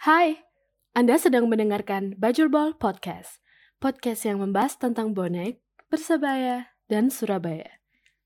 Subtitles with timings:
[0.00, 0.48] Hai,
[0.96, 3.36] Anda sedang mendengarkan Bajul Ball Podcast.
[3.84, 5.60] Podcast yang membahas tentang bonek,
[5.92, 7.68] Persebaya, dan Surabaya.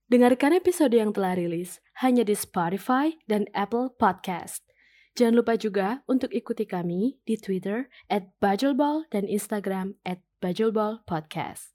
[0.06, 4.62] Dengarkan episode yang telah rilis hanya di Spotify dan Apple Podcast.
[5.18, 11.73] Jangan lupa juga untuk ikuti kami di Twitter at Bajulball dan Instagram at Podcast.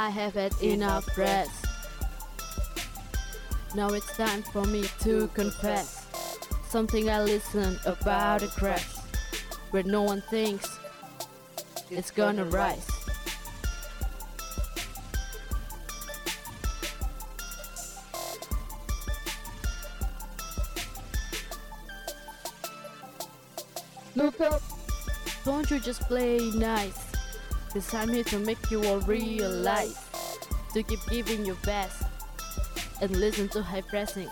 [0.00, 1.66] I have had enough rest.
[3.74, 6.06] Now it's time for me to confess
[6.66, 8.96] something I listened about a crash
[9.72, 10.78] where no one thinks
[11.90, 12.88] it's gonna rise.
[24.16, 24.62] Look up,
[25.44, 27.09] don't you just play nice?
[27.70, 29.94] Cause I'm here to make you all realize
[30.74, 32.02] to keep giving your best
[32.98, 34.26] and listen to high pressing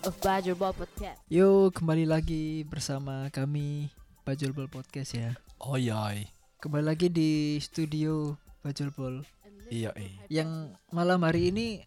[0.00, 1.20] of Badger Ball Podcast.
[1.28, 3.92] Yo, kembali lagi bersama kami
[4.24, 5.36] Bajul Ball Podcast ya.
[5.60, 6.16] Oh iya,
[6.56, 9.20] Kembali lagi di studio Bajul Ball
[9.68, 10.40] iya, iya.
[10.40, 11.84] yang malam hari ini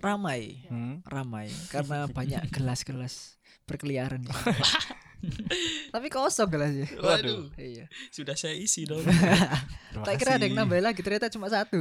[0.00, 1.04] ramai, Hmm?
[1.04, 3.36] ramai karena banyak gelas-gelas
[3.68, 4.24] berkeliaran.
[5.94, 6.86] Tapi kosong gelasnya.
[6.96, 7.88] Waduh, Iya.
[8.08, 9.02] sudah saya isi dong.
[9.96, 11.80] Tak kira ada yang nambah lagi, ternyata cuma satu.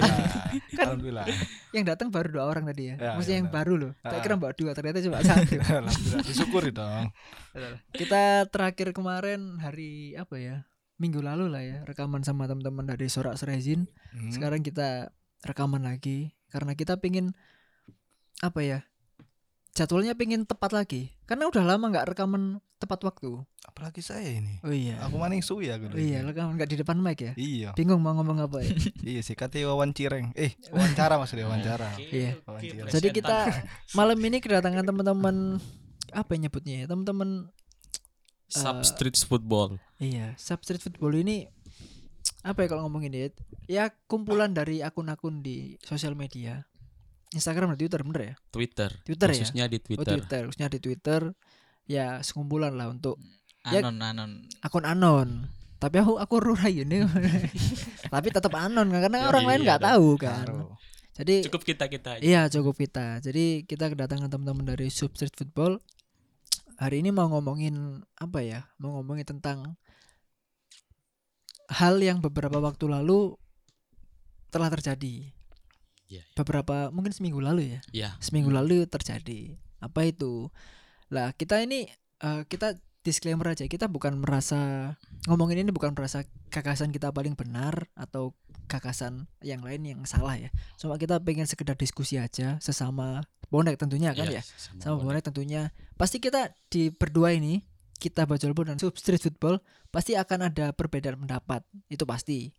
[0.78, 1.26] Kan, Alhamdulillah.
[1.70, 2.96] yang datang baru dua orang tadi ya.
[2.96, 3.92] Ya, Maksudnya ya yang baru loh.
[4.00, 4.22] Tak Ah.
[4.22, 5.58] kira mbak dua, ternyata cuma satu.
[5.58, 6.22] Alhamdulillah.
[6.22, 7.10] Disyukuri dong.
[7.90, 10.56] Kita terakhir kemarin hari apa ya?
[10.96, 13.90] Minggu lalu lah ya, rekaman sama teman-teman dari Sorak Serezin.
[14.14, 14.30] Hmm.
[14.30, 15.10] Sekarang kita
[15.42, 17.34] rekaman lagi karena kita pingin
[18.38, 18.78] apa ya?
[19.70, 21.14] Jadwalnya pingin tepat lagi.
[21.24, 23.44] Karena udah lama nggak rekaman tepat waktu.
[23.70, 24.58] apalagi saya ini.
[24.66, 24.98] Oh iya.
[25.06, 27.32] Aku maning suwi ya Oh iya, rekaman nggak di depan mic ya.
[27.38, 27.70] Iya.
[27.78, 28.74] Bingung mau ngomong apa ya.
[29.14, 30.34] Iya sih katanya wawancireng.
[30.34, 31.94] Eh, wawancara maksudnya wawancara.
[31.96, 32.42] Iya.
[32.44, 32.88] Wawancara.
[32.90, 33.46] Jadi kita
[33.98, 35.62] malam ini kedatangan teman-teman
[36.10, 36.86] apa ya nyebutnya ya?
[36.90, 37.52] Teman-teman
[38.50, 39.78] Substreet football.
[40.02, 41.46] Iya, Substreet Football ini
[42.42, 43.28] apa ya kalau ngomongin ya?
[43.70, 46.66] Ya kumpulan dari akun-akun di sosial media.
[47.30, 48.34] Instagram dan Twitter bener ya?
[48.50, 48.90] Twitter.
[49.02, 49.34] Twitter ya?
[49.38, 50.12] Khususnya di Oh Twitter.
[50.18, 51.20] Twitter, khususnya di Twitter.
[51.86, 53.18] Ya sekumpulan lah untuk
[53.62, 54.30] Ya- anon anon
[54.60, 55.46] akun anon.
[55.76, 57.00] Tapi aku aku rurai ini.
[58.12, 59.88] Tapi tetap anon kan, karena Ya, orang lain iya nggak dong.
[59.90, 60.44] tahu kan.
[60.44, 60.60] Karo.
[61.10, 62.22] Jadi Cukup kita kita aja.
[62.22, 63.20] Iya cukup kita.
[63.20, 65.80] Jadi kita kedatangan teman-teman dari Substreet Football.
[66.76, 67.76] Hari ini mau ngomongin
[68.14, 68.64] apa ya?
[68.76, 69.76] Mau ngomongin tentang
[71.70, 73.36] hal yang beberapa waktu lalu
[74.48, 75.30] telah terjadi.
[76.10, 76.26] Iya.
[76.34, 77.80] Beberapa mungkin seminggu lalu ya.
[77.94, 78.10] Ya.
[78.18, 79.54] Seminggu lalu terjadi.
[79.78, 80.50] Apa itu?
[81.08, 81.86] Lah kita ini
[82.20, 82.74] eh, kita
[83.06, 83.64] disclaimer aja.
[83.64, 84.92] Kita bukan merasa
[85.30, 88.34] ngomongin ini bukan merasa gagasan kita paling benar atau
[88.66, 90.50] gagasan yang lain yang salah ya.
[90.76, 94.42] Cuma kita pengen sekedar diskusi aja sesama bonek tentunya kan ya.
[94.42, 95.74] Iya, Sama bonek tentunya.
[95.98, 97.62] Pasti kita di berdua ini
[98.00, 99.60] kita Bajul Ball dan Substreet Football
[99.92, 101.66] pasti akan ada perbedaan pendapat.
[101.90, 102.54] Itu pasti.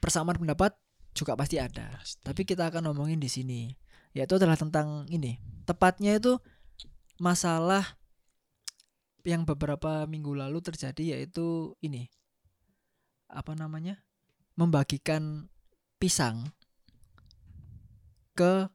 [0.00, 0.72] Persamaan pendapat
[1.14, 1.94] juga pasti ada.
[1.96, 2.20] Pasti.
[2.20, 3.60] Tapi kita akan ngomongin di sini
[4.14, 5.38] yaitu adalah tentang ini.
[5.66, 6.38] Tepatnya itu
[7.18, 7.98] masalah
[9.24, 12.10] yang beberapa minggu lalu terjadi yaitu ini.
[13.30, 14.02] Apa namanya?
[14.54, 15.50] Membagikan
[15.98, 16.54] pisang
[18.38, 18.70] ke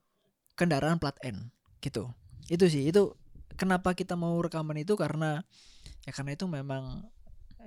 [0.59, 2.11] kendaraan plat N gitu.
[2.51, 3.15] Itu sih, itu
[3.55, 5.43] kenapa kita mau rekaman itu karena
[6.03, 7.07] ya karena itu memang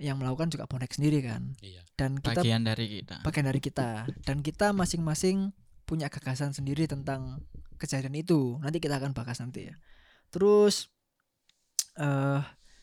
[0.01, 1.53] yang melakukan juga bonek sendiri kan.
[1.61, 1.83] Iya.
[1.99, 3.17] Dan kita bagian dari kita.
[3.21, 4.09] bagian dari kita.
[4.25, 5.53] Dan kita masing-masing
[5.85, 7.45] punya gagasan sendiri tentang
[7.77, 8.57] kejadian itu.
[8.63, 9.75] Nanti kita akan bahas nanti ya.
[10.33, 10.89] Terus
[12.01, 12.41] eh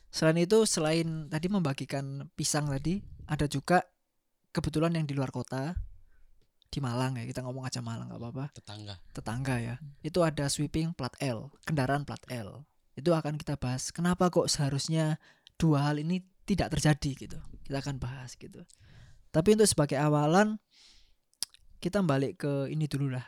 [0.09, 3.81] selain itu selain tadi membagikan pisang tadi ada juga
[4.53, 5.73] kebetulan yang di luar kota
[6.69, 7.25] di Malang ya.
[7.25, 8.45] Kita ngomong aja Malang nggak apa-apa.
[8.53, 8.95] Tetangga.
[9.09, 9.75] tetangga ya.
[10.05, 12.69] Itu ada sweeping plat L kendaraan plat L.
[12.93, 15.17] Itu akan kita bahas kenapa kok seharusnya
[15.57, 17.37] dua hal ini tidak terjadi gitu.
[17.61, 18.65] Kita akan bahas gitu.
[19.29, 20.57] Tapi untuk sebagai awalan
[21.77, 23.25] kita balik ke ini dulu lah.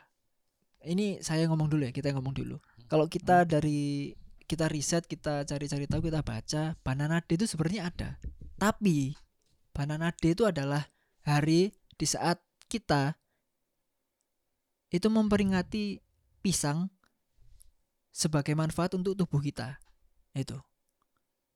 [0.82, 2.58] Ini saya ngomong dulu ya kita ngomong dulu.
[2.90, 4.18] Kalau kita dari
[4.50, 8.10] kita riset kita cari-cari tahu kita baca banana day itu sebenarnya ada.
[8.58, 9.14] Tapi
[9.72, 10.90] banana day itu adalah
[11.22, 13.14] hari di saat kita
[14.92, 16.02] itu memperingati
[16.42, 16.90] pisang
[18.12, 19.80] sebagai manfaat untuk tubuh kita.
[20.34, 20.60] Itu.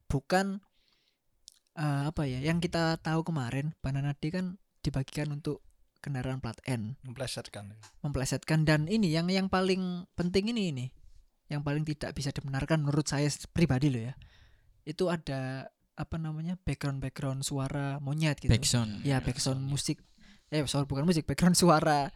[0.08, 0.62] Bukan
[1.76, 5.62] eh, apa ya yang kita tahu kemarin banana day kan dibagikan untuk
[6.00, 6.94] kendaraan plat N.
[7.02, 7.74] Memplesetkan.
[8.06, 10.86] memplesetkan dan ini yang yang paling penting ini ini.
[11.50, 14.14] Yang paling tidak bisa dibenarkan menurut saya pribadi loh ya.
[14.86, 18.54] Itu ada apa namanya background background suara monyet gitu.
[18.54, 19.98] Backsound ya background musik.
[20.54, 22.14] Eh sorry bukan musik background suara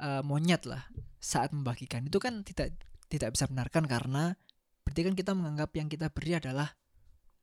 [0.00, 0.88] eh, monyet lah
[1.20, 2.00] saat membagikan.
[2.08, 2.72] Itu kan tidak
[3.12, 4.32] tidak bisa benarkan karena
[4.80, 6.72] berarti kan kita menganggap yang kita beri adalah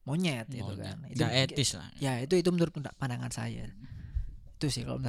[0.08, 0.88] monyet, gitu Monyet.
[0.88, 1.92] kan itu Tidak etis lah.
[2.00, 3.68] ya itu itu menurut pandangan saya
[4.58, 5.04] itu sih kalau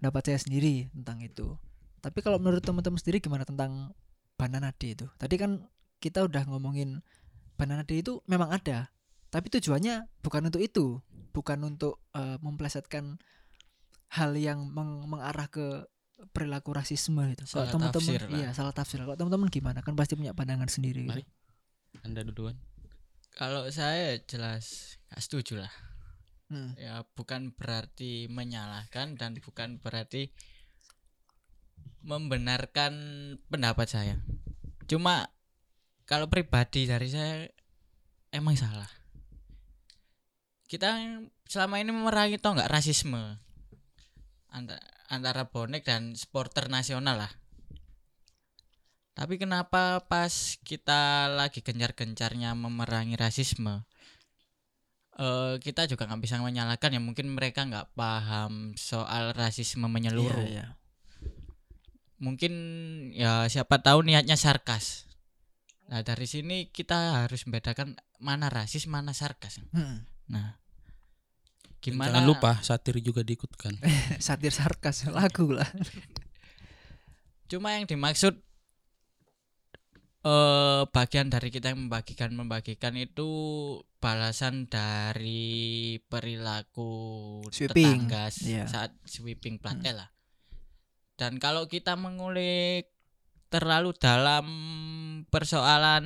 [0.00, 1.54] pendapat saya sendiri tentang itu
[2.00, 3.92] tapi kalau menurut teman-teman sendiri gimana tentang
[4.40, 5.68] banana day itu tadi kan
[6.00, 7.04] kita udah ngomongin
[7.54, 8.90] banana day itu memang ada
[9.30, 10.98] tapi tujuannya bukan untuk itu
[11.30, 13.20] bukan untuk eh, memplesetkan
[14.12, 15.86] hal yang meng- mengarah ke
[16.34, 20.66] perilaku rasisme itu kalau teman-teman iya salah tafsir kalau teman-teman gimana kan pasti punya pandangan
[20.66, 21.22] sendiri gitu.
[21.22, 21.24] Mari.
[22.02, 22.56] Anda duluan.
[23.32, 25.72] Kalau saya jelas nggak setuju lah.
[26.52, 26.76] Hmm.
[26.76, 30.32] Ya bukan berarti menyalahkan dan bukan berarti
[32.04, 32.92] membenarkan
[33.48, 34.16] pendapat saya.
[34.84, 35.32] Cuma
[36.04, 37.48] kalau pribadi dari saya
[38.34, 38.90] emang salah.
[40.68, 41.00] Kita
[41.48, 43.40] selama ini memerangi tau nggak rasisme
[44.52, 47.32] antara, antara bonek dan supporter nasional lah.
[49.12, 53.84] Tapi kenapa pas kita lagi gencar-gencarnya memerangi rasisme,
[55.20, 60.48] eh kita juga nggak bisa menyalahkan ya mungkin mereka nggak paham soal rasisme menyeluruh.
[60.48, 60.66] Iya, iya.
[62.22, 62.52] Mungkin
[63.12, 65.04] ya siapa tahu niatnya sarkas.
[65.92, 69.60] Nah dari sini kita harus membedakan mana rasis mana sarkas.
[69.76, 70.08] Hmm.
[70.32, 70.56] Nah
[71.84, 72.16] gimana?
[72.16, 73.76] Jangan lupa satir juga diikutkan.
[74.24, 75.68] satir sarkas lagu lah
[77.52, 78.40] Cuma yang dimaksud
[80.22, 83.30] eh bagian dari kita yang membagikan membagikan itu
[83.98, 88.66] balasan dari perilaku Sweeping, tetangga iya.
[88.70, 90.10] saat sweeping plat L lah.
[91.18, 92.90] Dan kalau kita mengulik
[93.50, 94.46] terlalu dalam
[95.30, 96.04] persoalan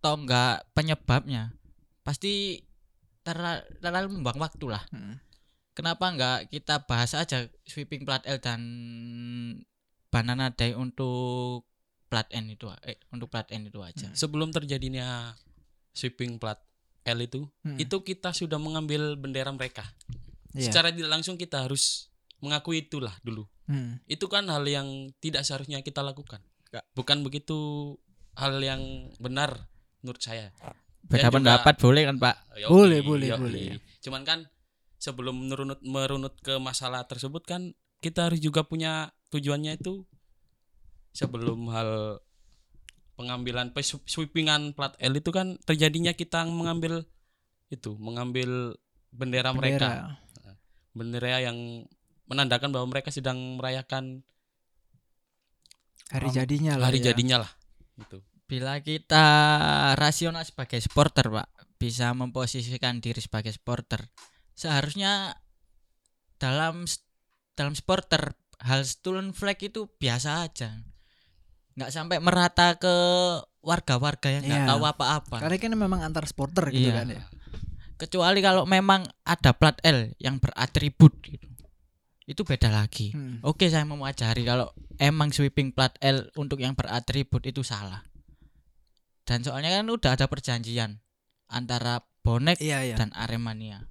[0.00, 1.56] tonggak penyebabnya,
[2.00, 2.64] pasti
[3.24, 4.84] terlalu, terlalu membuang waktu lah.
[4.92, 5.20] Hmm.
[5.76, 8.60] Kenapa nggak kita bahas aja sweeping plat L dan
[10.08, 11.68] banana day untuk
[12.16, 14.08] plat N itu eh untuk plat N itu aja.
[14.10, 15.36] Sebelum terjadinya
[15.92, 16.56] sweeping plat
[17.04, 17.76] L itu, Hmm.
[17.76, 19.84] itu kita sudah mengambil bendera mereka.
[20.50, 20.66] Iya.
[20.66, 22.08] Secara tidak langsung kita harus
[22.40, 23.44] mengakui itulah dulu.
[23.66, 24.00] Hmm.
[24.06, 26.40] Itu kan hal yang tidak seharusnya kita lakukan.
[26.92, 27.56] Bukan begitu
[28.32, 28.80] hal yang
[29.16, 29.68] benar
[30.00, 30.52] menurut saya.
[31.02, 32.36] Beda juga- pendapat boleh kan Pak?
[32.58, 33.40] Yoki, Boleh, boleh, yoki.
[33.42, 33.64] boleh.
[34.00, 34.38] Cuman kan
[34.96, 40.04] sebelum merunut merunut ke masalah tersebut kan kita harus juga punya tujuannya itu
[41.16, 42.20] sebelum hal
[43.16, 47.08] pengambilan pe- sweepingan plat L itu kan terjadinya kita mengambil
[47.72, 48.76] itu mengambil
[49.08, 50.20] bendera, mereka
[50.92, 51.88] bendera yang
[52.28, 54.20] menandakan bahwa mereka sedang merayakan
[56.12, 57.04] hari jadinya lah hari ya.
[57.10, 57.52] jadinya lah
[57.96, 59.26] itu Bila kita
[59.98, 61.50] rasional sebagai supporter, Pak,
[61.82, 64.06] bisa memposisikan diri sebagai supporter,
[64.54, 65.34] seharusnya
[66.38, 66.86] dalam
[67.58, 70.78] dalam supporter hal stolen flag itu biasa aja.
[71.76, 72.94] Nggak sampai merata ke
[73.60, 74.70] warga-warga yang nggak Iya.
[74.72, 75.36] tahu apa-apa.
[75.44, 77.04] karena kan memang antar supporter gitu Iya.
[77.04, 77.24] kan ya
[77.96, 81.48] Kecuali kalau memang ada plat L yang beratribut gitu.
[82.28, 83.16] Itu beda lagi.
[83.16, 83.40] Hmm.
[83.40, 84.68] Oke, saya memajari kalau
[85.00, 88.04] emang sweeping plat L untuk yang beratribut itu salah.
[89.24, 91.00] Dan soalnya kan udah ada perjanjian
[91.48, 93.88] antara bonek iya iya dan Aremania.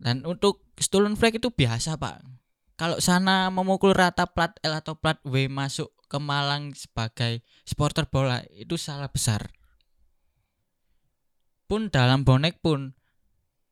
[0.00, 2.37] Dan untuk stolen flag itu biasa, Pak.
[2.78, 8.38] Kalau sana memukul rata plat L atau plat W masuk ke Malang sebagai supporter bola
[8.54, 9.50] itu salah besar.
[11.66, 12.94] Pun dalam bonek pun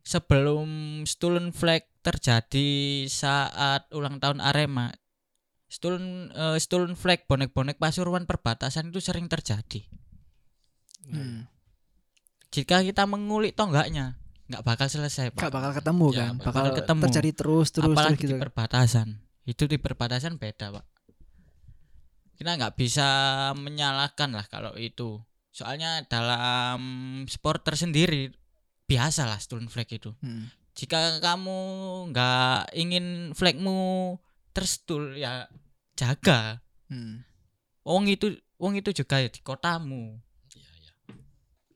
[0.02, 4.90] sebelum stolen flag terjadi saat ulang tahun Arema,
[5.70, 9.86] stolen eh, stolen flag bonek-bonek Pasuruan perbatasan itu sering terjadi.
[11.06, 11.46] Hmm.
[12.50, 15.42] Jika kita mengulik tonggaknya, nggak bakal selesai, Pak.
[15.42, 17.02] Gak bakal ketemu Ya, kan bakal bakal ketemu.
[17.04, 19.08] terjadi terus terus apalagi terus gitu di perbatasan
[19.44, 20.84] itu di perbatasan beda pak
[22.36, 23.08] kita nggak bisa
[23.54, 25.18] menyalahkan lah kalau itu
[25.50, 26.80] soalnya dalam
[27.24, 28.28] supporter sendiri
[28.84, 30.52] biasa lah stolen flag itu Hmm.
[30.74, 31.58] jika kamu
[32.12, 34.14] nggak ingin flagmu
[34.50, 35.48] terstul ya
[35.94, 37.24] jaga Hmm.
[37.82, 40.20] wong itu wong itu juga ya di kotamu.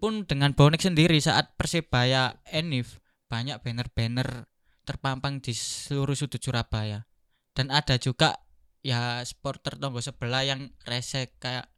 [0.01, 4.49] Pun dengan bonek sendiri saat persebaya enif banyak banner-banner
[4.89, 7.07] terpampang di seluruh sudut Surabaya.
[7.55, 8.41] Dan ada juga
[8.81, 11.69] ya supporter tonggo sebelah yang resek kayak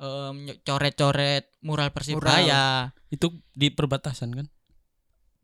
[0.00, 4.46] em, coret-coret mural persebaya itu di perbatasan kan?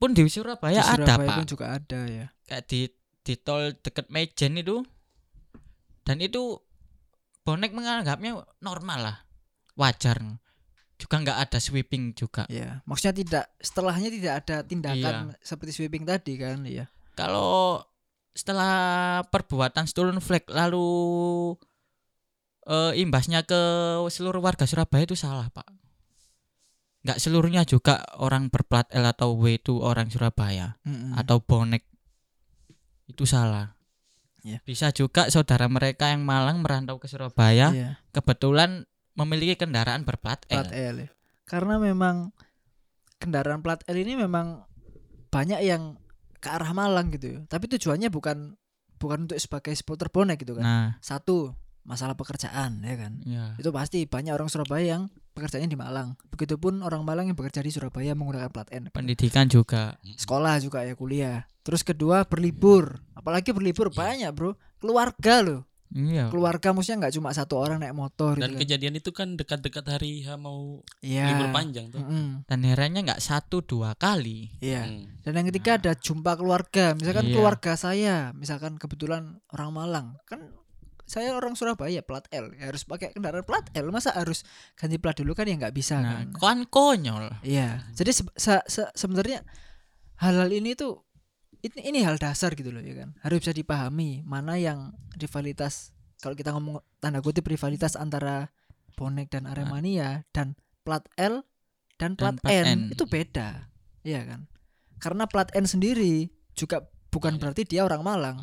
[0.00, 1.36] Pun di Surabaya, Di ada Surabaya pak.
[1.38, 2.26] pun juga ada ya.
[2.48, 2.80] Kayak di
[3.20, 4.80] di tol deket Mejen itu.
[6.02, 6.58] Dan itu
[7.44, 9.16] bonek menganggapnya normal lah.
[9.76, 10.40] Wajar
[11.00, 15.40] juga nggak ada sweeping juga ya maksudnya tidak setelahnya tidak ada tindakan Iya.
[15.40, 16.84] seperti sweeping tadi kan ya
[17.16, 17.80] kalau
[18.30, 18.76] setelah
[19.26, 20.86] perbuatan stolen flag lalu
[22.64, 23.60] eh, imbasnya ke
[24.06, 25.66] seluruh warga Surabaya itu salah pak
[27.00, 31.16] nggak seluruhnya juga orang berplat L atau W itu orang Surabaya Mm-mm.
[31.16, 31.88] atau bonek
[33.08, 33.72] itu salah
[34.40, 34.56] Iya.
[34.64, 38.88] bisa juga saudara mereka yang Malang merantau ke Surabaya Iya, kebetulan
[39.18, 41.08] memiliki kendaraan berplat L plat L ya.
[41.48, 42.30] Karena memang
[43.18, 44.64] kendaraan plat L ini memang
[45.30, 45.98] banyak yang
[46.40, 47.40] ke arah Malang gitu ya.
[47.46, 48.56] Tapi tujuannya bukan
[49.00, 50.64] bukan untuk sebagai supporter bonek gitu kan.
[50.64, 53.12] nah Satu, masalah pekerjaan ya kan.
[53.24, 55.02] ya Itu pasti banyak orang Surabaya yang
[55.32, 56.16] pekerjaannya di Malang.
[56.28, 58.92] Begitupun orang Malang yang bekerja di Surabaya menggunakan plat N.
[58.92, 61.48] pendidikan juga Sekolah juga ya kuliah.
[61.64, 63.00] Terus kedua berlibur.
[63.16, 64.56] Apalagi berlibur banyak, Bro.
[64.80, 65.60] Keluarga loh.
[65.92, 68.60] Iya Keluarga maksudnya nggak cuma satu orang naik motor Dan gitu kan.
[68.60, 71.26] kejadian itu kan dekat-dekat hari H mau Iya.
[71.28, 71.98] libur panjang tuh.
[71.98, 72.44] Mm-mm.
[72.44, 74.86] dan herannya nggak satu dua kali Iya.
[74.86, 75.18] Hmm.
[75.20, 76.94] Dan yang ketiga ada jumpa keluarga.
[76.94, 77.34] Misalkan Iya.
[77.34, 80.40] keluarga saya, misalkan kebetulan orang Malang, kan
[81.04, 83.90] saya orang Surabaya plat L, ya harus pakai kendaraan plat L.
[83.90, 86.30] Masa harus ganti plat dulu kan ya nggak bisa nah kan?
[86.32, 87.82] kan konyol Iya.
[87.92, 89.42] Jadi se- se- se- sebenarnya
[90.16, 91.02] hal-hal ini tuh
[91.60, 93.12] ini, ini hal dasar gitu loh ya kan.
[93.20, 98.52] Harus bisa dipahami mana yang rivalitas kalau kita ngomong tanda kutip rivalitas antara
[98.92, 100.52] bonek dan Aremania dan
[100.82, 101.44] plat L
[101.96, 102.80] dan plat, Dan plat N, N.
[102.92, 103.68] itu beda.
[104.00, 104.40] Iya kan?
[104.96, 107.40] Karena plat N sendiri juga bukan Banyak.
[107.40, 108.38] berarti dia orang Malang.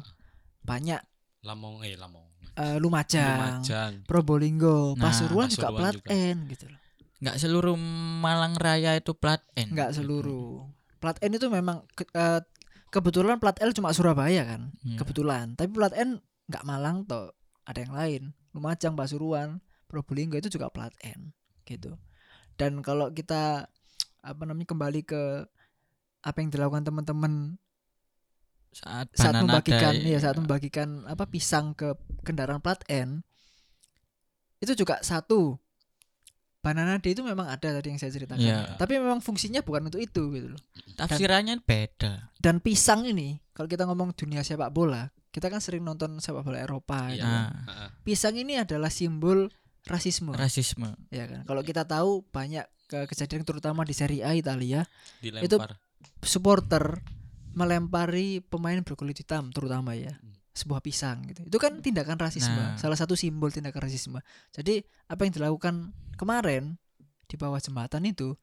[0.61, 1.01] Banyak
[1.41, 2.25] Lamong eh Lamong.
[2.55, 3.91] eh, Lumajang, Lumajang.
[4.03, 6.09] Probolinggo, Nah, Pasuruan juga plat juga.
[6.09, 6.81] N gitu loh.
[7.17, 7.73] nggak seluruh
[8.21, 10.65] Malang Raya itu plat N Enggak seluruh.
[10.97, 12.41] Plat N itu memang eh,
[12.93, 14.71] kebetulan plat L cuma Surabaya kan.
[14.83, 14.97] Iya.
[15.01, 15.55] Kebetulan.
[15.55, 17.35] Tapi plat N enggak Malang toh.
[17.67, 18.21] Ada yang lain.
[18.55, 19.59] Lumajang, Pasuruan,
[19.91, 21.35] Probolinggo itu juga plat N
[21.67, 21.99] gitu.
[22.55, 23.67] Dan kalau kita
[24.23, 25.45] apa namanya kembali ke
[26.25, 27.55] apa yang dilakukan teman-teman
[28.73, 33.23] saat, saat membagikan Day, ya saat membagikan apa pisang ke kendaraan plat N
[34.59, 35.55] itu juga satu
[36.67, 38.35] Banana Day itu memang ada tadi yang saya ceritakan.
[38.37, 38.75] Iya.
[38.75, 40.61] Tapi memang fungsinya bukan untuk itu gitu loh.
[40.93, 46.17] tafsirannya beda dan pisang ini kalau kita ngomong dunia sepak bola kita kan sering nonton
[46.17, 47.23] sepak bola Eropa gitu Iya.
[47.23, 47.53] kan.
[47.65, 47.89] Heeh.
[48.03, 49.47] pisang ini adalah simbol
[49.83, 54.83] rasisme rasisme ya kan kalau kita tahu banyak ke kejadian terutama di Serie A Italia
[55.19, 55.77] dilempar.
[56.19, 56.99] supporter
[57.51, 60.36] melempari pemain berkulit hitam terutama ya Hmm.
[60.57, 62.73] Sebuah pisang gitu itu kan tindakan rasisme Nah.
[62.75, 64.17] salah satu simbol tindakan rasisme
[64.51, 66.81] jadi apa yang dilakukan kemarin
[67.29, 68.33] di bawah jembatan itu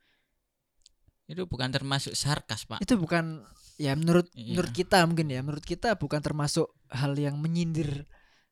[1.25, 3.42] itu bukan termasuk sarkas pak itu bukan
[3.75, 4.54] ya menurut Iya.
[4.54, 8.04] menurut kita mungkin ya menurut kita bukan termasuk hal yang menyindir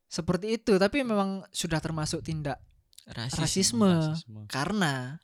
[0.09, 2.59] seperti itu tapi memang sudah termasuk tindak
[3.07, 4.40] rasisme, rasisme, Rasisme.
[4.49, 5.21] karena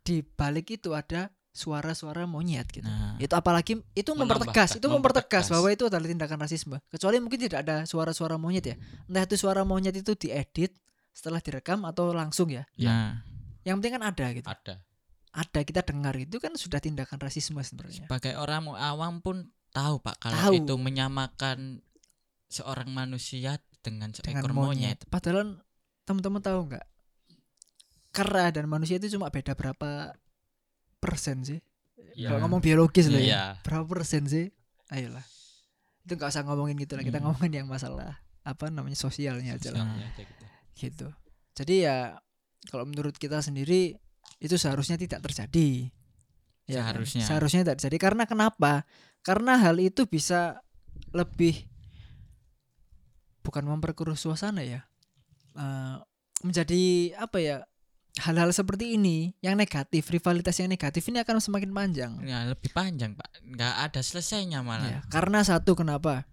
[0.00, 1.28] di balik itu ada
[1.58, 5.50] suara-suara monyet gitu nah itu apalagi itu mempertegas itu mempertegas mempertegas.
[5.50, 8.76] bahwa itu adalah tindakan rasisme kecuali mungkin tidak ada suara-suara monyet ya
[9.10, 10.70] entah itu suara monyet itu diedit
[11.10, 13.18] setelah direkam atau langsung ya nah
[13.66, 14.74] yang penting kan ada gitu Ada.
[15.34, 20.16] ada kita dengar itu kan sudah tindakan rasisme sebenarnya sebagai orang awam pun tahu pak
[20.22, 20.52] kalau Tahu.
[20.62, 21.82] itu menyamakan
[22.48, 24.68] seorang manusia dengan dengan seekor monyet.
[24.72, 24.98] monyet.
[25.12, 25.60] Padahal
[26.08, 26.86] teman-teman tahu nggak?
[28.10, 30.16] Kera dan manusia itu cuma beda berapa
[30.98, 31.58] persen sih?
[32.14, 32.34] Iya.
[32.34, 33.26] Kalau ngomong biologis loh ya.
[33.26, 33.42] Iya.
[33.62, 34.50] Berapa persen sih?
[34.90, 35.22] Ayolah.
[36.02, 37.04] Itu nggak usah ngomongin gitu lah.
[37.06, 37.30] Kita Hmm.
[37.30, 39.84] ngomongin yang masalah apa namanya sosialnya aja lah.
[39.84, 40.44] Sosialnya aja gitu.
[40.74, 41.08] Gitu.
[41.54, 42.16] Jadi ya
[42.68, 43.94] kalau menurut kita sendiri
[44.38, 45.90] itu seharusnya tidak terjadi.
[46.68, 46.96] Ya kan?
[46.96, 47.22] Seharusnya.
[47.24, 48.82] Seharusnya tidak terjadi karena kenapa?
[49.22, 50.60] Karena hal itu bisa
[51.12, 51.66] lebih
[53.42, 54.84] bukan memperkeruh suasana ya.
[55.56, 55.96] Eh,
[56.44, 56.82] menjadi
[57.16, 57.56] apa ya?
[58.18, 62.12] Hal-hal seperti ini yang negatif, rivalitas yang negatif ini akan semakin panjang.
[62.26, 66.26] ya lebih panjang pak nggak ada selesainya malah Ya, karena satu kenapa?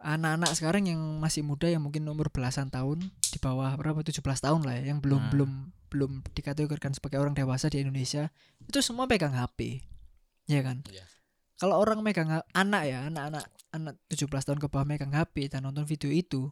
[0.00, 4.60] Anak-anak sekarang yang masih muda yang mungkin umur belasan tahun di bawah berapa 17 tahun
[4.64, 5.30] lah ya, yang belum Nah.
[5.32, 5.50] belum
[5.90, 8.30] belum dikategorikan sebagai orang dewasa di Indonesia,
[8.64, 9.82] itu semua pegang HP.
[10.48, 10.86] Ya kan?
[10.88, 11.04] Iya.
[11.58, 15.84] Kalau orang megang anak ya, anak-anak anak 17 tahun ke bawah megang HP dan nonton
[15.84, 16.48] video itu,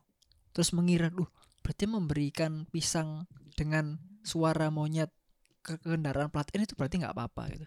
[0.52, 1.30] terus mengira, "Duh,
[1.64, 3.24] berarti memberikan pisang
[3.56, 3.96] dengan
[4.28, 5.08] suara monyet
[5.58, 7.66] ke kendaraan plat N itu berarti nggak apa-apa gitu."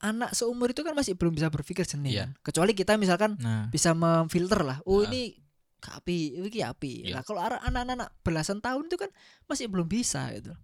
[0.00, 2.24] Anak seumur itu kan masih belum bisa berpikir jernih Iya.
[2.24, 2.30] kan.
[2.40, 4.80] Kecuali kita misalkan nah bisa memfilter lah.
[4.88, 5.12] Oh, Ah.
[5.12, 5.36] ini
[5.82, 6.92] api, ini api.
[7.04, 7.20] Iya.
[7.20, 9.10] Lah kalau anak-anak belasan tahun itu kan
[9.44, 10.56] masih belum bisa gitu.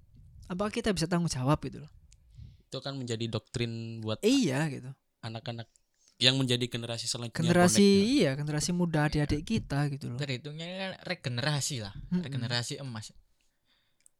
[0.47, 1.91] Apakah kita bisa tanggung jawab gitu loh?
[2.65, 4.89] Itu kan menjadi doktrin buat Iya gitu.
[5.21, 5.69] anak-anak
[6.17, 7.45] yang menjadi generasi selanjutnya.
[7.45, 8.09] Generasi boneknya.
[8.09, 10.17] iya, generasi muda adik-adik kita gitu loh.
[10.17, 13.13] terhitungnya kan regenerasi lah regenerasi emas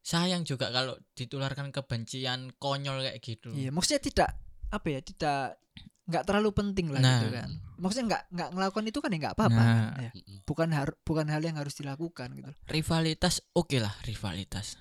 [0.07, 4.31] sayang juga kalau ditularkan kebencian konyol kayak gitu Iya, maksudnya tidak
[4.69, 5.59] apa ya, tidak
[6.07, 7.19] nggak terlalu penting lah Nah.
[7.19, 9.91] gitu kan maksudnya nggak nggak ngelakukan itu kan ya nggak apa-apa Nah.
[9.99, 10.11] ya.
[10.15, 10.37] Mm-mm.
[10.47, 14.79] bukan har- bukan hal yang harus dilakukan gitu rivalitas oke lah rivalitas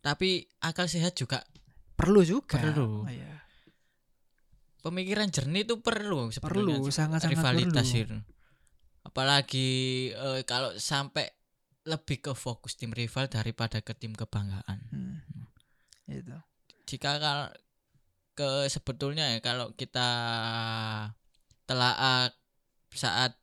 [0.00, 1.44] tapi akal sehat juga
[1.92, 3.04] perlu juga Perlu.
[3.04, 3.44] Oh, iya.
[4.80, 8.16] pemikiran jernih itu perlu perlu sangat sangat rivalitas perlu itu
[9.02, 9.70] apalagi
[10.10, 11.28] eh, kalau sampai
[11.90, 14.78] lebih ke fokus tim rival daripada ke tim kebanggaan.
[14.94, 15.18] Hmm.
[16.06, 16.34] itu
[16.86, 17.54] jika kal-
[18.34, 20.08] ke sebetulnya ya kalau kita
[21.66, 22.30] telah
[22.90, 23.38] saat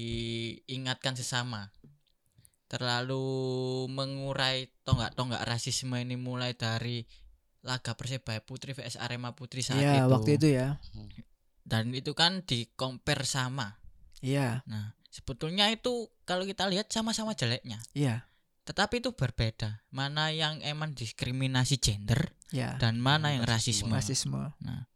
[0.00, 1.68] diingatkan sesama
[2.70, 3.20] terlalu
[3.90, 7.02] mengurai tonggak-tonggak rasisme ini mulai dari
[7.60, 10.12] laga Persebaya Putri vs Arema Putri saat Iya itu.
[10.14, 10.80] waktu itu ya.
[11.60, 13.76] Dan itu kan di compare sama.
[14.24, 14.62] Iya.
[14.64, 18.30] Nah sebetulnya itu kalau kita lihat sama-sama jeleknya iya
[18.64, 23.90] tetapi itu berbeda mana yang emang diskriminasi gender iya dan mana yang Rasisme.
[23.90, 24.38] rasisme.
[24.38, 24.86] rasisme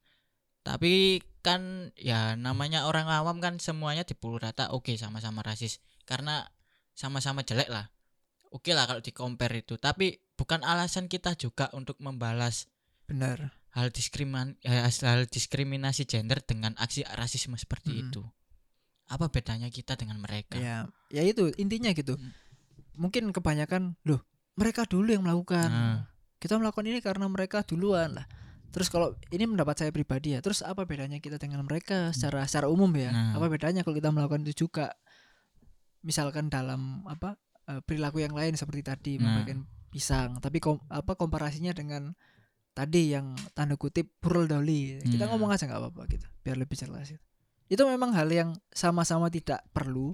[0.64, 6.48] Tapi kan ya namanya orang awam kan semuanya dipukul rata oke sama-sama rasis karena
[6.96, 7.92] sama-sama jelek lah.
[8.48, 12.70] Oke lah kalau di compare itu, tapi bukan alasan kita juga untuk membalas
[13.04, 18.04] benar hal diskrimin eh, hal diskriminasi gender dengan aksi rasisme seperti Mm-mm.
[18.08, 18.22] itu.
[19.04, 20.56] Apa bedanya kita dengan mereka?
[20.56, 22.32] ya ya itu intinya gitu Hmm.
[22.94, 24.22] mungkin kebanyakan loh
[24.54, 25.98] mereka dulu yang melakukan Nah,
[26.38, 28.26] kita melakukan ini karena mereka duluan lah
[28.70, 32.66] terus kalau ini mendapat saya pribadi ya terus apa bedanya kita dengan mereka secara secara
[32.66, 33.34] umum ya Nah.
[33.34, 34.94] apa bedanya kalau kita melakukan itu juga
[36.02, 39.30] misalkan dalam apa eh, perilaku yang lain seperti tadi Nah.
[39.32, 42.12] membagikan pisang tapi kom, apa komparasinya dengan
[42.70, 45.30] tadi yang tanda kutip burul doli kita Hmm.
[45.32, 47.22] ngomong aja nggak apa-apa gitu biar lebih jelas gitu.
[47.66, 50.12] Itu memang hal yang sama-sama tidak perlu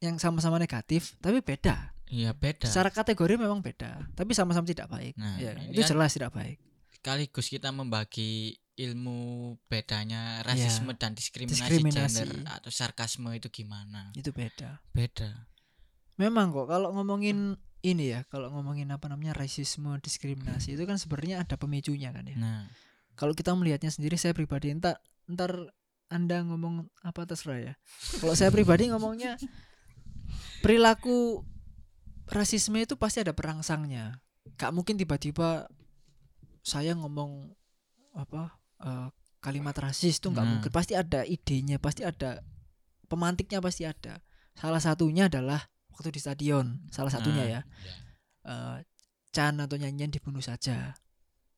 [0.00, 2.64] yang sama-sama negatif tapi beda iya beda.
[2.64, 6.56] secara kategori memang beda tapi sama-sama tidak baik Nah, ya, itu kan- jelas tidak baik
[6.90, 9.20] sekaligus kita membagi ilmu
[9.68, 11.60] bedanya rasisme dan diskriminasi.
[11.60, 12.16] Diskriminasi.
[12.24, 14.08] gender atau sarkasme itu gimana?
[14.12, 15.44] itu beda Beda.
[16.16, 21.44] memang kok kalau ngomongin ini ya kalau ngomongin apa namanya rasisme diskriminasi itu kan sebenarnya
[21.44, 22.64] ada pemicunya kan ya Nah,
[23.16, 24.96] kalau kita melihatnya sendiri saya pribadi entar
[25.28, 25.52] ntar
[26.10, 27.74] anda ngomong apa terserah ya.
[28.18, 29.38] Kalau saya pribadi ngomongnya
[30.60, 31.46] perilaku
[32.26, 34.18] rasisme itu pasti ada perangsangnya.
[34.58, 35.70] Gak mungkin tiba-tiba
[36.60, 37.54] saya ngomong
[38.12, 39.08] apa eh,
[39.40, 40.50] kalimat rasis itu nggak Nah.
[40.58, 40.70] mungkin.
[40.70, 42.42] Pasti ada idenya pasti ada
[43.06, 44.20] pemantiknya pasti ada.
[44.54, 47.60] Salah satunya adalah waktu di stadion salah satunya Nah, ya.
[48.44, 48.76] eh,
[49.30, 50.98] Chan atau nyanyian dibunuh saja.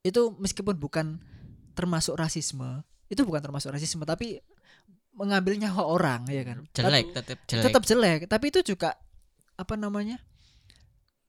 [0.05, 1.25] Itu meskipun bukan
[1.73, 4.41] termasuk rasisme, itu bukan termasuk rasisme tapi
[5.13, 6.65] mengambil nyawa orang ya kan.
[6.73, 7.65] jelek tetap Tapi- jelek.
[7.69, 8.97] Tetap jelek, tapi itu juga
[9.55, 10.17] apa namanya?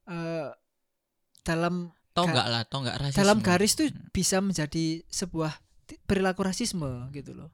[0.06, 0.48] eh
[1.41, 3.19] dalam enggak lah, toh enggak rasisme.
[3.19, 4.08] dalam garis tuh Hmm.
[4.10, 5.52] bisa menjadi sebuah
[6.04, 7.52] perilaku rasisme gitu loh.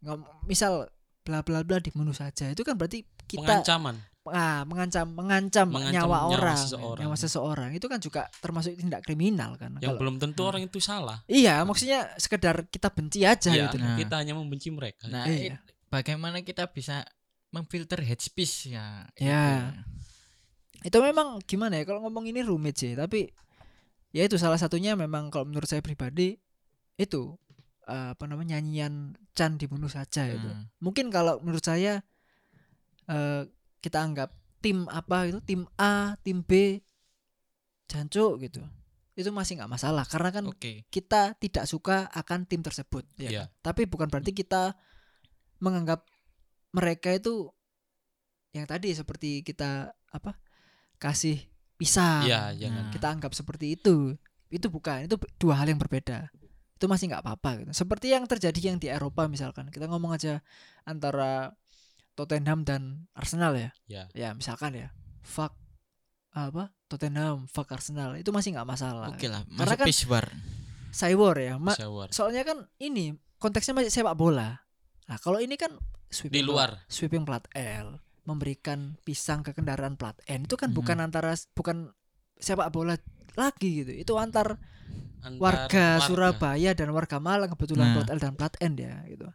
[0.00, 0.86] Ngom- misal
[1.22, 3.98] bla bla bla dibunuh saja itu kan berarti kita pengancaman
[4.30, 7.02] ah, mengancam mengancam, Mengancam nyawa, nyawa orang, seseorang.
[7.04, 9.76] nyawa seseorang itu kan juga termasuk tindak kriminal kan.
[9.78, 13.76] yang Kalau- belum tentu orang itu salah Iya, maksudnya sekedar kita benci aja ya, gitu.
[13.76, 13.96] Nah.
[13.96, 15.56] kita hanya membenci mereka Nah, Iya.
[15.56, 17.04] it- bagaimana kita bisa
[17.48, 19.08] memfilter hate speech ya?
[19.14, 19.72] Ya.
[20.76, 20.92] itu.
[20.92, 23.26] Itu memang gimana ya kalau ngomong ini rumit sih, tapi
[24.08, 26.38] ya itu salah satunya memang kalau menurut saya pribadi
[26.94, 27.34] itu
[27.84, 30.44] eh, apa namanya nyanyian Chan dibunuh saja itu.
[30.44, 30.68] Hmm.
[30.78, 32.04] Mungkin kalau menurut saya
[33.08, 33.42] eh,
[33.78, 36.82] kita anggap tim apa itu tim A, tim B
[37.86, 38.60] jancuk gitu.
[39.14, 40.86] Itu masih nggak masalah karena kan Oke.
[40.88, 43.42] kita tidak suka akan tim tersebut ya Iya.
[43.50, 43.72] kan?
[43.72, 44.78] tapi bukan berarti kita
[45.58, 46.06] menganggap
[46.70, 47.50] mereka itu
[48.54, 50.38] yang tadi seperti kita apa
[50.96, 51.42] kasih
[51.74, 52.84] pisang Iya, jangan.
[52.86, 52.92] Nah.
[52.94, 54.14] kita anggap seperti itu
[54.48, 56.30] itu bukan itu dua hal yang berbeda
[56.78, 60.40] itu masih nggak apa-apa gitu seperti yang terjadi yang di Eropa misalkan kita ngomong aja
[60.86, 61.58] antara
[62.18, 63.70] Tottenham dan Arsenal ya?
[63.86, 64.02] Ya.
[64.10, 64.90] ya misalkan ya.
[65.22, 65.54] Fuck
[66.34, 66.74] apa?
[66.90, 68.18] Tottenham fuck Arsenal.
[68.18, 69.14] Itu masih nggak masalah.
[69.14, 70.26] Oke lah, Karena kan- peace war.
[70.90, 71.54] cyber ya.
[71.60, 72.08] Ma- Shower.
[72.10, 74.66] soalnya kan ini konteksnya masih sepak bola.
[75.06, 76.74] Nah kalau ini kan di sweeping luar.
[76.74, 80.78] plat, sweeping plat L memberikan pisang ke kendaraan plat N itu kan Hmm.
[80.80, 81.92] bukan antara bukan
[82.34, 82.96] sepak bola
[83.36, 83.92] lagi gitu.
[83.94, 84.56] Itu antar
[85.20, 87.94] antar warga Surabaya dan warga Malang kebetulan Nah.
[88.00, 89.28] plat L dan plat N ya gitu.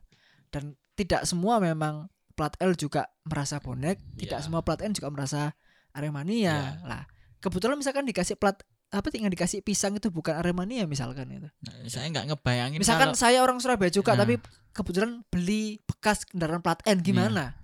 [0.50, 4.46] Dan tidak semua memang plat L juga merasa bonek tidak Iya.
[4.46, 5.54] semua plat N juga merasa
[5.92, 6.84] Aremania Iya.
[6.84, 7.04] lah
[7.40, 8.58] kebetulan misalkan dikasih plat
[8.90, 13.18] apa tinggal dikasih pisang itu bukan Aremania misalkan itu Nah, saya nggak ngebayangin Misalkan kalau
[13.18, 14.22] saya orang Surabaya juga Nah.
[14.22, 14.38] tapi
[14.70, 17.58] kebetulan beli bekas kendaraan plat N gimana?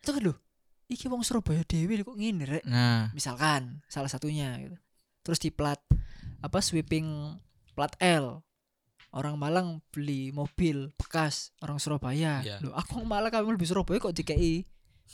[0.00, 0.38] Itu kan loh.
[0.86, 2.64] Iki wong Surabaya dewi kok ngene rek.
[2.64, 4.76] nah Misalkan salah satunya gitu.
[5.20, 5.76] Terus di plat
[6.38, 7.36] apa sweeping
[7.74, 8.40] plat L.
[9.16, 12.44] orang Malang beli mobil bekas orang Surabaya.
[12.44, 12.60] Iya.
[12.60, 14.62] Loh, aku Malang kami lebih Surabaya kok DKI.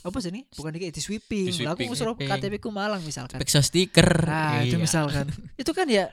[0.03, 0.43] Apa sih ini?
[0.51, 1.47] Bukan DKI di sweeping.
[1.53, 1.95] Di Lah aku sweeping.
[1.95, 2.51] Surabaya Sweeping.
[2.51, 3.39] KTP ku Malang misalkan.
[3.39, 4.27] Pixel stiker.
[4.27, 4.83] Nah, itu Iya.
[4.83, 5.27] misalkan.
[5.63, 6.11] itu kan ya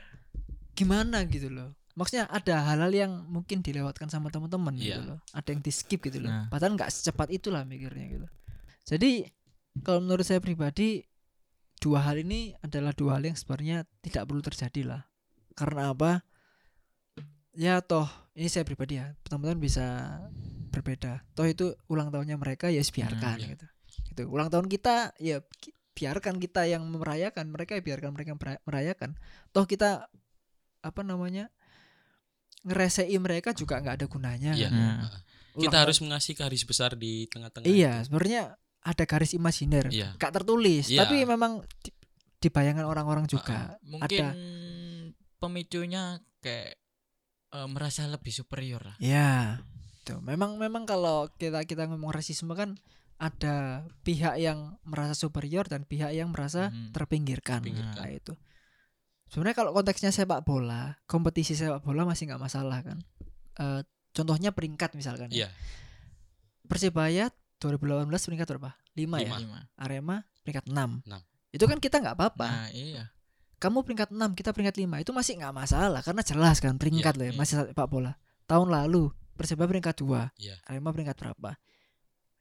[0.72, 1.74] gimana gitu loh.
[1.98, 5.04] Maksudnya ada hal-hal yang mungkin dilewatkan sama teman-teman gitu Iya.
[5.04, 5.20] loh.
[5.34, 6.32] Ada yang di skip gitu loh.
[6.32, 6.46] Nah.
[6.48, 8.28] Padahal nggak secepat itulah mikirnya gitu.
[8.88, 9.28] Jadi
[9.84, 11.04] kalau menurut saya pribadi
[11.80, 15.02] dua hal ini adalah dua hal yang sebenarnya tidak perlu terjadi lah.
[15.56, 16.24] Karena apa?
[17.58, 18.08] Ya toh
[18.38, 20.18] ini saya pribadi ya, teman-teman bisa
[20.70, 21.26] berbeda.
[21.34, 23.48] Toh itu ulang tahunnya mereka ya biarkan iya.
[23.58, 23.66] gitu.
[24.14, 24.22] Gitu.
[24.30, 25.42] Ulang tahun kita ya
[25.98, 29.18] biarkan kita yang merayakan, mereka ya biarkan mereka merayakan.
[29.52, 30.08] Toh kita
[30.80, 31.52] apa namanya?
[32.60, 34.52] ngeresei mereka juga nggak ada gunanya.
[34.52, 34.68] Iya.
[34.68, 35.08] kan.
[35.56, 37.68] Kita harus mengasih garis besar di tengah-tengah.
[37.68, 38.12] Iya, itu.
[38.12, 38.44] sebenarnya
[38.80, 40.16] ada garis imajiner, Iya.
[40.16, 41.04] gak tertulis, Iya.
[41.04, 41.92] tapi memang di,
[42.40, 43.76] di bayangan orang-orang juga.
[43.84, 44.36] Mungkin Ada.
[45.40, 46.80] pemicunya kayak
[47.50, 48.96] eh, merasa lebih superior lah.
[48.98, 49.62] Ya,
[50.04, 50.22] tuh.
[50.22, 52.78] Memang memang kalau kita kita ngomong rasisme kan
[53.18, 56.96] ada pihak yang merasa superior dan pihak yang merasa Mhm.
[56.96, 57.60] terpinggirkan.
[57.60, 58.00] Terpinggirkan.
[58.00, 58.34] Nah, itu.
[59.28, 62.98] Sebenarnya kalau konteksnya sepak bola, kompetisi sepak bola masih nggak masalah kan.
[63.60, 65.30] Eh, contohnya peringkat misalkan.
[65.30, 65.46] ya.
[65.46, 65.50] Iya.
[66.66, 68.72] Persebaya 2018 peringkat berapa?
[68.96, 69.28] 5 ya.
[69.30, 69.38] Lima.
[69.38, 69.60] Lima.
[69.76, 71.04] Arema peringkat 6.
[71.04, 71.22] Enam.
[71.50, 72.48] Itu kan kita nggak apa-apa.
[72.48, 73.10] Nah, iya.
[73.60, 77.20] Kamu peringkat 6 kita peringkat 5 itu masih nggak masalah karena jelas kan peringkat Iya,
[77.20, 77.38] loh ya, iya.
[77.38, 80.56] masih sepak bola tahun lalu Persebaya peringkat 2 Iya.
[80.66, 81.56] Arema peringkat berapa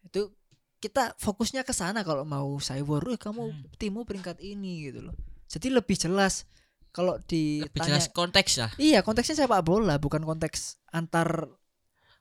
[0.01, 0.31] itu
[0.79, 3.63] kita fokusnya ke sana kalau mau cyber eh kamu Hmm.
[3.77, 5.15] timmu peringkat ini gitu loh
[5.47, 6.47] jadi lebih jelas
[6.91, 8.71] kalau Lebih ditanya jelas konteks lah.
[8.77, 11.51] iya konteksnya sepak bola bukan konteks antar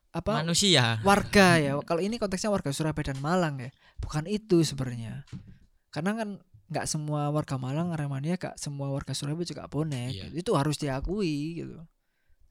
[0.10, 0.98] apa Manusia.
[1.02, 5.22] warga ya kalau ini konteksnya warga Surabaya dan Malang ya bukan itu sebenarnya
[5.90, 6.30] karena kan
[6.68, 10.26] nggak semua warga Malang Aremania gak semua warga Surabaya juga bonek Iya.
[10.36, 11.80] itu harus diakui gitu.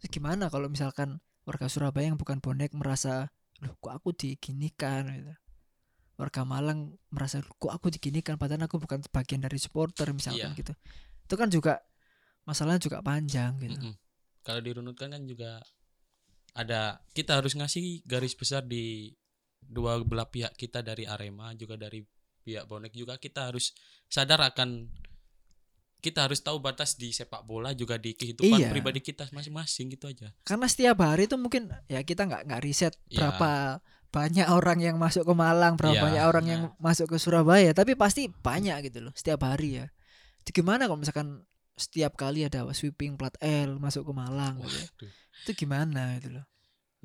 [0.01, 3.29] Terus gimana kalau misalkan warga Surabaya yang bukan bonek merasa
[3.61, 5.05] loh kok aku diginikan?
[5.13, 5.33] gitu.
[6.17, 8.41] Warga Malang merasa kok aku diginikan?
[8.41, 10.61] Padahal aku bukan bagian dari supporter misalkan Iya.
[10.61, 10.73] gitu.
[11.29, 11.85] Itu kan juga
[12.49, 13.77] masalahnya juga panjang gitu.
[13.77, 13.95] Mm-mm.
[14.41, 15.61] Kalau dirunutkan kan juga
[16.57, 19.13] ada kita harus ngasih garis besar di
[19.61, 22.01] dua belah pihak kita dari Arema juga dari
[22.47, 23.75] pihak bonek juga kita harus
[24.07, 24.87] sadar akan
[25.99, 28.71] kita harus tahu batas di sepak bola juga di kehidupan Iya.
[28.71, 30.31] pribadi kita masing-masing gitu aja.
[30.47, 33.35] karena setiap hari itu mungkin ya kita nggak nggak riset Iya.
[33.35, 33.51] berapa
[34.15, 36.05] banyak orang yang masuk ke Malang berapa Iya.
[36.07, 39.87] banyak orang yang masuk ke Surabaya tapi pasti banyak gitu loh setiap hari ya
[40.47, 41.43] itu gimana kalau misalkan
[41.75, 44.87] setiap kali ada sweeping plat L masuk ke Malang gitu ya.
[45.45, 46.47] Itu gimana itu loh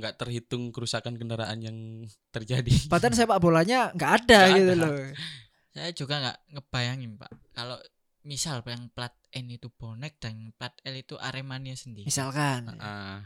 [0.02, 1.78] nggak terhitung kerusakan kendaraan yang
[2.34, 2.74] terjadi.
[2.90, 4.82] padahal sepak bolanya nggak ada Nggak gitu ada.
[4.82, 4.94] loh
[5.72, 7.32] Saya juga nggak ngebayangin, Pak.
[7.56, 7.80] Kalau
[8.22, 12.04] misal yang plat N itu bonek dan plat L itu Aremania sendiri.
[12.04, 13.24] misalkan Ah,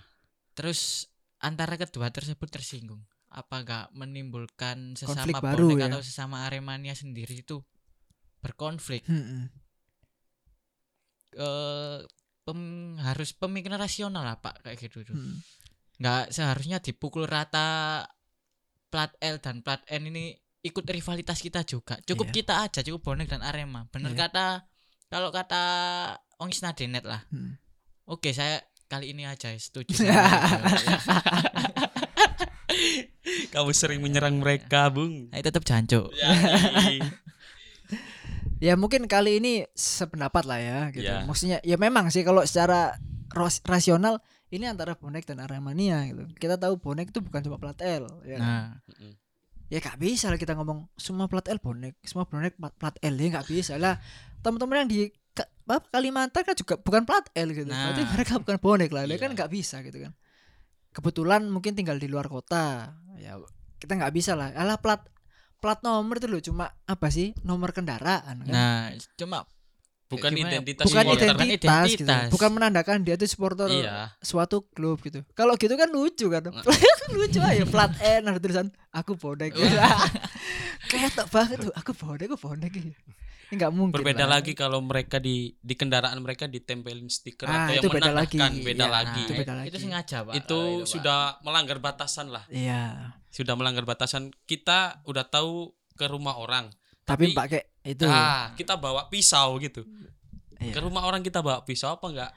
[0.54, 1.10] Terus
[1.42, 3.02] antara kedua tersebut tersinggung.
[3.34, 5.86] Apa nggak menimbulkan sesama Konflik baru bonek ya.
[5.90, 7.66] atau sesama Aremania sendiri itu
[8.40, 9.04] berkonflik?
[9.10, 9.50] Hmm-mm.
[11.36, 12.00] Eh
[12.46, 15.18] pem- harus pemikiran rasional lah, Pak, kayak gitu tuh.
[15.18, 15.42] Hmm.
[15.98, 18.02] Nggak seharusnya dipukul rata
[18.88, 20.32] plat L dan plat N ini
[20.62, 22.34] ikut rivalitas kita juga cukup Iya.
[22.34, 24.26] kita aja cukup bonek dan Arema bener Iya.
[24.26, 24.46] kata
[25.08, 25.62] kalau kata
[26.38, 27.56] Ongis Nadenet lah Hmm.
[28.06, 30.86] oke saya kali ini aja setuju sama itu.
[33.52, 35.30] kamu sering menyerang mereka, Bung.
[35.32, 36.28] saya tetap jancuk Ya,
[36.92, 37.04] iya.
[38.62, 41.24] ya mungkin kali ini sependapat lah ya gitu Iya.
[41.24, 42.96] maksudnya ya memang sih kalau secara
[43.64, 44.20] rasional
[44.54, 46.30] ini antara bonek dan Aremania gitu.
[46.38, 48.46] Kita tahu bonek itu bukan cuma plat L ya kan?
[48.46, 48.68] nah.
[49.66, 53.16] Ya gak bisa lah kita ngomong semua plat L bonek semua bonek plat, plat L
[53.18, 53.98] ya gak bisa lah.
[54.46, 55.00] Teman-teman yang di
[55.66, 57.66] apa, Kalimantan kan juga bukan plat L gitu.
[57.66, 57.90] Nah.
[57.90, 59.22] berarti mereka bukan bonek lah ya Iya.
[59.26, 60.14] kan gak bisa gitu kan.
[60.94, 63.42] Kebetulan mungkin tinggal di luar kota ya
[63.82, 64.54] kita nggak bisa lah.
[64.56, 65.04] Alah plat
[65.60, 67.34] plat nomor itu loh cuma apa sih?
[67.44, 68.54] Nomor kendaraan kan?
[68.54, 69.50] Nah cuma
[70.06, 70.54] Bukan Gimana?
[70.54, 71.26] identitas bukan supporter.
[71.26, 72.04] Bukan identitas, gitu.
[72.04, 72.30] identitas.
[72.30, 74.14] bukan menandakan dia tuh supporter Iya.
[74.20, 76.62] suatu klub gitu kalau gitu kan lucu kan Nah.
[77.18, 79.66] lucu aja plat N ada tulisan aku bonek gitu.
[80.88, 82.94] kayak tak banget tuh aku bonek aku bonek gitu
[83.46, 84.42] Ini nggak mungkin Berbeda lah.
[84.42, 88.38] lagi kalau mereka di di kendaraan mereka ditempelin stiker Ah, atau yang itu beda lagi.
[88.38, 89.22] menandakan beda Iya, lagi.
[89.24, 89.68] itu beda lagi.
[89.68, 90.86] itu sengaja pak Itu Pak.
[90.88, 92.46] sudah melanggar batasan lah.
[92.48, 94.32] iya Sudah melanggar batasan.
[94.44, 96.70] Kita udah tahu ke rumah orang.
[97.04, 99.86] tapi Tapi- pakai itu Ah, kita bawa pisau gitu.
[100.58, 100.74] Iya.
[100.74, 102.32] Ke rumah orang kita bawa pisau apa enggak?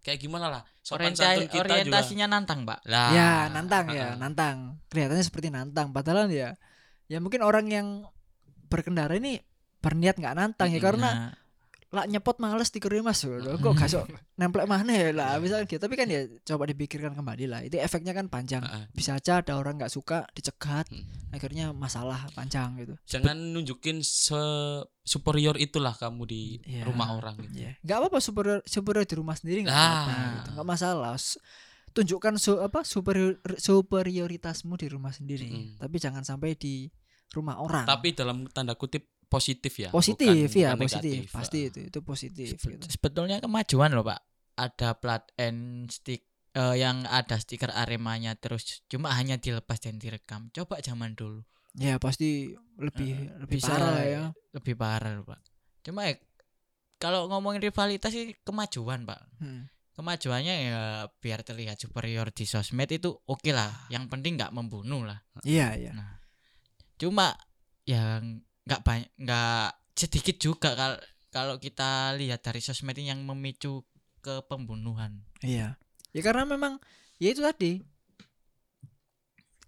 [0.00, 0.62] Kayak gimana lah?
[0.80, 1.74] Sopan Orienta- santun kita juga.
[1.76, 3.10] orientasinya nantang pak Lah.
[3.12, 4.56] ya nantang ya nantang
[4.88, 6.56] kelihatannya seperti nantang padahal ya
[7.06, 7.86] ya mungkin orang yang
[8.66, 9.38] berkendara ini
[9.78, 11.30] berniat nggak nantang ya karena Nah,
[11.90, 13.18] lah nyepot males stikernya mas.
[13.22, 14.06] Loh, kok gak sok
[14.38, 15.82] nemplek mana ya lah misalnya gitu.
[15.82, 17.60] Tapi kan ya coba dipikirkan kembali lah.
[17.60, 18.62] Itu efeknya kan panjang.
[18.90, 20.86] Bisa aja ada orang nggak suka dicegat.
[20.86, 21.18] Hmm.
[21.30, 22.94] akhirnya masalah panjang gitu.
[23.06, 24.34] Jangan nunjukin se
[25.00, 26.82] superior itulah kamu di Iya.
[26.84, 27.70] rumah orang gitu.
[27.80, 29.86] nggak apa-apa superior superior di rumah sendiri nggak Ah.
[29.86, 30.50] apa-apa gitu.
[30.54, 31.14] nggak masalah.
[31.90, 35.48] Tunjukkan su apa superior superioritasmu di rumah sendiri.
[35.48, 35.78] Mm-mm.
[35.78, 36.86] tapi jangan sampai di
[37.30, 37.82] rumah orang.
[37.84, 39.88] Tapi dalam tanda kutip positif ya.
[39.88, 41.22] positif bukan- ya bukan positif.
[41.22, 41.32] Negatif.
[41.32, 42.84] pasti itu itu positif Sebe- gitu.
[42.90, 44.20] sebetulnya kemajuan loh pak.
[44.56, 50.50] Ada plat and stick eh, yang ada stiker aremanya terus cuma hanya dilepas dan direkam.
[50.50, 51.46] Coba zaman dulu.
[51.72, 54.22] Ya pasti lebih Eh, lebih bisa parah lah ya.
[54.50, 55.38] lebih parah loh, pak.
[55.80, 56.18] Cuma ya,
[56.98, 59.22] kalau ngomongin rivalitas sih kemajuan pak.
[59.38, 59.70] Hmm.
[59.92, 60.80] kemajuannya ya
[61.14, 63.68] biar terlihat superior di sosmed itu oke lah.
[63.86, 65.20] Yang penting nggak membunuh lah.
[65.42, 65.92] Iya iya.
[65.92, 66.16] Nah,
[66.96, 67.36] cuma
[67.84, 70.98] yang nggak banyak nggak sedikit juga kalau
[71.30, 73.86] kalau kita lihat dari sosmed yang memicu
[74.20, 75.80] ke pembunuhan Iya.
[76.12, 76.76] Ya karena memang
[77.16, 77.80] ya itu tadi.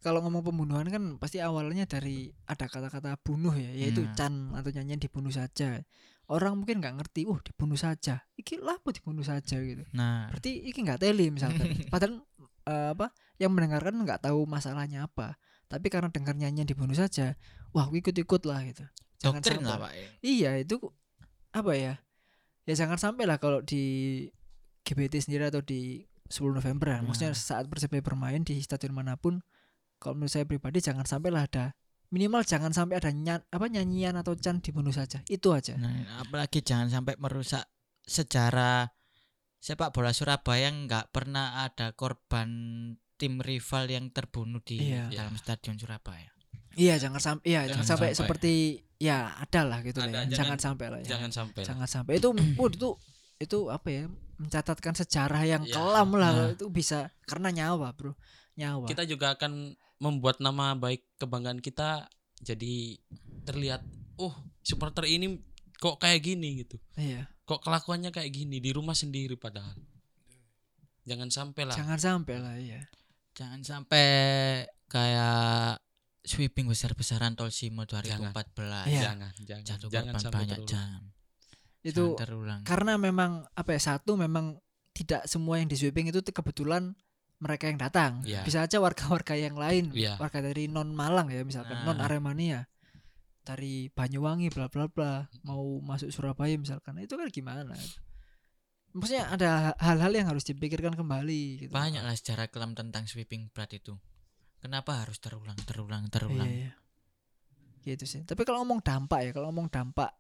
[0.03, 4.15] Kalau ngomong pembunuhan kan pasti awalnya dari ada kata-kata bunuh ya, yaitu Hmm.
[4.19, 5.79] can atau nyanyian dibunuh saja.
[6.27, 8.27] Orang mungkin nggak ngerti, uh dibunuh saja.
[8.35, 9.87] Iki lah apa dibunuh saja gitu.
[9.95, 11.71] nah Berarti iki nggak teli misalkan.
[11.95, 12.19] Padahal
[12.67, 15.39] eh, apa yang mendengarkan nggak tahu masalahnya apa.
[15.73, 17.33] Tapi karena dengar nyanyian dibunuh saja,
[17.73, 18.85] wah ikut-ikut lah gitu.
[19.25, 20.77] Jangan doktrin sampai- lah pak Iya itu
[21.57, 21.95] apa ya?
[22.69, 23.83] Ya jangan sampai lah kalau di
[24.85, 27.01] GBT sendiri atau di 10 November ya.
[27.01, 27.41] Maksudnya Nah.
[27.41, 29.41] saat Persebaya bermain di stadion mana pun,
[29.97, 31.73] kalau menurut saya pribadi jangan sampai lah ada
[32.13, 35.25] minimal jangan sampai ada nyan, apa nyanyian atau can dibunuh saja.
[35.25, 35.81] Itu aja.
[35.81, 37.65] Nah, apalagi jangan sampai merusak
[38.05, 38.93] sejarah
[39.57, 42.51] sepak bola Surabaya nggak pernah ada korban
[43.23, 45.07] tim rival yang terbunuh di Iya.
[45.15, 46.27] dalam stadion Surabaya.
[46.73, 48.19] Iya jangan sampai iya jangan, Jangan sampai, sampai.
[48.19, 48.53] seperti
[48.97, 50.23] ya ada lah gitu lah Ada, ya.
[50.25, 51.09] jangan- Jangan, sampai lah ya.
[51.09, 51.61] Jangan sampai.
[51.61, 51.69] lah.
[51.69, 52.89] jangan sampai itu uh, itu
[53.39, 54.05] itu apa ya
[54.37, 56.49] mencatatkan sejarah yang Ya, kelam lah nah.
[56.51, 58.19] itu bisa karena nyawa bro
[58.55, 62.99] nyawa Kita juga akan membuat nama baik kebanggaan kita jadi
[63.43, 65.39] terlihat oh supporter ini
[65.75, 66.75] kok kayak gini gitu.
[66.97, 69.75] iya Kok kelakuannya kayak gini di rumah sendiri padahal.
[71.03, 71.75] Jangan sampai lah.
[71.75, 72.81] jangan sampai lah iya
[73.33, 74.07] Jangan sampai
[74.87, 75.81] kayak
[76.23, 78.87] sweeping besar-besaran Tol Simo 2014.
[78.87, 79.01] Iya.
[79.11, 80.71] Jangan, jangan, Jatuh jangan korban sampai banyak terulang.
[80.71, 81.03] jangan.
[81.83, 82.61] itu Jangan terulang.
[82.63, 84.55] karena memang apa ya satu memang
[84.93, 86.95] tidak semua yang di sweeping itu kebetulan
[87.39, 88.47] mereka yang datang Iya.
[88.47, 90.15] bisa aja warga-warga yang lain Iya.
[90.15, 91.91] warga dari non Malang ya misalkan Nah.
[91.91, 92.71] non Aremania
[93.43, 97.75] dari Banyuwangi bla bla bla mau masuk Surabaya misalkan itu kan gimana
[98.93, 99.51] maksudnya ada
[99.81, 103.97] hal-hal yang harus dipikirkan kembali gitu Banyak lah sejarah kelam tentang sweeping plat itu.
[104.63, 106.47] Kenapa harus terulang, terulang, terulang?
[106.47, 106.73] Iya, iya.
[107.83, 108.23] Gitu sih.
[108.23, 110.15] Tapi kalau ngomong dampak ya, kalau ngomong dampak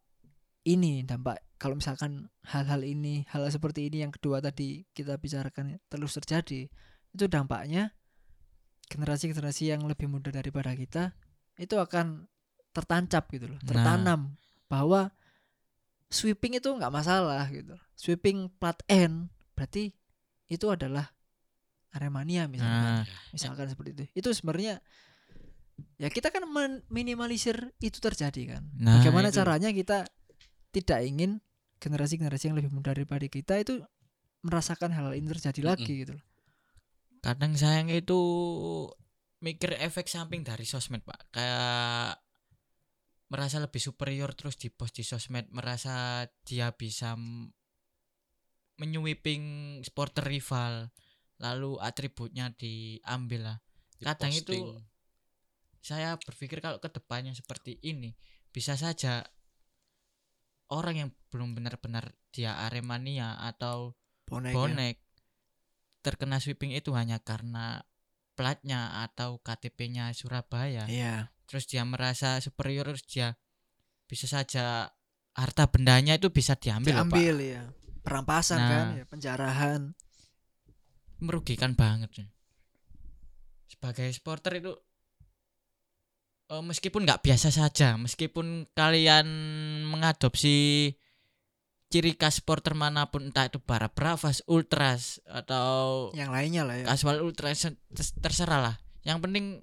[0.66, 6.18] ini dampak kalau misalkan hal-hal ini, hal seperti ini yang kedua tadi kita bicarakan terus
[6.18, 6.66] terjadi,
[7.14, 7.94] itu dampaknya
[8.90, 11.14] generasi-generasi yang lebih muda daripada kita
[11.56, 12.26] itu akan
[12.74, 13.68] tertancap gitu loh, Nah.
[13.68, 14.20] tertanam
[14.66, 15.12] bahwa
[16.12, 17.72] sweeping itu nggak masalah gitu.
[17.96, 19.90] Sweeping plat N berarti
[20.46, 21.08] itu adalah
[21.92, 24.80] Aremania misalkan Nah, misalkan seperti itu itu sebenarnya
[25.96, 26.44] ya kita kan
[26.88, 29.40] minimalisir itu terjadi kan Nah, bagaimana itu.
[29.40, 30.04] caranya kita
[30.72, 31.40] tidak ingin
[31.80, 33.80] generasi-generasi yang lebih muda daripada kita itu
[34.40, 35.70] merasakan hal ini terjadi Mm-mm.
[35.72, 36.24] lagi gitu loh
[37.22, 38.18] kadang sayang itu
[39.38, 42.18] mikir efek samping dari sosmed pak kayak
[43.32, 47.48] merasa lebih superior terus di post di sosmed merasa dia bisa m-
[48.76, 50.92] menyweeping supporter rival
[51.40, 53.58] lalu atributnya diambil lah
[54.02, 54.76] Kadang itu
[55.80, 58.12] saya berpikir kalau ke depannya seperti ini
[58.52, 59.24] bisa saja
[60.68, 63.96] orang yang belum benar-benar dia Aremania atau
[64.28, 64.54] bonek, ya.
[64.54, 64.96] bonek
[66.04, 67.86] terkena sweeping itu hanya karena
[68.34, 70.84] platnya atau KTP-nya Surabaya.
[70.90, 73.36] iya Terus dia merasa superior terus dia
[74.08, 74.88] bisa saja
[75.32, 77.12] harta bendanya itu bisa diambil, loh, Pak.
[77.12, 77.62] diambil ya
[78.00, 78.68] perampasan Nah.
[78.68, 79.80] kan ya penjarahan
[81.20, 82.10] Merugikan banget.
[82.16, 82.28] sih.
[83.68, 84.72] Sebagai supporter itu
[86.48, 89.24] eh, meskipun nggak biasa saja, meskipun kalian
[89.86, 90.90] mengadopsi
[91.88, 96.84] ciri khas supporter mana pun entah itu para bravas, ultras atau yang lainnya lah ya
[96.88, 99.60] casual ultra se- tes- terserah lah yang penting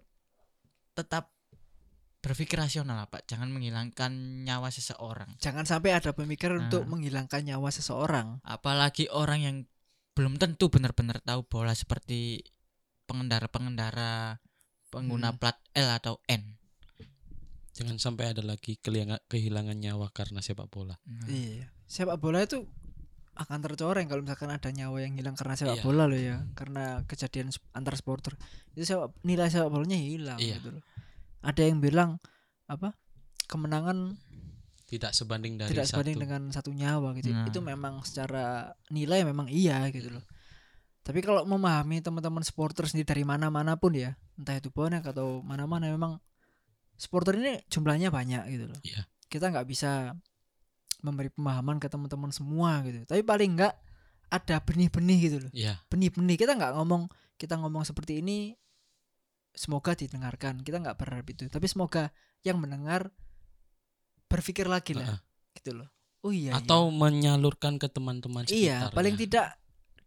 [0.93, 1.33] tetap
[2.19, 4.11] berpikir rasional lah, pak jangan menghilangkan
[4.43, 6.63] nyawa seseorang jangan sampai ada pemikiran Nah.
[6.67, 9.55] untuk menghilangkan nyawa seseorang apalagi orang yang
[10.13, 12.43] belum tentu benar-benar tahu bola seperti
[13.07, 14.43] pengendara-pengendara
[14.89, 15.39] pengguna Hmm.
[15.39, 16.59] plat L atau N
[17.69, 20.99] Jangan sampai ada lagi kehilangan, nyawa karena sepak bola.
[21.07, 22.67] Nah, iya sepak bola itu
[23.33, 25.83] akan tercoreng kalau misalkan ada nyawa yang hilang karena sepak Iya.
[25.87, 28.35] bola loh ya karena kejadian antar supporter
[28.75, 30.59] itu sepak, nilai sepak bolanya hilang Iya.
[30.59, 30.83] gitu loh
[31.39, 32.19] ada yang bilang
[32.67, 32.93] apa
[33.47, 34.15] kemenangan
[34.89, 36.01] tidak sebanding dari tidak satu.
[36.01, 37.45] sebanding dengan satu nyawa gitu Nah.
[37.45, 40.25] itu memang secara nilai memang iya gitu loh.
[41.05, 45.89] Tapi kalau memahami teman-teman supporter sendiri dari mana-mana pun ya entah itu bonek atau mana-mana
[45.89, 46.17] memang
[46.97, 48.79] supporter ini jumlahnya banyak gitu loh.
[48.83, 49.05] Iya.
[49.29, 50.17] kita nggak bisa
[51.05, 53.05] memberi pemahaman ke teman-teman semua gitu.
[53.05, 53.73] Tapi paling nggak
[54.29, 55.51] ada benih-benih gitu loh.
[55.53, 58.57] Iya, benih-benih kita nggak ngomong kita ngomong seperti ini
[59.59, 60.63] semoga didengarkan.
[60.63, 62.15] Kita nggak berharap itu tapi semoga
[62.47, 63.11] yang mendengar
[64.31, 65.19] berpikir lagi lah Heeh.
[65.59, 65.89] gitu loh.
[66.23, 69.55] Oh iya atau menyalurkan ke teman-teman iya, iya paling tidak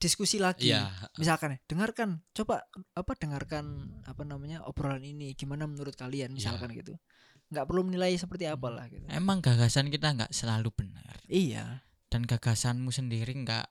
[0.00, 0.72] diskusi lagi.
[0.72, 0.88] Iya
[1.20, 2.64] misalkan ya dengarkan coba
[2.96, 3.64] apa dengarkan
[4.08, 6.36] apa namanya obrolan ini gimana menurut kalian Iya.
[6.36, 6.96] misalkan gitu.
[7.52, 9.04] Nggak perlu menilai seperti apalah gitu.
[9.12, 11.20] Emang gagasan kita nggak selalu benar.
[11.28, 11.84] Iya.
[12.08, 13.68] Dan gagasanmu sendiri nggak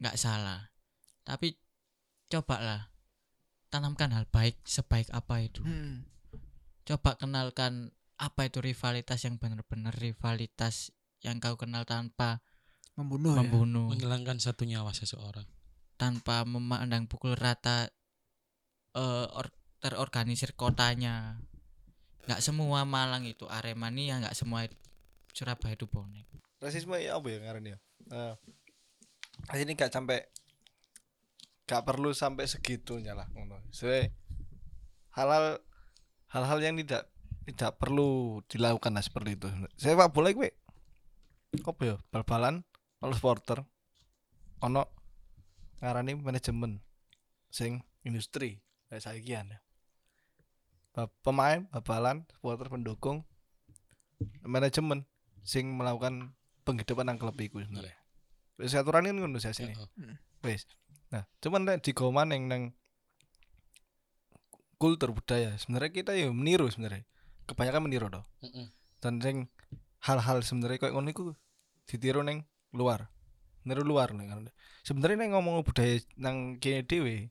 [0.00, 0.72] nggak salah.
[1.24, 1.56] Tapi
[2.28, 2.95] cobalah
[3.76, 5.60] tanamkan hal baik sebaik apa itu.
[5.60, 6.08] Hmm.
[6.88, 12.40] Coba kenalkan apa itu rivalitas yang benar-benar rivalitas yang kau kenal tanpa
[12.96, 15.44] membunuh ya membunuh, menghilangkan satu nyawa seseorang
[16.00, 17.92] tanpa memandang pukul rata
[18.96, 19.52] eh, or-
[19.84, 21.36] terorganisir kotanya.
[22.24, 24.64] Nggak semua Malang itu Aremania, nggak semua
[25.36, 26.24] Surabaya itu bonek.
[26.56, 27.78] rasisme ya apa ya ngaran ya
[29.52, 30.24] Eh, ini gak sampai
[31.66, 33.58] gak perlu sampai segitunya lah ngono
[35.14, 35.58] halal
[36.30, 37.10] hal-hal yang tidak
[37.46, 39.48] tidak perlu dilakukan lah seperti itu
[39.78, 40.50] sepak bola gue
[41.62, 42.62] apa ya bal-balan
[43.02, 43.62] ono supporter
[44.62, 44.86] ono
[45.82, 46.82] ngarani manajemen
[47.50, 49.42] sing industri kayak saiki ya
[50.94, 53.26] Ba- pemain bal-balan supporter pendukung
[54.46, 55.04] manajemen
[55.46, 56.34] sing melakukan
[56.66, 57.94] penghidupan nang klub iku sebenarnya.
[58.58, 59.76] Wis aturan kan ngono sih sini.
[60.42, 60.66] Wis.
[61.14, 62.62] Nah, cuman nek digoman yang nang
[64.76, 67.06] kultur budaya sebenarnya kita ya meniru sebenarnya.
[67.46, 68.24] Kebanyakan meniru toh.
[68.42, 68.68] Heeh.
[68.98, 69.36] Dan sing
[70.02, 71.22] hal-hal sebenarnya kayak ngono iku
[71.86, 73.08] ditiru neng luar.
[73.62, 74.50] Niru luar nih kan.
[74.82, 77.30] Sebenarnya neng ngomong budaya nang kene dhewe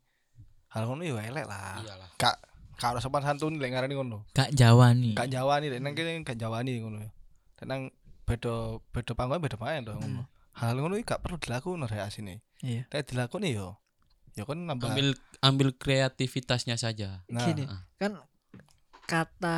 [0.72, 1.80] hal ngono ya elek lah.
[1.84, 2.36] iyalah Kak
[2.76, 4.28] karo sopan santun lek ngarani ngono.
[4.36, 5.16] Gak Jawa nih.
[5.16, 7.12] Gak Jawa nih, nang kene gak Jawa nih ngono ya.
[7.64, 7.92] Nang
[8.28, 10.28] beda beda panggon beda main toh ngono.
[10.56, 12.45] Hal ngono iki gak perlu dilakukan rek asine.
[12.62, 12.88] Iya.
[12.88, 13.80] Nek dilakoni yo.
[14.36, 14.92] Ya kan nambah.
[14.92, 17.24] ambil ambil kreativitasnya saja.
[17.28, 17.82] Nah, gini Heeh.
[17.96, 18.20] kan
[19.06, 19.58] kata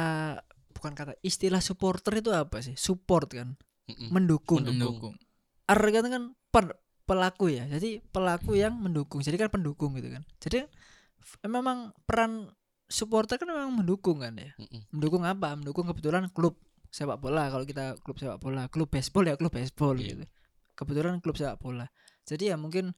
[0.74, 2.78] bukan kata istilah supporter itu apa sih?
[2.78, 3.58] Support kan?
[3.88, 4.10] Heeh.
[4.10, 4.62] mendukung.
[4.62, 5.16] Mendukung.
[5.68, 7.66] R kan kan per- pelaku ya.
[7.66, 9.20] Jadi pelaku yang mendukung.
[9.20, 10.24] Jadi kan pendukung gitu kan.
[10.38, 10.68] Jadi
[11.18, 12.52] f- memang peran
[12.88, 14.52] supporter kan memang mendukung kan ya?
[14.56, 14.86] Heeh.
[14.92, 15.56] mendukung apa?
[15.56, 17.50] Mendukung kebetulan klub sepak bola.
[17.50, 20.14] Kalau kita klub sepak bola klub baseball ya klub baseball Iya.
[20.14, 20.24] gitu.
[20.78, 21.90] Kebetulan klub sepak bola
[22.28, 22.92] jadi ya mungkin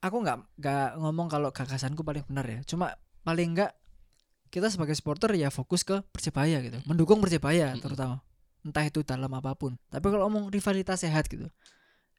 [0.00, 2.60] aku nggak nggak ngomong kalau gagasanku paling benar ya.
[2.64, 2.96] Cuma
[3.28, 3.72] paling nggak
[4.48, 6.80] kita sebagai supporter ya fokus ke persebaya gitu.
[6.88, 8.24] Mendukung persebaya terutama.
[8.64, 9.76] Entah itu dalam apa pun.
[9.92, 11.50] Tapi kalau ngomong rivalitas sehat gitu.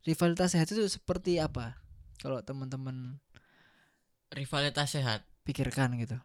[0.06, 1.82] Rivalitas sehat itu seperti apa?
[2.22, 3.18] Kalau teman-teman
[4.34, 5.26] Rivalitas sehat.
[5.44, 6.18] pikirkan gitu.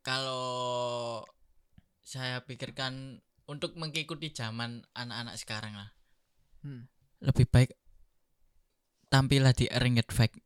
[0.00, 1.24] Kalau
[2.00, 5.90] saya pikirkan untuk mengikuti zaman anak-anak sekarang lah.
[6.64, 6.88] Hmm.
[7.20, 7.74] Lebih baik
[9.14, 10.42] tampillah di ringgit fake.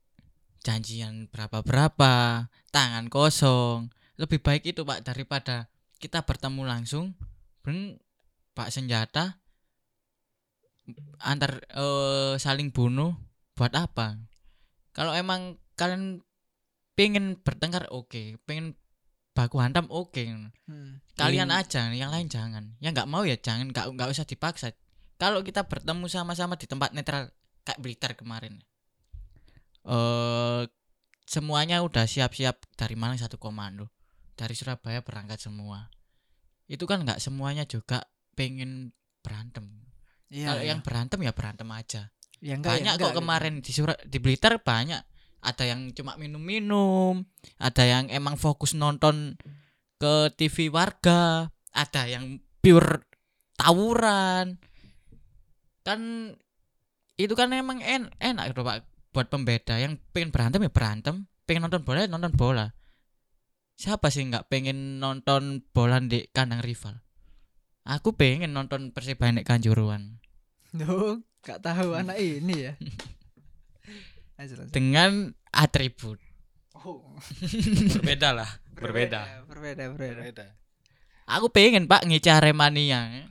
[0.61, 3.89] Janjian berapa-berapa, tangan kosong.
[4.21, 7.17] Lebih baik itu Pak daripada kita bertemu langsung,
[7.65, 7.97] ben
[8.53, 9.41] Pak senjata
[11.21, 13.17] antar eh, saling bunuh
[13.57, 14.21] buat apa?
[14.93, 16.21] Kalau emang kalian
[16.93, 18.77] pengen bertengkar oke, pengen
[19.33, 20.53] baku hantam oke.
[20.69, 21.01] Hmm.
[21.17, 22.77] Kalian aja, yang lain jangan.
[22.85, 24.77] Yang nggak mau ya jangan, nggak nggak usah dipaksa.
[25.17, 27.31] Kalau kita bertemu sama-sama di tempat netral
[27.69, 28.65] kayak Blitar kemarin,
[29.85, 30.65] eh
[31.29, 33.93] semuanya udah siap-siap dari Malang satu komando,
[34.33, 35.93] dari Surabaya berangkat semua.
[36.65, 39.85] Itu kan nggak semuanya juga pengen berantem.
[40.33, 40.71] Iya, Kalau iya.
[40.73, 42.03] yang berantem ya berantem aja.
[42.41, 43.21] Ya enggak, ya banyak enggak kok gitu.
[43.21, 45.03] kemarin di Sura- di Blitar banyak.
[45.39, 47.23] Ada yang cuma minum-minum,
[47.61, 49.39] ada yang emang fokus nonton
[50.01, 53.05] ke TV warga, ada yang pure
[53.55, 54.59] tawuran.
[55.85, 56.01] Kan
[57.19, 61.67] itu kan emang en enak gitu, Pak buat pembeda yang pengen berantem ya berantem, pengen
[61.67, 62.71] nonton bola ya nonton bola.
[63.79, 67.03] Siapa sih nggak pengen nonton bola di kandang rival?
[67.89, 70.21] Aku pengen nonton Persibaya di Kanjuruan.
[70.77, 72.73] Duh, gak tahu anak ini ya.
[74.77, 76.21] Dengan atribut.
[76.79, 77.03] Oh,
[77.99, 80.23] berbeda lah berbeda berbeda, berbeda.
[80.23, 80.47] beda.
[81.27, 83.27] Aku pengen Pak ngeca Aremania.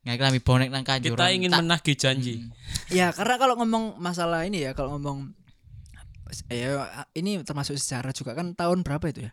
[0.00, 2.34] Nggak klambi bonek nang kanjuran Kita ingin tak- menagih janji.
[2.38, 2.50] Hmm.
[2.88, 5.36] Ya karena kalau ngomong masalah ini ya kalau ngomong
[6.48, 6.78] ya
[7.12, 9.32] ini termasuk sejarah juga kan tahun berapa itu ya?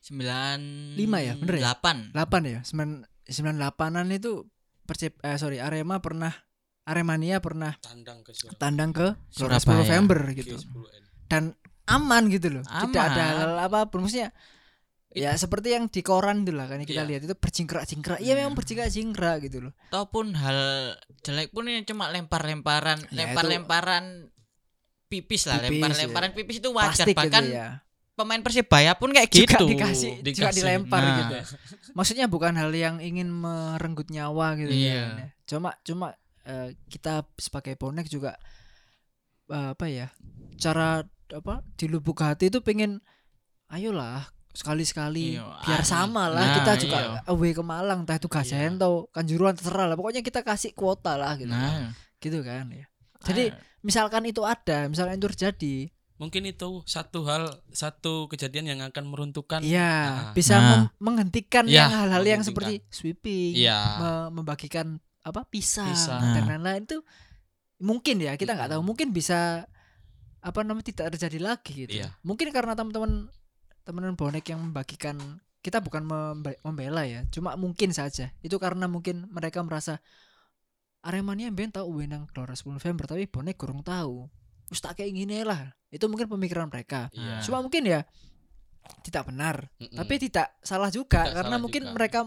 [0.00, 0.60] sembilan
[0.94, 1.72] Lima ya, bener ya?
[1.72, 2.60] delapan 8 ya?
[2.60, 4.44] 9 98-an itu
[4.84, 6.28] Persib eh sorry Arema pernah
[6.84, 8.58] Aremania pernah Tandang ke Surabaya.
[8.58, 9.80] tandang ke Gelora 10 Surabaya.
[9.80, 10.56] November gitu.
[10.58, 11.02] G10N.
[11.24, 11.44] Dan
[11.86, 12.64] aman gitu loh.
[12.64, 13.36] Tidak ada Aman.
[13.38, 14.36] hal apa pun maksudnya
[15.14, 17.08] Ya seperti yang di koran itu lah kan kita Iya.
[17.08, 18.18] lihat itu berjingkrak-jingkrak.
[18.18, 18.58] Iya memang Hmm.
[18.58, 19.72] berjingkrak-jingkrak gitu loh.
[19.88, 20.58] ataupun hal
[21.22, 24.26] jelek pun ini cuma lempar-lemparan Ya, lempar-lemparan
[25.06, 26.36] pipis lah lempar-lemparan ya.
[26.36, 27.68] pipis itu wajar Plastik bahkan gitu ya.
[28.12, 30.54] pemain persebaya pun kayak Juga gitu dikasih, juga Dikasih.
[30.56, 31.14] dilempar Nah.
[31.16, 31.34] gitu.
[31.92, 34.90] Maksudnya bukan hal yang ingin merenggut nyawa gitu Iya.
[34.90, 35.14] kan.
[35.16, 35.26] ya.
[35.46, 36.06] Cuma cuma
[36.42, 38.34] eh, kita sebagai bonek juga
[39.46, 40.10] eh, apa ya?
[40.56, 42.98] Cara apa di lubuk hati itu pengen
[43.68, 47.18] ayolah sekali-sekali Iya, biar ah, sama lah nah, kita juga iya.
[47.26, 51.34] away ke Malang entah itu Gazain atau Kanjuruhan terserah lah pokoknya kita kasih kuota lah
[51.34, 52.86] gitu nah gitu kan ya
[53.20, 55.76] jadi ah, misalkan itu ada misalkan itu terjadi
[56.14, 59.58] Mungkin itu satu hal, satu kejadian yang akan meruntuhkan.
[59.66, 60.30] Iya, Nah.
[60.30, 60.86] bisa Nah.
[61.02, 63.78] menghentikan Iya, yang hal-hal yang seperti sweeping, Iya.
[63.98, 66.22] me- membagikan apa pisang, Pisang.
[66.22, 66.54] dan Nah.
[66.54, 67.02] lain-lain itu
[67.82, 68.88] mungkin ya kita nggak tahu Mm-mm.
[68.94, 69.66] mungkin bisa
[70.38, 71.98] apa namanya tidak terjadi lagi gitu.
[71.98, 72.14] Iya.
[72.22, 73.26] Mungkin karena teman-teman
[73.84, 75.16] teman-teman bonek yang membagikan
[75.60, 79.96] kita bukan membe- membela ya, cuma mungkin saja itu karena mungkin mereka merasa
[81.00, 84.24] Aremania ben tahu wenang Gelora 10 November tapi bonek kurang tahu.
[84.64, 85.68] Terus tak kayak gini lah.
[85.86, 87.12] Itu mungkin pemikiran mereka.
[87.12, 87.44] Iya.
[87.44, 88.08] Cuma mungkin ya
[89.00, 89.96] tidak benar, Mm-mm.
[89.96, 91.92] tapi tidak salah juga Tidak karena salah mungkin juga.
[91.94, 92.18] mereka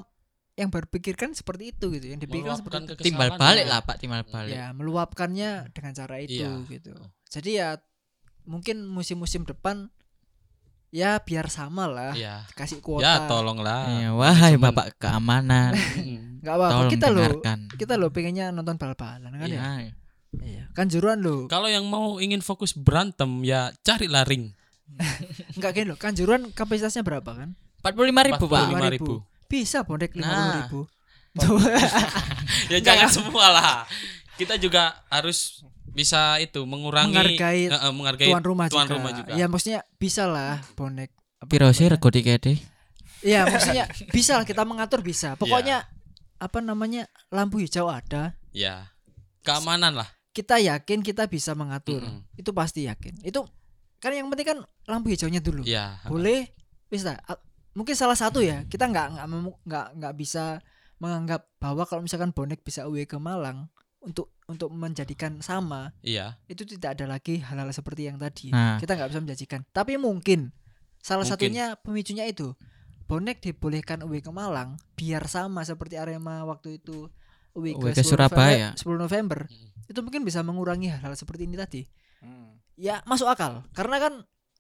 [0.54, 2.94] yang berpikirkan seperti itu gitu, yang dipikirkan seperti itu.
[3.04, 3.70] timbal kekesalan balik ya.
[3.70, 6.66] lah pak timbal balik Ya, meluapkannya dengan cara itu Iya.
[6.68, 6.94] gitu.
[7.28, 7.70] Jadi ya
[8.44, 9.90] mungkin musim-musim depan
[10.90, 12.48] ya biar sama lah, Iya.
[12.54, 13.04] kasih kuota.
[13.04, 13.86] Ya tolonglah.
[13.90, 15.72] Iya, wahai Cuman- bapak keamanan.
[16.42, 19.60] Nggak apa-apa tolong kita dengarkan Kita loh pengennya nonton bal-balan kan ya.
[19.60, 19.94] Iya.
[20.38, 20.64] Iya.
[20.72, 21.46] Kan juruan loh.
[21.46, 24.54] Kalau yang mau ingin fokus berantem ya carilah ring.
[25.58, 25.98] Enggak gini loh.
[25.98, 27.52] Kan juruan kapasitasnya berapa kan?
[27.78, 29.48] empat puluh lima ribu pak 45.000.
[29.48, 30.56] Bisa bonek lima Nah.
[30.62, 30.88] ribu.
[32.72, 33.74] Ya jangan semua lah.
[34.36, 35.62] Kita juga harus
[35.98, 38.94] bisa itu mengurangi Menghargai eh, menghargai tuan rumah tuan juga.
[39.02, 39.34] rumah juga.
[39.34, 41.10] Ya maksudnya bisa lah bonek.
[41.42, 41.98] apa piro sih namanya?
[41.98, 42.54] rego tiketnya
[43.26, 45.34] Iya maksudnya bisa lah kita mengatur bisa.
[45.42, 45.90] Pokoknya
[46.38, 48.38] apa namanya lampu hijau ada.
[48.54, 48.94] Ya.
[49.42, 50.06] Keamanan lah.
[50.38, 52.06] Kita yakin kita bisa mengatur.
[52.06, 52.22] Mm-mm.
[52.38, 53.26] Itu pasti yakin.
[53.26, 53.50] Itu
[53.98, 55.66] kan yang penting kan lampu hijaunya dulu.
[55.66, 55.98] Ya.
[56.06, 56.54] Boleh
[56.94, 57.18] bisa.
[57.74, 59.28] Mungkin salah satu ya kita nggak nggak
[59.66, 60.62] nggak nggak bisa
[61.02, 63.70] menganggap bahwa kalau misalkan bonek bisa away ke Malang
[64.02, 66.40] untuk untuk menjadikan sama Iya.
[66.48, 68.50] itu tidak ada lagi hal-hal seperti yang tadi.
[68.50, 68.80] Nah.
[68.80, 69.62] Kita nggak bisa menjanjikan.
[69.70, 70.56] Tapi mungkin
[70.98, 71.52] salah Mungkin.
[71.52, 72.56] satunya pemicunya itu
[73.06, 77.08] bonek dibolehkan away ke Malang biar sama seperti Arema waktu itu
[77.54, 78.72] Away ke, ke 10 Surabaya.
[78.72, 79.40] November, 10 November.
[79.88, 81.82] Itu mungkin bisa mengurangi hal-hal seperti ini tadi.
[82.22, 82.56] Hmm.
[82.76, 84.14] Ya masuk akal karena kan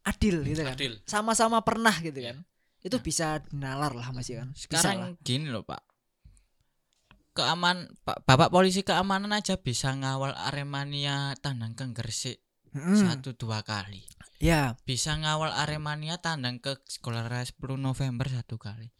[0.03, 0.75] adil gitu kan.
[0.75, 0.99] Adil.
[1.05, 2.35] Sama-sama pernah gitu Iya.
[2.35, 2.37] kan.
[2.83, 4.49] Itu bisa dinalar lah masih kan.
[4.51, 4.79] Bisa lah.
[4.83, 5.83] sekarang gini loh pak
[7.37, 12.41] keaman pak bapak polisi keamanan aja bisa ngawal Aremania tandang ke Gresik
[12.73, 12.97] Mm-mm.
[12.97, 14.01] satu dua kali.
[14.37, 18.93] Ya, bisa ngawal Aremania tandang ke Gelora 10 November satu kali.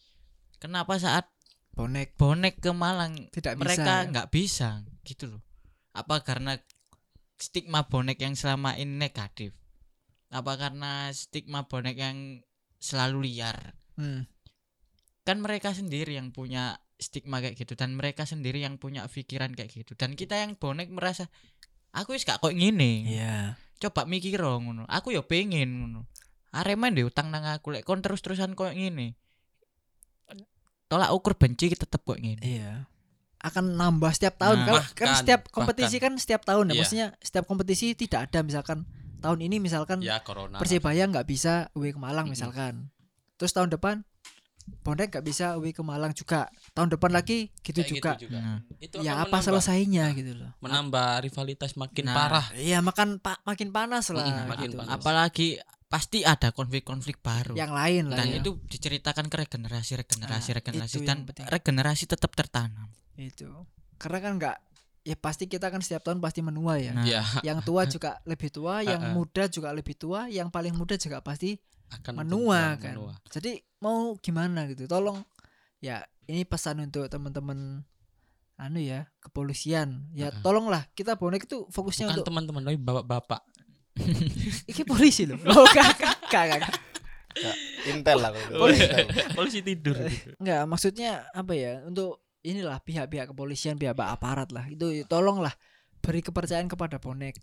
[0.57, 1.29] Kenapa saat
[1.77, 2.17] bonek.
[2.17, 4.09] bonek ke Malang tidak mereka bisa.
[4.09, 4.69] nggak bisa?
[5.05, 5.41] Gitu loh.
[5.93, 6.57] Apa karena
[7.37, 9.53] stigma bonek yang selama ini negatif?
[10.33, 12.41] Apa karena stigma bonek yang
[12.81, 13.77] selalu liar?
[13.97, 14.29] Hmm.
[15.25, 19.69] kan mereka sendiri yang punya stigma kayak gitu dan mereka sendiri yang punya pikiran kayak
[19.71, 21.29] gitu dan kita yang bonek merasa
[21.91, 23.37] aku wis gak kok ngene Iya.
[23.77, 26.01] coba mikir ngono aku ya pengen ngono
[26.49, 29.13] Arema ndek utang nang aku lek kon terus-terusan koyo ngene
[30.87, 32.73] tolak ukur benci tetep kok ngene Iya.
[33.37, 36.73] Akan nambah setiap tahun Nah, kan, kan bahkan- setiap kompetisi kan setiap tahun ya.
[36.73, 36.79] Iya.
[36.81, 38.81] Maksudnya setiap kompetisi tidak ada misalkan
[39.19, 40.57] tahun ini misalkan Ya corona.
[40.57, 42.33] Persibaya nggak bisa away ke Malang Mm-mm.
[42.33, 42.89] misalkan.
[43.37, 44.01] Terus tahun depan
[44.77, 46.47] Bonek nggak bisa away ke Malang juga.
[46.71, 48.11] Tahun depan lagi gitu Kayak juga.
[48.13, 48.39] gitu juga.
[48.39, 50.51] Nah, Itu Ya apa menambah- selesainya gitu loh.
[50.57, 52.45] menambah rivalitas makin Nah, parah.
[52.53, 54.45] Iya makan pak makin panas lah.
[54.45, 54.77] Makin gitu.
[54.77, 54.91] panas.
[54.93, 55.47] apalagi
[55.87, 58.17] pasti ada konflik-konflik baru Yang lain lah.
[58.17, 58.35] dan ya.
[58.37, 63.47] itu diceritakan ke regenerasi regenerasi Nah, regenerasi dan regenerasi tetap tertanam itu.
[63.97, 64.57] Karena kan nggak
[65.01, 66.91] ya pasti kita kan setiap tahun pasti menua ya.
[66.91, 67.03] Nah.
[67.03, 71.19] Ya yang tua juga lebih tua, yang muda juga lebih tua, yang paling muda juga
[71.19, 71.55] pasti
[71.89, 72.93] akan menua kan.
[72.93, 73.15] menua.
[73.25, 74.85] Jadi mau gimana gitu?
[74.89, 75.21] Tolong
[75.83, 77.85] ya ini pesan untuk teman-teman
[78.57, 80.41] anu ya kepolisian ya Heeh.
[80.41, 83.41] tolonglah kita bonek itu fokusnya Bukan untuk teman-teman tapi bapak-bapak.
[84.69, 86.69] ini polisi loh oh gak, gak.
[87.85, 88.33] Intel lah.
[88.49, 89.05] Intel.
[89.37, 90.33] Polisi tidur gitu.
[90.41, 95.51] Nggak, maksudnya apa ya untuk inilah pihak-pihak kepolisian pihak aparat lah itu tolonglah
[95.99, 97.35] beri kepercayaan kepada bonek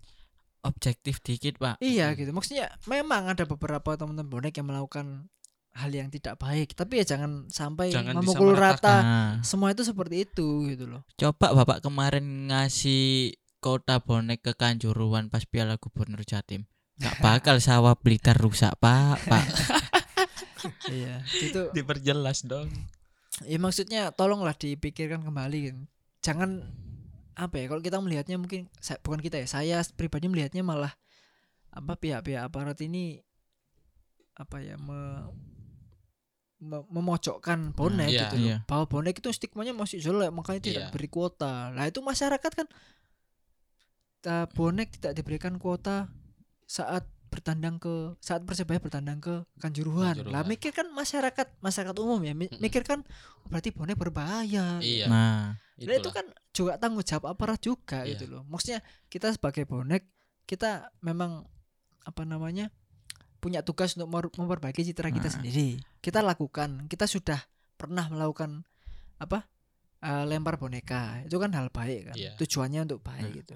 [0.65, 5.29] objektif dikit pak iya gitu maksudnya memang ada beberapa teman-teman bonek yang melakukan
[5.75, 6.71] hal yang tidak baik.
[6.71, 8.95] Tapi ya jangan sampai Jangan memukul rata.
[9.03, 11.03] Nah, semua itu seperti itu gitu loh.
[11.15, 16.63] Coba bapak kemarin ngasih kota bonek ke Kanjuruhan pas Piala Gubernur Jatim.
[16.95, 19.19] Nggak bakal sawah Blitar rusak pak.
[19.27, 19.45] Pak.
[20.89, 22.65] Iya itu Diperjelas dong.
[23.45, 25.81] ya maksudnya tolonglah dipikirkan kembali gitu.
[26.25, 26.65] jangan
[27.35, 30.95] apa ya kalau kita melihatnya mungkin saya, bukan kita ya saya pribadi melihatnya malah
[31.69, 33.19] apa pihak-pihak aparat ini
[34.33, 35.27] apa ya me-
[36.65, 38.21] memojokkan bonek iya.
[38.25, 38.45] gitu loh.
[38.45, 38.57] Iya.
[38.65, 40.91] bahwa bonek itu stigmanya masih jelek makanya tidak Iya.
[40.91, 42.67] beri kuota lah itu masyarakat kan
[44.23, 46.09] eh, bonek tidak diberikan kuota
[46.65, 52.31] saat bertandang ke saat persebaya bertandang ke kanjuruhan, lah mikir kan masyarakat masyarakat umum ya
[52.31, 52.63] mi- Mm-mm.
[52.63, 53.03] mikir kan
[53.43, 55.05] oh, berarti bonek berbahaya Iya.
[55.05, 56.15] nah Lah itu itulah.
[56.15, 58.15] kan juga tanggung jawab aparat juga Iya.
[58.15, 58.47] gitu loh.
[58.47, 60.07] Maksudnya kita sebagai bonek
[60.47, 61.43] kita memang
[62.01, 62.71] apa namanya
[63.45, 65.35] punya tugas untuk memperbaiki citra kita Nah.
[65.37, 65.77] sendiri.
[66.01, 66.89] Kita lakukan.
[66.89, 67.37] Kita sudah
[67.77, 68.65] pernah melakukan
[69.15, 69.45] apa?
[70.01, 71.21] eh, lempar boneka.
[71.23, 72.15] Itu kan hal baik kan.
[72.15, 72.33] Iya.
[72.37, 73.35] Tujuannya untuk baik Nah.
[73.35, 73.55] gitu.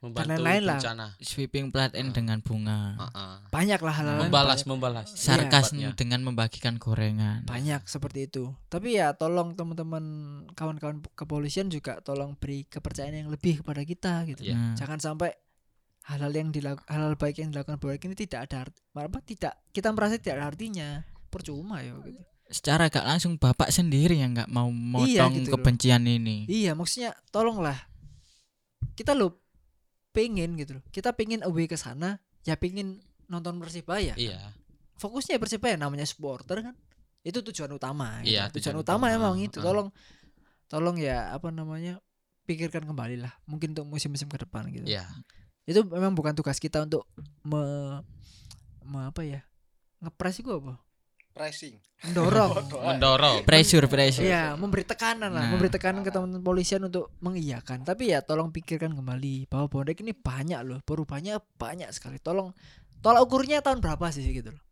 [0.00, 0.76] Membantu lain-lain lah.
[0.78, 1.06] bencana.
[1.18, 2.12] sweeping plat N Ah.
[2.14, 3.34] dengan bunga Heeh.
[3.48, 5.08] Banyak lah hal-hal Membalas, banyak, membalas.
[5.14, 5.92] sarkas Tepatnya.
[5.94, 8.52] dengan membagikan gorengan banyak seperti itu.
[8.66, 10.04] Tapi ya tolong teman-teman
[10.52, 14.44] kawan-kawan kepolisian juga tolong beri kepercayaan yang lebih kepada kita gitu.
[14.44, 14.52] Iya.
[14.54, 15.36] Nah, jangan sampai
[16.04, 19.88] hal-hal yang dilakukan hal baik yang dilakukan baik ini tidak ada arti, apa tidak kita
[19.96, 20.88] merasa tidak ada artinya
[21.32, 22.20] percuma ya gitu.
[22.52, 25.54] secara gak langsung bapak sendiri yang nggak mau motong gitu loh.
[25.58, 27.88] kebencian ini iya maksudnya tolonglah
[28.94, 29.40] kita lo
[30.12, 34.52] pengen gitu loh kita pengen away ke sana ya pengen nonton persibaya Iya.
[35.00, 36.76] fokusnya persibaya namanya supporter kan
[37.24, 38.36] itu tujuan utama gitu.
[38.36, 39.16] Iya, tujuan, tujuan utama, utama.
[39.16, 39.88] emang itu tolong
[40.68, 41.96] tolong ya apa namanya
[42.44, 45.08] pikirkan kembali lah mungkin untuk musim-musim ke depan gitu Iya.
[45.64, 47.08] Itu memang bukan tugas kita untuk
[47.40, 47.60] me,
[48.82, 49.40] me- apa ya
[49.98, 50.76] ngepres itu apa
[51.32, 52.52] pricing mendorong
[52.94, 53.36] Mendorong.
[53.42, 55.50] pressure pressure Iya, memberi tekanan lah, Nah.
[55.50, 57.80] memberi tekanan ke teman-teman polisian untuk mengiyakan.
[57.82, 62.20] Tapi ya tolong pikirkan kembali bahwa bonek ini banyak loh, perubahannya banyak sekali.
[62.20, 62.52] Tolong
[63.00, 64.62] tolak ukurnya tahun berapa sih gitu loh.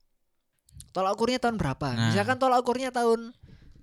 [0.92, 1.88] Tolak ukurnya tahun berapa?
[1.88, 2.12] Nah.
[2.12, 3.32] Misalkan tolak ukurnya tahun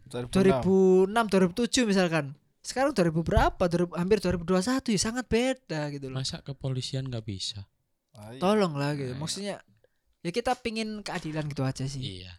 [0.08, 2.38] 2006 2006, 2007 misalkan.
[2.60, 3.64] Sekarang 2000 berapa?
[3.66, 6.20] 2000, hampir 2021 ya sangat beda gitu loh.
[6.20, 7.66] Masa kepolisian nggak bisa?
[8.14, 8.42] Ah, iya.
[8.42, 9.16] Tolong lah gitu.
[9.16, 9.56] Nah, Maksudnya
[10.20, 12.22] ya kita pingin keadilan gitu aja sih.
[12.22, 12.32] Iya.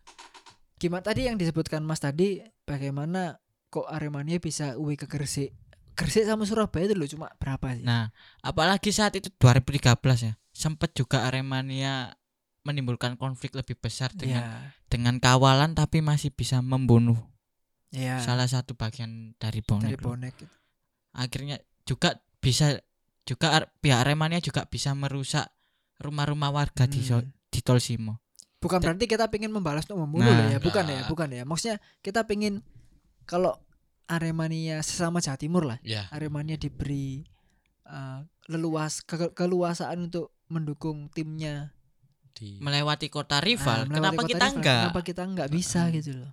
[0.77, 5.53] Gimana tadi yang disebutkan Mas tadi bagaimana kok Aremania bisa uwi ke Gresik?
[5.93, 7.85] Gresik sama Surabaya itu loh cuma berapa sih?
[7.85, 8.09] nah
[8.41, 12.16] apalagi saat itu 2013 ya sempat juga Aremania
[12.64, 14.57] menimbulkan konflik lebih besar dengan Iya.
[14.89, 17.21] dengan kawalan tapi masih bisa membunuh
[17.91, 18.20] Iya.
[18.20, 20.14] salah satu bagian dari dari bonek loh.
[20.14, 20.34] bonek.
[20.36, 20.55] gitu.
[21.12, 22.78] akhirnya juga bisa
[23.22, 25.51] juga pihak Aremania juga bisa merusak
[25.99, 27.34] rumah-rumah warga di so- Hmm.
[27.47, 28.22] di Tol Simo
[28.57, 30.36] Bukan Da- berarti kita pengen membalas untuk membunuh Nah.
[30.38, 31.09] loh ya, bukan ya, Nah.
[31.09, 31.43] bukan ya.
[31.43, 32.61] Maksudnya kita pengen
[33.24, 33.57] kalau
[34.05, 36.11] Aremania sesama Jawa Timur lah, Iya.
[36.11, 37.24] Aremania diberi
[37.86, 41.72] uh, leluas ke- keluasaan untuk mendukung timnya.
[42.30, 44.55] Di melewati kota rival melewati kenapa kota kita rival.
[44.55, 45.95] enggak Kenapa kita enggak bisa Mm-mm.
[45.97, 46.32] gitu loh.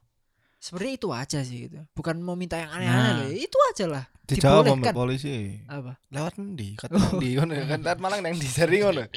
[0.57, 1.79] Sebenarnya itu aja sih gitu.
[1.91, 3.13] Bukan mau minta yang aneh-aneh Nah.
[3.19, 3.27] loh.
[3.27, 3.37] ya.
[3.39, 4.05] Itu aja lah.
[4.27, 5.95] dijawab sama polisi Apa?
[6.11, 9.07] lewat endi kata endi ngono kan lewat Malang nang di seri ngono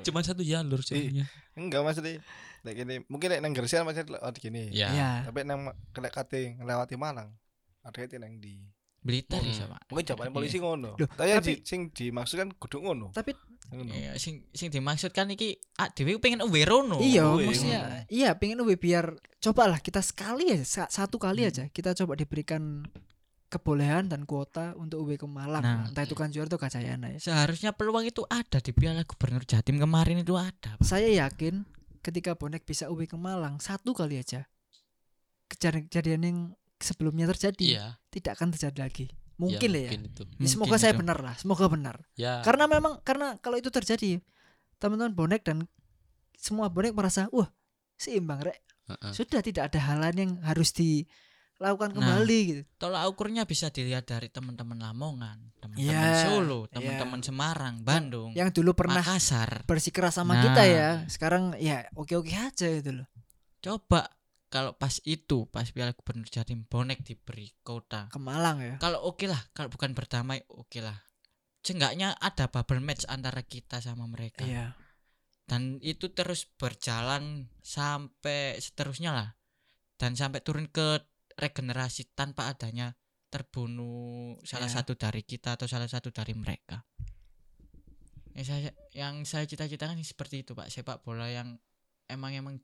[0.00, 1.28] Cuma satu jalur soalnya.
[1.52, 2.24] enggak maksudnya
[2.64, 4.72] Nek gini, mungkin nek nang Gresik masih lewat gini.
[4.72, 4.88] Ya.
[4.88, 5.10] Ya.
[5.22, 7.36] Tapi nang kena kate ngelewati Malang.
[7.82, 8.56] Ada itu nang di.
[9.04, 9.52] Blitar Hmm.
[9.52, 10.96] ya Pak Mungkin jawaban polisi ngono.
[10.96, 13.12] Loh, Tapi, yang tapi- di, sing dimaksud kan kudu ngono.
[13.12, 13.53] Tapi Ngono.
[13.76, 16.98] Iya, sing sing dimaksudkan iki ah dhewe pengen Werono.
[16.98, 21.50] iya Wih, maksudnya iya pengen lebih biar cobalah kita sekali aja sa- satu kali Hmm.
[21.50, 22.86] aja kita coba diberikan
[23.46, 25.86] kebolehan dan kuota untuk UB ke Malang Nah.
[25.86, 30.18] entah itu Kanjuruhan atau Gajayana ya Seharusnya peluang itu ada di Piala Gubernur Jatim kemarin
[30.18, 30.74] itu ada.
[30.74, 30.82] Pak.
[30.82, 31.62] saya yakin
[32.00, 34.44] ketika bonek bisa UB ke Malang satu kali aja
[35.46, 36.38] kejadian kejadian yang
[36.76, 37.86] sebelumnya terjadi Iya.
[38.08, 39.06] tidak akan terjadi lagi
[39.36, 40.22] mungkin lah ya mungkin itu.
[40.22, 41.00] Ya, semoga Mungkin saya itu.
[41.02, 42.38] benar lah semoga benar Ya.
[42.40, 44.22] karena memang karena kalau itu terjadi
[44.76, 45.66] teman-teman bonek dan
[46.34, 47.50] semua bonek merasa wah
[47.94, 49.12] seimbang rek Heeh.
[49.12, 51.96] sudah tidak ada hal lain yang harus dilakukan Nah.
[51.96, 56.72] kembali gitu Tolak ukurnya bisa dilihat dari teman-teman Lamongan, teman-teman Iya, Solo, iya.
[56.74, 59.64] teman-teman Semarang, Bandung, yang dulu pernah Makassar.
[59.64, 60.42] bersikeras sama Nah.
[60.44, 63.08] kita ya sekarang ya oke-oke aja gitu loh
[63.58, 64.13] Coba
[64.54, 68.06] kalau pas itu pas Piala Gubernur Jatim bonek diberi kota.
[68.06, 70.94] ke Malang ya Kalau oke lah, kalau bukan berdamai oke lah.
[71.66, 74.46] Seenggaknya ada bubble match antara kita sama mereka.
[74.46, 74.78] iya
[75.50, 79.28] Dan itu terus berjalan sampai seterusnya lah.
[79.98, 81.02] Dan sampai turun ke
[81.34, 82.94] regenerasi tanpa adanya
[83.34, 84.78] terbunuh salah Ya.
[84.78, 86.86] satu dari kita atau salah satu dari mereka.
[88.38, 91.58] Yang saya yang saya cita-citakan seperti itu pak sepak bola yang
[92.06, 92.54] emang emang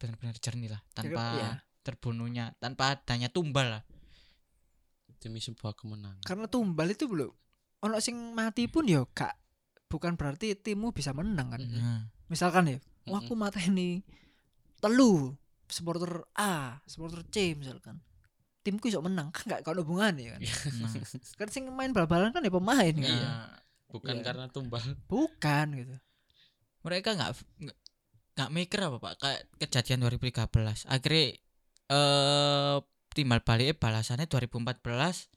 [0.00, 1.50] benar-benar jernih lah tanpa ya.
[1.84, 3.84] terbunuhnya tanpa adanya tumbal lah.
[5.20, 6.24] demi sebuah kemenangan.
[6.24, 7.28] Karena tumbal itu belum
[7.84, 9.36] ono sing mati pun ya gak
[9.84, 11.60] bukan berarti timmu bisa menang kan.
[11.60, 14.00] Nah, misalkan ya wah aku mata ini
[14.80, 15.36] telu
[15.68, 18.00] supporter A supporter C misalkan.
[18.64, 20.92] Timku iso menang kan gak ada hubungan ya kan nah,
[21.44, 23.04] kan sing main bal-balan kan ya pemain kan.
[23.04, 23.52] Nah,
[23.92, 24.24] bukan Iya.
[24.24, 24.80] karena tumbal.
[25.04, 25.96] Bukan gitu.
[26.80, 27.32] Mereka nggak
[28.40, 29.12] nggak- nggak mikir apa pak.
[29.18, 30.48] Kayak kejadian 2013
[30.86, 31.26] akhirnya
[31.90, 32.76] eh
[33.10, 35.28] timbal balik balasannya 2014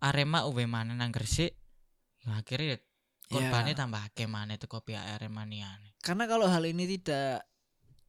[0.00, 1.54] Arema uwe mana nang Gresik.
[2.22, 2.78] Ya, akhirnya
[3.28, 3.78] korbannya Ya.
[3.78, 5.62] tambah akeh mana itu kopi Arema nih
[6.00, 7.44] karena kalau hal ini tidak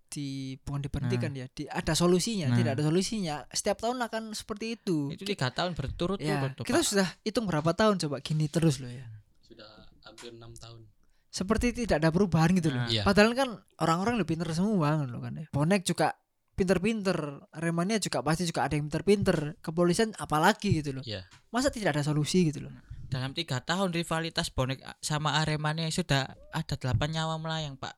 [0.10, 2.58] di bukan diberhentikan ya di, ada solusinya Nah.
[2.58, 3.46] tidak ada solusinya.
[3.52, 6.88] Setiap tahun akan seperti itu, itu tiga tahun berturut-turut ya tuh, kita Pak.
[6.88, 9.06] sudah hitung berapa tahun coba gini terus loh ya.
[9.44, 9.70] Sudah
[10.02, 10.82] hampir enam tahun
[11.30, 12.84] seperti tidak ada perubahan gitu loh.
[12.86, 12.90] Nah.
[12.90, 13.04] Iya.
[13.06, 13.50] padahal kan
[13.86, 15.46] orang-orang lebih pinter semua loh kan ya.
[15.54, 16.18] Bonek juga
[16.58, 17.16] pinter-pinter
[17.56, 21.04] Aremania juga pasti juga ada yang pinter-pinter kepolisian apalagi gitu loh.
[21.06, 21.24] Iya.
[21.54, 22.74] masa tidak ada solusi gitu loh?
[23.10, 27.96] Dalam tiga tahun rivalitas bonek sama Aremania sudah ada delapan nyawa melayang pak.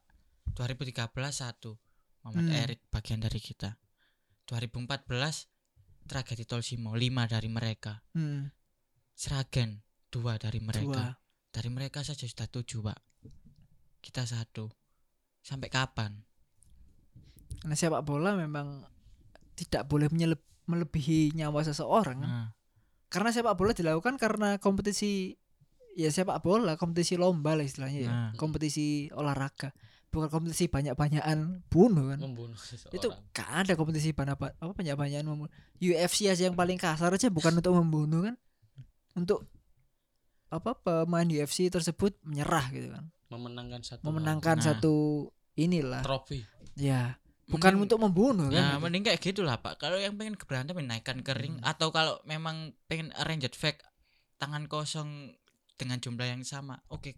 [0.56, 1.80] 2013 satu
[2.22, 2.60] Muhammad Hmm.
[2.68, 3.80] Erik bagian dari kita.
[4.46, 5.48] 2014
[6.06, 8.04] tragedi Tolsimo lima dari mereka.
[8.12, 8.52] Hmm,
[9.16, 9.80] Seragen
[10.12, 10.84] dua dari mereka.
[10.86, 11.08] Dua.
[11.52, 13.11] Dari mereka saja sudah tujuh pak
[14.02, 14.68] kita satu.
[15.42, 16.18] Sampai kapan?
[17.62, 18.82] Karena sepak bola memang
[19.54, 20.10] tidak boleh
[20.66, 22.50] melebihi nyawa seseorang nah,
[23.12, 25.36] karena sepak bola dilakukan karena kompetisi
[25.94, 28.12] ya sepak bola kompetisi lomba lah istilahnya ya.
[28.12, 28.32] Nah.
[28.40, 29.76] kompetisi olahraga.
[30.12, 32.20] Bukan kompetisi banyak-banyakan bunuh kan?
[32.20, 33.00] Membunuh seseorang.
[33.00, 35.52] Itu gak ada kompetisi banyak apa banyak-banyakan membunuh.
[35.80, 38.36] UFC aja yang paling kasar aja bukan untuk membunuh kan?
[39.16, 39.48] Untuk
[40.52, 44.66] apa pemain UFC tersebut menyerah gitu kan memenangkan satu memenangkan Nah.
[44.68, 44.94] satu
[45.56, 46.04] inilah.
[46.04, 46.44] Trofi.
[46.76, 47.16] Ya
[47.48, 48.84] bukan Mending- untuk membunuh ya kan?
[48.84, 49.76] mending kayak gitulah pak.
[49.76, 51.56] Kalau yang pengen berantem naikkan ke ring.
[51.58, 51.68] Hmm.
[51.68, 53.80] atau kalau memang pengen arranged fight
[54.36, 55.36] tangan kosong
[55.76, 57.12] dengan jumlah yang sama oke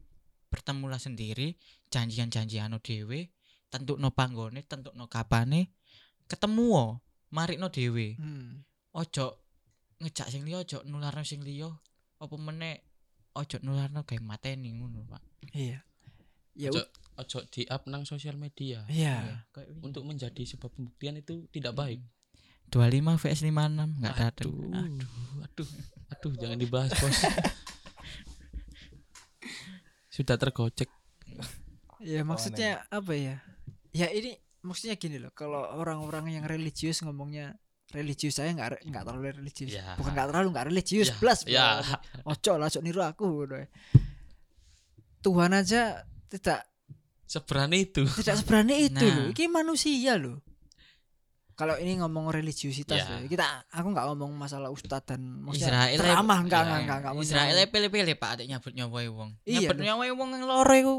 [0.47, 1.57] bertemulah sendiri
[1.89, 3.29] janjian-janjian no dewe
[3.67, 5.73] tentu no panggone tentu no kapane
[6.25, 6.85] ketemu wo
[7.29, 8.63] mari no dewe Hmm.
[8.91, 9.41] ojo
[9.97, 11.69] ngejak sing liya ojo nularno sing liya
[12.17, 12.81] apa meneh
[13.33, 15.21] ojo nularno kayak mateni ngono pak.
[15.51, 15.83] Iya
[16.53, 16.83] ya Ojo.
[17.17, 19.83] ojo di up nang sosial media iya kayak wingi.
[19.85, 22.01] untuk menjadi sebuah pembuktian itu tidak baik
[22.73, 23.53] 25 vs 56
[24.01, 24.55] enggak ada aduh
[25.45, 25.69] aduh
[26.13, 27.17] aduh jangan dibahas bos
[30.15, 30.89] sudah tergocek
[32.03, 33.39] Ya maksudnya apa ya?
[33.95, 35.31] Ya ini maksudnya gini loh.
[35.31, 37.55] Kalau orang-orang yang religius ngomongnya
[37.95, 39.71] religius saya nggak nggak terlalu religius.
[39.71, 39.95] Ya.
[39.95, 41.07] Bukan nggak terlalu nggak religius.
[41.09, 41.39] Ya, Plus.
[41.47, 41.67] ya.
[42.27, 43.47] Ojo lah, ojo niru aku.
[43.47, 43.55] gitu.
[45.23, 46.65] Tuhan aja tidak
[47.23, 49.15] seberani itu tidak seberani itu Nah.
[49.15, 49.27] loh.
[49.29, 50.41] Ini manusia loh.
[51.53, 53.09] Kalau ini ngomong religiusitas Ya.
[53.13, 53.29] loh.
[53.29, 55.21] Kita aku nggak ngomong masalah ustadz dan
[55.53, 59.29] Israel ceramah enggak ya, enggak enggak enggak Israel pilih-pilih Pak adik nyabut nyawai wong.
[59.45, 60.93] Iya, nyabut nyawai wong yang loro iku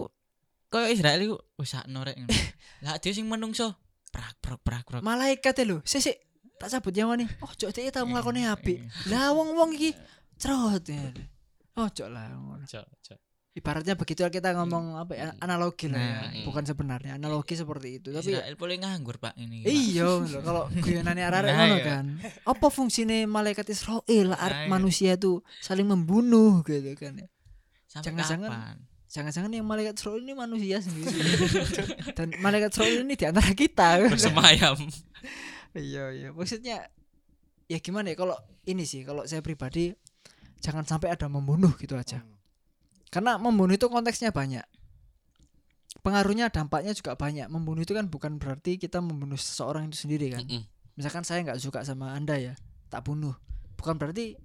[0.71, 2.15] koyo Israel iku wis sakno rek.
[2.17, 2.31] ngono.
[2.87, 3.75] Lah dhewe sing menungso
[4.15, 5.03] prak prak prak prak.
[5.03, 6.15] malaikat lho sik
[6.55, 8.79] tak sabut nyawa nih oh cok dia tak melakukan apik
[9.11, 9.91] lah wong wong iki
[10.39, 11.11] cerot ya
[11.75, 12.63] oh cok lah ngono.
[12.63, 13.15] Ojo, ojo.
[13.55, 16.15] Ibaratnya begitu kita ngomong apa ya analogi lah ya.
[16.27, 16.43] Nah.
[16.43, 18.11] bukan sebenarnya analogi seperti itu.
[18.11, 19.63] Tapi Israel boleh nganggur Pak ini.
[19.63, 21.85] Iya lho kalau guyonane arek Nah, ngono iya.
[21.87, 22.05] kan.
[22.43, 24.35] Apa fungsinya malaikat Israel?
[24.35, 24.67] Nah, iya.
[24.67, 27.29] manusia itu saling membunuh gitu kan ya.
[27.95, 31.15] Jangan-jangan- jangan-jangan yang malaikat Israel ini manusia sendiri.
[32.19, 34.03] Dan malaikat Israel ini di antara kita.
[34.11, 34.75] Bersemayam.
[35.79, 36.29] Iya iya.
[36.35, 36.91] Maksudnya
[37.71, 38.35] ya gimana ya kalau
[38.67, 39.95] ini sih kalau saya pribadi
[40.59, 42.19] jangan sampai ada membunuh gitu aja.
[42.19, 42.34] Hmm.
[43.15, 44.67] Karena membunuh itu konteksnya banyak
[46.03, 50.43] pengaruhnya dampaknya juga banyak membunuh itu kan bukan berarti kita membunuh seseorang itu sendiri kan
[50.43, 50.63] Mm-mm.
[50.95, 52.53] misalkan saya nggak suka sama anda ya
[52.91, 53.33] tak bunuh
[53.75, 54.37] bukan berarti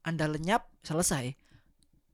[0.00, 1.34] anda lenyap selesai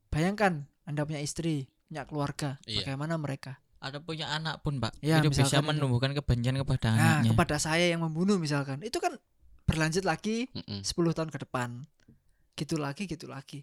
[0.09, 2.83] bayangkan anda punya istri punya keluarga Iya.
[2.83, 4.99] bagaimana mereka Ada punya anak pun Pak.
[4.99, 5.71] Ya, itu bisa misalkan itu.
[5.79, 7.31] menumbuhkan kebencian kepada nah anaknya.
[7.37, 9.15] kepada saya yang membunuh misalkan itu kan
[9.63, 10.81] berlanjut lagi Mm-mm.
[10.83, 11.85] 10 tahun ke depan
[12.57, 13.63] gitu lagi gitu lagi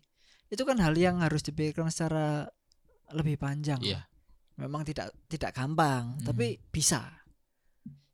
[0.53, 2.45] itu kan hal yang harus dipikirkan secara
[3.09, 4.05] lebih panjang Iya.
[4.55, 6.23] memang tidak tidak gampang Hmm.
[6.23, 7.09] tapi bisa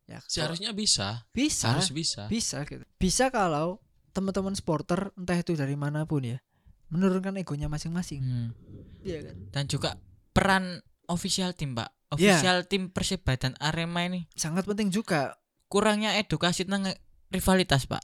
[0.06, 3.78] ya seharusnya bisa bisa harus bisa bisa gitu bisa kalau
[4.10, 6.40] teman-teman supporter entah itu dari mana pun ya
[6.90, 8.50] menurunkan egonya masing-masing Hmm.
[9.02, 10.00] iya kan Dan juga
[10.32, 11.90] peran official tim Pak.
[12.12, 12.40] Iya.
[12.40, 15.38] Official tim Persib dan Arema ini sangat penting juga
[15.68, 16.90] kurangnya edukasi tentang
[17.30, 18.02] rivalitas Pak.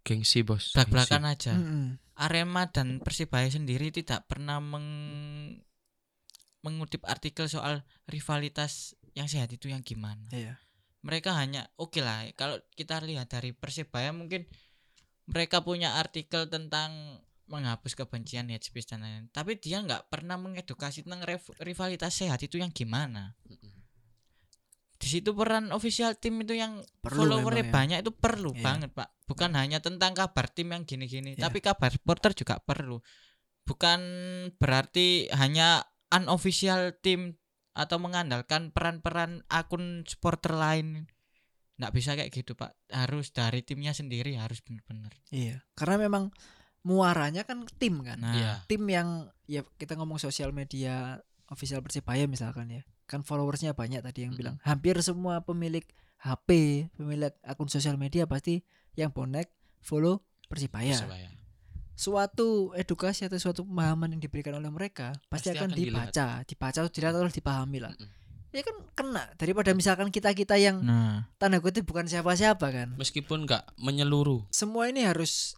[0.00, 1.52] gengsi bos Belak-belakan aja.
[1.52, 1.98] Mm-mm.
[2.18, 5.62] Arema dan Persibaya sendiri tidak pernah meng-
[6.66, 10.26] mengutip artikel soal rivalitas yang sehat itu yang gimana.
[10.34, 10.58] Iya.
[11.06, 14.50] Mereka hanya oke lah kalau kita lihat dari Persibaya mungkin
[15.30, 19.30] mereka punya artikel tentang menghapus kebencian hate speech dan lain-lain.
[19.32, 21.24] Tapi dia nggak pernah mengedukasi tentang
[21.62, 23.38] rivalitas sehat itu yang gimana.
[24.98, 27.72] Di situ peran official tim itu yang Perlu followernya ya.
[27.72, 28.62] banyak itu perlu Iya.
[28.62, 31.46] banget pak bukan hanya tentang kabar tim yang gini-gini Iya.
[31.46, 32.98] tapi kabar supporter juga perlu
[33.62, 34.00] bukan
[34.56, 37.36] berarti hanya unofficial tim
[37.72, 41.06] atau mengandalkan peran-peran akun supporter lain
[41.78, 45.62] nggak bisa kayak gitu pak harus dari timnya sendiri harus benar-benar Iya.
[45.78, 46.34] Karena memang
[46.82, 48.18] muaranya kan tim kan.
[48.18, 48.52] nah Iya.
[48.66, 49.08] Tim yang
[49.44, 52.82] ya kita ngomong sosial media official Persibaya misalkan ya.
[53.08, 54.40] Kan followersnya banyak tadi yang Mm-mm.
[54.44, 55.82] bilang hampir semua pemilik
[56.20, 56.48] HP,
[56.94, 58.60] pemilik akun sosial media pasti
[58.94, 59.48] yang bonek
[59.80, 60.96] follow Persibaya.
[61.98, 66.12] Suatu edukasi atau suatu pemahaman yang diberikan oleh mereka pasti, Pasti akan, akan dilihat.
[66.14, 67.92] dibaca, dibaca atau dilihat atau dipahami lah.
[67.96, 68.10] Mm-mm.
[68.48, 72.88] Ya kan kena daripada misalkan kita-kita yang nah tanda kutip bukan siapa-siapa kan.
[72.96, 74.46] Meskipun nggak menyeluruh.
[74.48, 75.52] Semua ini harus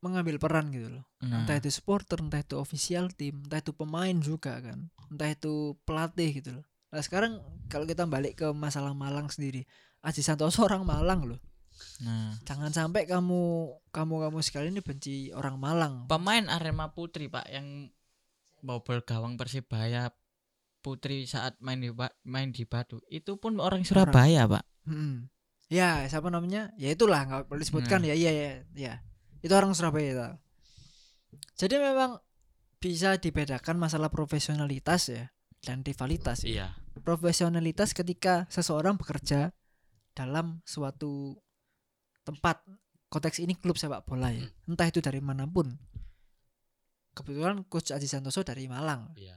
[0.00, 1.04] mengambil peran gitu loh.
[1.20, 4.88] nah Entah itu supporter, entah itu official tim, entah itu pemain juga kan.
[5.12, 6.64] Entah itu pelatih gitu loh.
[6.90, 7.38] Nah, sekarang
[7.70, 9.68] kalau kita balik ke masalah Malang sendiri.
[10.00, 11.40] Aji Santoso orang Malang loh.
[12.00, 15.94] nah Jangan sampai kamu kamu kamu sekali ini benci orang Malang.
[16.08, 17.88] pemain Arema Putri pak yang
[18.60, 20.12] bobol gawang Persibaya
[20.84, 21.88] Putri saat main di
[22.24, 25.28] main di Batu itu pun orang Surabaya pak Hmm.
[25.70, 26.74] Ya, siapa namanya?
[26.74, 28.14] Ya itulah nggak perlu disebutkan ya.
[28.18, 28.94] Iya ya, ya.
[29.40, 30.36] Itu orang Surabaya.
[31.56, 32.20] Jadi memang
[32.80, 35.28] bisa dibedakan masalah profesionalitas ya
[35.60, 36.44] dan rivalitas.
[36.44, 36.48] ya.
[36.48, 36.66] Iya.
[37.04, 39.52] Profesionalitas ketika seseorang bekerja
[40.16, 41.36] dalam suatu
[42.24, 42.60] tempat
[43.08, 44.44] konteks ini klub sepak bola ya.
[44.68, 45.76] Entah itu dari mana pun.
[47.16, 49.34] Kebetulan coach Aji Santoso dari Malang Iya.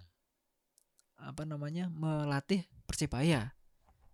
[1.24, 3.56] apa namanya melatih Persibaya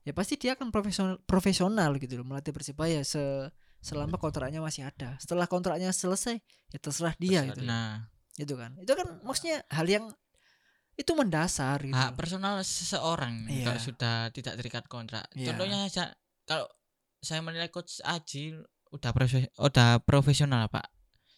[0.05, 3.49] ya pasti dia akan profesional profesional gitu loh melatih Persibaya se
[3.79, 6.35] selama kontraknya masih ada setelah kontraknya selesai
[6.69, 7.69] ya terserah dia Terserah gitu dia.
[7.69, 7.91] nah
[8.35, 10.05] itu kan itu kan maksudnya hal yang
[10.95, 13.65] itu mendasar gitu hak personal seseorang Iya.
[13.65, 15.23] kalau sudah tidak terikat kontrak.
[15.31, 15.51] Iya.
[15.51, 16.11] Contohnya saja
[16.43, 16.67] kalau
[17.19, 18.59] saya menilai coach Aji
[18.91, 20.91] udah profe- udah profesional Pak.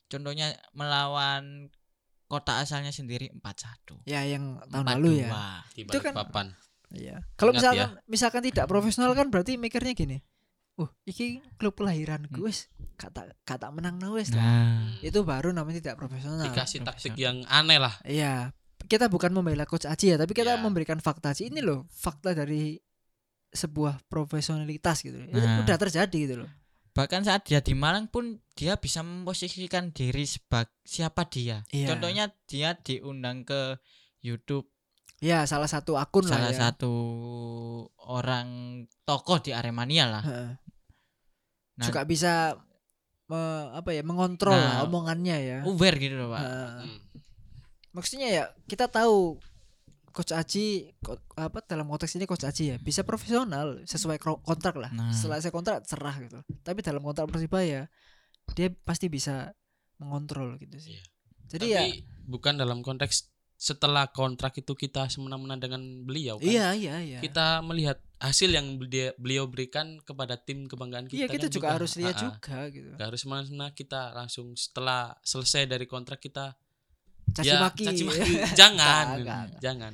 [0.10, 1.70] Contohnya melawan
[2.26, 4.02] kota asalnya sendiri 4-1.
[4.04, 5.78] ya yang tahun lalu ya 4-2.
[5.78, 6.50] Di Itu kan-.
[6.92, 7.16] Iya.
[7.38, 10.18] Kalau misalkan misalkan tidak profesional kan berarti mikirnya gini.
[10.82, 15.52] Uh, iki klub kelahiran gue wis kata kata menang nah wis lah." Nah, Itu baru
[15.52, 16.42] namanya tidak profesional.
[16.44, 17.94] Dikasih taktik yang aneh lah.
[18.02, 18.54] Iya.
[18.82, 20.62] Kita bukan membela coach Aji ya, tapi kita Iya.
[20.62, 21.46] memberikan fakta aja.
[21.46, 22.76] Ini loh fakta dari
[23.50, 25.22] sebuah profesionalitas gitu.
[25.22, 25.62] Itu Nah.
[25.62, 26.52] udah terjadi gitu loh.
[26.92, 31.64] bahkan saat dia di Malang pun dia bisa memposisikan diri sebagai siapa dia.
[31.72, 31.88] Iya.
[31.96, 33.80] Contohnya dia diundang ke
[34.20, 34.68] YouTube
[35.22, 36.60] Ya, salah satu akun salah lah ya.
[36.74, 36.92] satu
[38.10, 38.50] orang
[39.06, 40.24] tokoh di Aremania lah.
[40.26, 40.50] Heeh.
[41.82, 42.54] Nah, Juga bisa
[43.26, 44.86] me- apa ya mengontrol lah Nah.
[44.86, 45.58] omongannya ya.
[45.64, 46.40] aware gitu loh, Pak.
[46.40, 46.70] Heeh.
[46.80, 47.00] Hmm.
[47.92, 49.36] maksudnya ya kita tahu
[50.12, 54.92] coach Aji ko- apa dalam konteks ini coach Aji ya bisa profesional sesuai kontrak lah.
[54.92, 55.12] Nah.
[55.12, 56.40] Setelah saya kontrak cerah gitu.
[56.62, 57.88] Tapi dalam kontrak Persibaya
[58.52, 59.56] dia pasti bisa
[59.98, 60.94] mengontrol gitu sih.
[60.94, 61.04] Iya.
[61.50, 61.84] Jadi Tapi ya
[62.26, 63.31] bukan dalam konteks
[63.62, 66.50] setelah kontrak itu kita semena-mena dengan beliau kan.
[66.50, 67.20] iya iya iya.
[67.22, 71.22] Kita melihat hasil yang beliau, beliau berikan kepada tim kebanggaan kita.
[71.22, 72.90] Iya kita kan juga, harus lihat juga gitu.
[72.98, 76.58] Nggak harus semena-mena kita langsung setelah selesai dari kontrak kita
[77.32, 77.86] Caci ya maki.
[77.86, 78.34] caci maki.
[78.58, 79.62] jangan Nggak, nggak, nggak.
[79.62, 79.94] jangan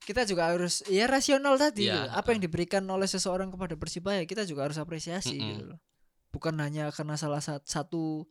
[0.00, 2.08] kita juga harus ya rasional tadi Iya, gitu.
[2.18, 5.46] Apa yang diberikan oleh seseorang kepada Persibaya kita juga harus apresiasi Mm-mm.
[5.46, 5.78] gitu loh.
[6.34, 8.26] Bukan hanya karena salah sat- satu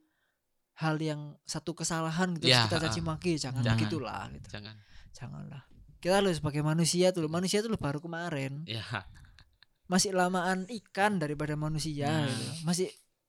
[0.80, 3.76] hal yang satu kesalahan gitu terus Ya, kita caci maki jangan, Jangan.
[3.76, 4.48] begitulah gitu.
[4.50, 4.74] jangan
[5.12, 5.62] Janganlah.
[6.00, 7.30] Kita loh sebagai manusia tuh loh.
[7.30, 8.64] Manusia tuh loh baru kemarin.
[8.64, 8.80] ya
[9.84, 12.24] Masih lamaan ikan daripada manusia Nah.
[12.24, 12.44] gitu.
[12.64, 12.88] Masih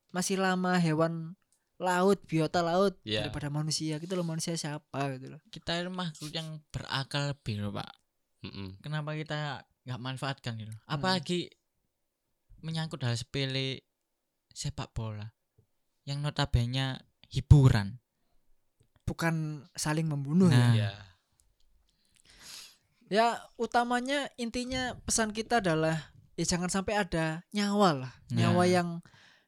[0.10, 1.36] masih lama hewan
[1.76, 3.26] laut, biota laut Ya.
[3.26, 3.98] daripada manusia.
[3.98, 5.42] Kita loh manusia siapa gitu loh.
[5.50, 7.92] Kita ini makhluk yang berakal lebih loh, Pak.
[8.48, 8.80] Mm-mm.
[8.80, 9.40] Kenapa kita
[9.84, 10.72] nggak manfaatkan gitu?
[10.72, 10.88] Hmm.
[10.88, 11.52] Apalagi
[12.62, 13.82] menyangkut hal sepele
[14.54, 15.34] sepak bola
[16.06, 17.02] yang notabene
[17.32, 17.98] hiburan.
[19.08, 20.76] Bukan saling membunuh Nah.
[20.76, 20.92] ya.
[20.92, 20.92] ya
[23.12, 23.28] Ya
[23.60, 28.72] utamanya intinya pesan kita adalah ya jangan sampai ada nyawa lah, nyawa Nah.
[28.72, 28.90] yang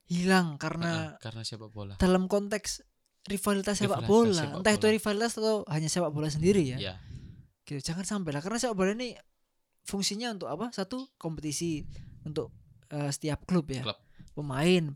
[0.03, 2.83] hilang karena Ah, karena sepak bola dalam konteks
[3.23, 4.95] rivalitas sepak bola, sepak entah itu bola.
[4.99, 6.77] rivalitas atau hanya sepak bola sendiri ya.
[6.91, 6.95] ya
[7.63, 7.79] Gitu.
[7.79, 9.15] Jangan sampai lah karena sepak bola ini
[9.87, 10.75] fungsinya untuk apa?
[10.75, 11.87] Satu kompetisi
[12.27, 12.51] untuk
[12.91, 13.79] eh, setiap klub ya.
[13.87, 13.95] Klub.
[14.35, 14.91] Pemain,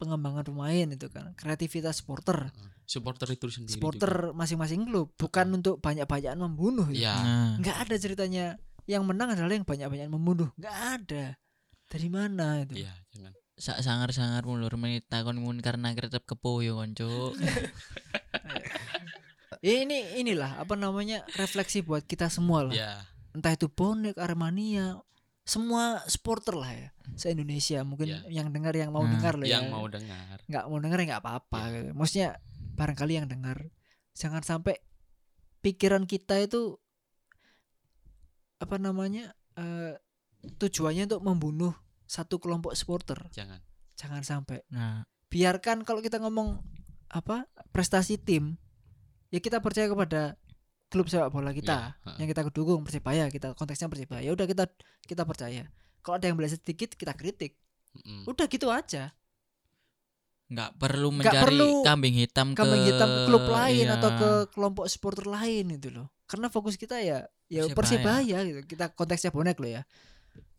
[0.00, 1.36] pengembangan pemain itu kan.
[1.36, 2.48] Kreativitas supporter.
[2.88, 7.04] Supporter itu sendiri supporter masing-masing klub bukan untuk banyak-banyakan membunuh gitu.
[7.04, 7.14] ya.
[7.20, 8.44] Nah, nggak ada ceritanya.
[8.88, 10.48] Yang menang adalah yang banyak-banyak membunuh.
[10.56, 11.24] Nggak ada.
[11.86, 12.80] Dari mana itu?
[12.80, 13.36] Ya jangan.
[13.60, 17.36] Sak sangar-sangar mulur menit takon mun karena tetep kepoyo konco.
[19.60, 22.72] Ya, ini inilah apa namanya refleksi buat kita semua lah.
[22.72, 23.04] Ya.
[23.36, 24.96] Entah itu bonek Aremania
[25.50, 26.88] semua supporter lah ya
[27.18, 28.22] se Indonesia mungkin Ya.
[28.30, 29.72] yang dengar yang mau Nah, dengar lah yang ya.
[29.74, 30.36] mau dengar.
[30.46, 31.66] Nggak mau denger ya nggak apa-apa Ya.
[31.74, 31.90] gitu.
[31.98, 32.28] maksudnya
[32.78, 33.58] barangkali yang dengar
[34.14, 34.78] jangan sampai
[35.58, 36.78] pikiran kita itu
[38.60, 39.98] apa namanya eh,
[40.40, 41.74] tujuannya untuk membunuh
[42.06, 43.18] satu kelompok supporter.
[43.30, 43.60] Jangan.
[43.94, 44.64] Jangan sampai.
[44.72, 46.58] Nah, biarkan kalau kita ngomong
[47.10, 48.54] apa prestasi tim
[49.28, 50.38] ya kita percaya kepada
[50.90, 54.26] klub sepak bola kita Ya, yang kita dukung persebaya kita konteksnya persebaya.
[54.26, 54.66] Ya udah kita
[55.06, 55.70] kita percaya.
[56.02, 57.54] Kalau ada yang belajar sedikit kita kritik.
[57.90, 58.26] Mm-mm.
[58.26, 59.14] udah gitu aja.
[60.50, 63.94] Nggak perlu Nggak mencari perlu kambing hitam kambing ke hitam ke klub lain iya.
[63.98, 66.10] atau ke kelompok supporter lain itu loh.
[66.26, 67.78] Karena fokus kita ya ya Persebaya.
[68.22, 68.60] persebaya gitu.
[68.66, 69.82] Kita konteksnya bonek loh ya.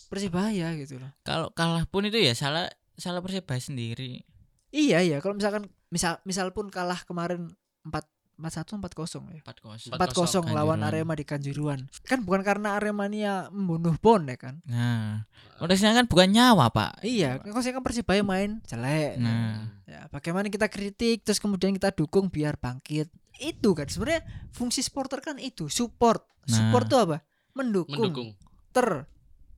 [0.08, 1.12] Persebaya gitu loh.
[1.28, 4.24] Kalau kalah pun itu ya salah salah persebaya sendiri.
[4.72, 5.20] iya iya.
[5.20, 7.52] Kalau misalkan misal misal pun kalah kemarin
[7.84, 8.08] empat
[8.42, 9.30] empat satu empat kosong.
[9.30, 9.94] Ya 4-0.
[9.94, 10.90] empat kosong lawan Kanjuruhan.
[10.90, 14.56] Arema di Kanjuruhan kan bukan karena Aremania membunuh bonek kan?
[14.66, 17.06] Nah, konteksnya kan bukan nyawa, Pak.
[17.06, 19.22] iya konteksnya kan persebaya main jelek.
[19.22, 23.14] Nah, ya bagaimana kita kritik terus kemudian kita dukung biar bangkit.
[23.38, 25.70] Itu kan sebenarnya fungsi supporter kan itu.
[25.70, 26.26] Support.
[26.46, 26.90] Support Nah.
[26.90, 27.18] tuh apa?
[27.54, 28.30] Mendukung, mendukung.
[28.74, 29.06] Ter.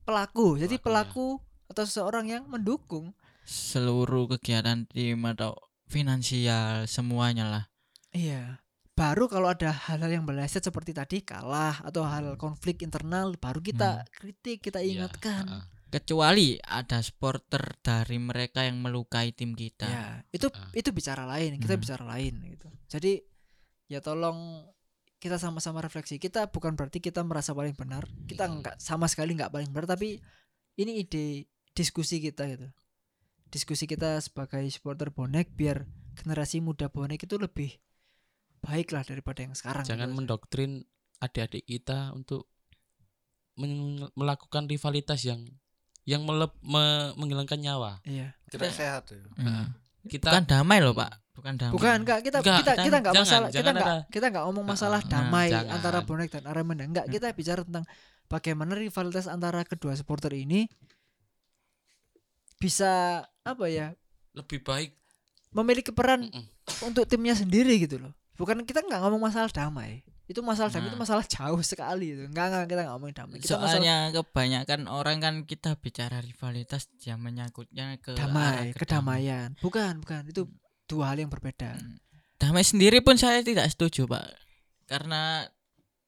[0.04, 0.60] Pelaku.
[0.60, 1.08] Jadi Pelakunya.
[1.08, 1.28] pelaku
[1.68, 3.16] atau seseorang yang mendukung.
[3.44, 7.64] Seluruh kegiatan tim atau finansial semuanya lah.
[8.10, 8.62] iya
[8.94, 14.06] baru kalau ada hal-hal yang meleset seperti tadi kalah atau hal konflik internal baru kita
[14.08, 15.64] kritik kita Iya, ingatkan heeh.
[15.90, 19.86] Kecuali ada supporter dari mereka yang melukai tim kita.
[19.86, 20.66] ya itu Ah.
[20.72, 21.82] itu bicara lain kita Hmm.
[21.82, 23.22] bicara lain gitu jadi
[23.86, 24.66] ya tolong
[25.16, 28.58] kita sama-sama refleksi kita bukan berarti kita merasa paling benar kita Hmm.
[28.60, 30.18] nggak sama sekali nggak paling benar tapi
[30.74, 32.66] ini ide diskusi kita gitu
[33.46, 37.70] diskusi kita sebagai supporter bonek biar generasi muda bonek itu lebih
[38.64, 40.16] baik lah daripada yang sekarang jangan gitu.
[40.16, 40.72] mendoktrin
[41.18, 42.48] adik-adik kita untuk
[43.54, 45.44] men- melakukan rivalitas yang
[46.04, 49.72] yang melep- me- menghilangkan nyawa iya tidak sehat ya Hmm.
[50.04, 51.12] kita Bukan damai loh, Pak.
[51.34, 51.72] Bukan damai.
[51.72, 54.44] bukan enggak kita Enggak, kita kita enggak jangan, masalah kita jangan enggak ada- kita enggak
[54.44, 55.72] ngomong masalah Ah, damai jangan.
[55.72, 57.84] antara bonek dan Aremania enggak kita bicara tentang
[58.26, 60.66] bagaimana rivalitas antara kedua supporter ini
[62.56, 62.90] bisa
[63.42, 63.92] apa ya
[64.32, 64.94] lebih baik
[65.52, 66.44] memiliki peran Mm-mm.
[66.82, 70.96] untuk timnya sendiri gitu loh bukan kita nggak ngomong masalah damai itu masalah damai itu
[70.96, 71.02] Nah.
[71.02, 75.16] masalah jauh sekali itu enggak enggak kita nggak ngomongin damai kita masalah Soalnya kebanyakan orang
[75.18, 78.74] kan kita bicara rivalitas dia menyangkutnya ke damai kedamaian.
[78.74, 80.48] kedamaian bukan bukan itu
[80.84, 82.00] dua hal yang berbeda Hmm.
[82.34, 84.26] Damai sendiri pun saya tidak setuju, Pak.
[84.84, 85.46] Karena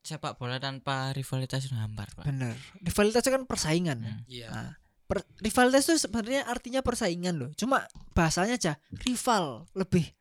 [0.03, 2.25] sepak bola tanpa rivalitas itu hambar, Pak.
[2.25, 4.21] bener rivalitas itu kan persaingan Hmm.
[4.27, 4.71] iya Nah,
[5.05, 7.51] per- rivalitas itu sebenarnya artinya persaingan loh.
[7.53, 10.16] Cuma bahasanya aja rival lebih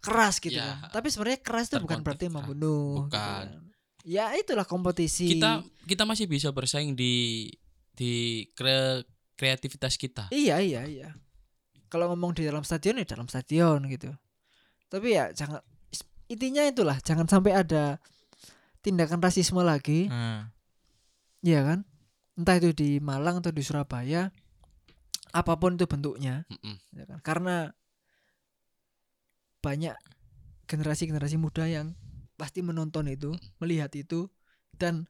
[0.00, 0.96] keras gitu Ya, kan.
[0.96, 3.04] Tapi sebenarnya keras itu bukan berarti membunuh.
[3.04, 3.44] gitu Bukan.
[3.46, 3.46] kan.
[4.00, 5.28] Ya itulah kompetisi.
[5.30, 7.46] kita kita masih bisa bersaing di
[7.92, 9.04] di kre-
[9.36, 11.08] kreativitas kita Iya iya iya.
[11.86, 14.08] Kalau ngomong di dalam stadion ya dalam stadion gitu.
[14.88, 15.60] Tapi ya jangan
[16.26, 18.00] intinya itulah jangan sampai ada
[18.80, 20.48] tindakan rasisme lagi, Nah,
[21.42, 21.84] ya kan?
[22.32, 24.32] Entah itu di Malang atau di Surabaya,
[25.30, 26.48] apa pun itu bentuknya.
[26.48, 26.76] Mm-mm.
[26.94, 27.18] ya kan?
[27.20, 27.68] Karena
[29.60, 29.94] banyak
[30.66, 31.92] generasi-generasi muda yang
[32.34, 34.26] pasti menonton itu, melihat itu
[34.74, 35.04] dan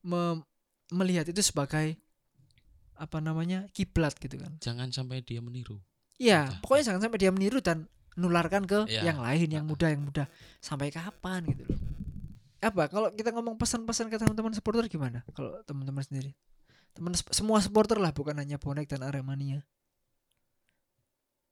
[0.00, 0.40] me-
[0.88, 1.98] melihat itu sebagai
[2.96, 4.56] apa namanya kiblat gitu kan.
[4.56, 5.76] jangan sampai dia meniru
[6.16, 6.60] Iya, Betul.
[6.64, 7.84] pokoknya jangan sampai dia meniru dan
[8.16, 9.12] nularkan ke Iya.
[9.12, 10.24] yang lain, yang muda, yang muda.
[10.64, 11.76] Sampai kapan gitu loh.
[12.64, 15.20] Apa kalau kita ngomong pesan-pesan ke teman-teman supporter gimana?
[15.36, 16.32] Kalau teman-teman sendiri.
[16.96, 19.60] Teman semua supporter lah bukan hanya bonek dan Aremania.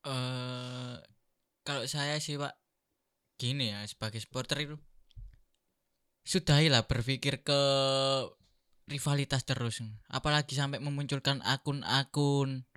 [0.05, 0.97] eh
[1.65, 2.53] kalau saya sih, Pak,
[3.41, 4.77] gini ya, sebagai supporter itu
[6.25, 7.61] sudahilah berpikir ke
[8.89, 9.81] rivalitas terus.
[10.09, 12.69] Apalagi sampai memunculkan akun-akun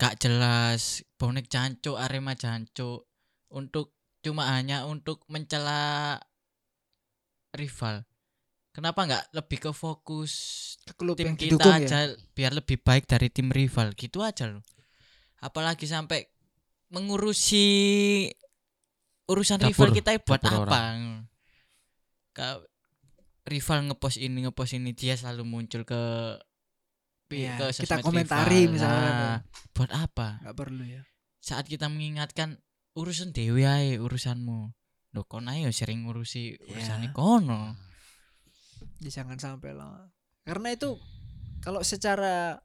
[0.00, 3.04] gak jelas, bonek jancuk, Arema jancuk
[3.52, 3.92] untuk
[4.24, 6.16] cuma hanya untuk mencela
[7.52, 8.06] rival.
[8.70, 10.32] Kenapa nggak lebih ke fokus
[10.86, 11.86] Ke klub tim yang kita didukung ya.
[11.90, 11.98] aja
[12.38, 14.62] biar lebih baik dari tim rival gitu aja loh.
[15.42, 16.29] Apalagi sampai
[16.90, 17.66] mengurusi
[19.26, 20.98] urusan rival kita buat dapur apa?
[22.30, 22.62] Ka-
[23.46, 26.02] rival ngepost ini ngepost ini dia selalu muncul ke
[27.30, 28.74] Iya, ke kita komentari rival.
[28.74, 29.10] misalnya.
[29.14, 29.38] Nah,
[29.70, 30.42] buat apa?
[30.42, 31.02] nggak perlu ya.
[31.40, 32.60] saat kita mengingatkan
[32.92, 34.74] urusan dewi ae urusanmu
[35.10, 37.16] Loh kon ayo sering ngurusi urusane Iya.
[37.16, 37.74] kono.
[39.00, 40.10] Ya, jangan sampai lah
[40.44, 40.98] karena itu
[41.62, 42.60] kalau secara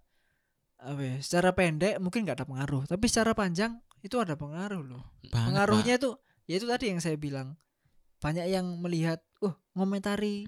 [0.76, 5.02] apa ya, secara pendek mungkin nggak ada pengaruh tapi secara panjang itu ada pengaruh loh.
[5.34, 6.14] Banget, pengaruhnya itu
[6.46, 7.58] ya itu tadi yang saya bilang.
[8.22, 10.46] Banyak yang melihat uh ngomentari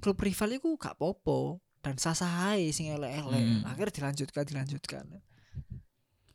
[0.00, 3.44] klub rival itu gak popo dan sah-sah ae sing elek-elek.
[3.44, 3.62] Hmm.
[3.68, 5.04] akhirnya dilanjutkan dilanjutkan.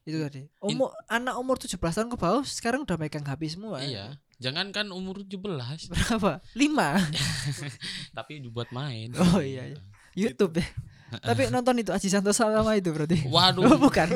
[0.06, 0.46] Itu tadi.
[0.62, 3.82] Umur anak umur 17 tahun ke bawah sekarang udah megang HP semua.
[3.82, 4.22] Iya.
[4.38, 6.40] Jangankan umur 17 berapa?
[6.54, 7.02] Lima.
[8.18, 9.10] Tapi dibuat main.
[9.18, 9.82] Oh, iya, iya.
[10.14, 10.68] YouTube ya
[11.08, 13.64] tapi nonton itu Aji Santoso sama itu berarti Waduh.
[13.64, 14.12] oh, bukan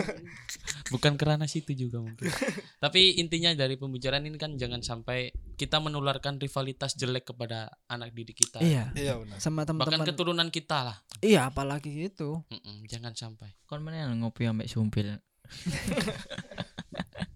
[0.91, 2.27] bukan kerana situ juga mungkin.
[2.83, 8.43] Tapi intinya dari pembicaraan ini kan jangan sampai kita menularkan rivalitas jelek kepada anak didik
[8.43, 8.59] kita.
[8.59, 9.39] iya Iya benar.
[9.39, 10.97] sama Bahkan teman-teman keturunan kita lah.
[11.23, 13.55] iya apalagi itu Mm-mm, jangan sampai.
[13.63, 15.15] Kon mana ngopi ambek sumpil.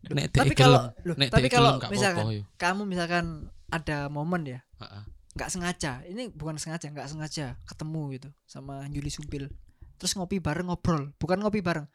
[0.05, 0.91] Nek tapi kalau
[1.27, 2.25] tapi kalau misalkan
[2.55, 3.25] kamu misalkan
[3.73, 5.01] ada momen ya Ha-ha.
[5.35, 9.51] Nggak sengaja ini bukan sengaja nggak sengaja ketemu gitu sama Yuli Sumpil
[9.95, 11.87] terus ngopi bareng ngobrol bukan ngopi bareng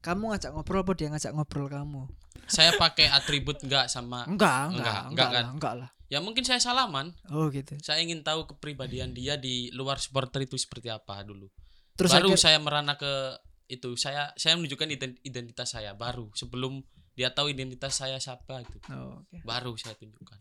[0.00, 2.06] kamu ngajak ngobrol apa dia ngajak ngobrol kamu
[2.46, 5.44] Saya pakai atribut enggak sama enggak enggak Enggak, enggak, enggak kan?
[5.52, 7.14] enggak lah ya mungkin saya salaman.
[7.28, 11.46] oh gitu Saya ingin tahu kepribadian dia di luar supporter itu seperti apa dulu.
[11.94, 13.94] terus baru akhir- saya merana ke itu.
[13.94, 16.82] Saya saya menunjukkan ident- identitas saya baru sebelum
[17.14, 18.82] dia tahu identitas saya siapa itu.
[18.90, 19.38] oh, oke.
[19.44, 20.38] Baru saya tunjukkan.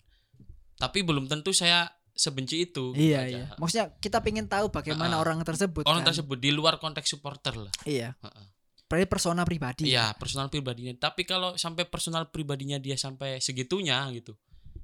[0.75, 1.85] Tapi belum tentu saya
[2.19, 2.91] sebenci itu.
[2.91, 3.31] gitu iya aja.
[3.31, 6.11] iya maksudnya kita pengen tahu bagaimana Ah, orang tersebut Orang kan?
[6.11, 7.71] tersebut di luar konteks supporter lah.
[7.85, 8.43] iya Ha-ha.
[8.85, 10.91] berarti persona pribadi Iya, personal pribadinya.
[10.91, 14.33] Tapi kalau sampai personal pribadinya dia sampai segitunya gitu.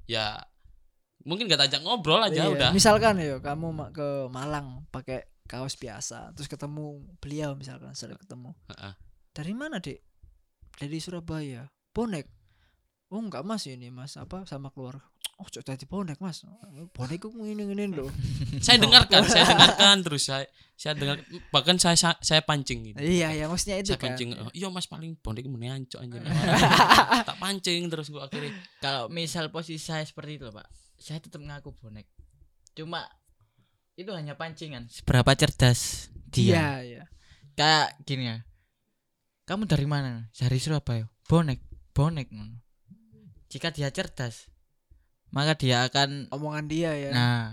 [0.06, 0.38] Ya
[1.22, 2.70] mungkin gak ajak ngobrol aja Iya, udah.
[2.70, 6.86] misalkan ya kamu ke Malang pakai kaos biasa terus ketemu
[7.18, 8.94] beliau misalkan sering ketemu Ha-ha.
[9.32, 10.02] dari mana dek
[10.76, 12.30] dari Surabaya bonek
[13.10, 15.02] oh enggak mas ini mas apa sama keluarga
[15.36, 16.48] oh cok tadi bonek mas
[16.96, 18.08] bonek itu ini ini loh
[18.66, 21.20] saya dengarkan, saya dengarkan terus saya saya dengar
[21.52, 23.00] bahkan saya saya, saya pancing gitu.
[23.00, 26.20] iya iya maksudnya itu saya kan pancing oh, iya mas paling pondek meni ancok anjir
[27.28, 30.68] tak pancing terus gua akhirnya Kalau misal posisi saya seperti itu, Pak.
[31.00, 32.08] Saya tetap ngaku bonek.
[32.76, 33.08] Cuma
[33.96, 34.92] itu hanya pancingan.
[34.92, 36.84] Seberapa cerdas iya dia.
[36.84, 37.04] iya
[37.56, 38.38] Kayak gini ya.
[39.48, 40.28] Kamu dari mana?
[40.36, 41.08] Dari Surabaya.
[41.26, 41.64] Bonek,
[41.96, 42.28] bonek.
[43.48, 44.52] Jika dia cerdas,
[45.36, 47.46] maka dia akan omongan dia ya nah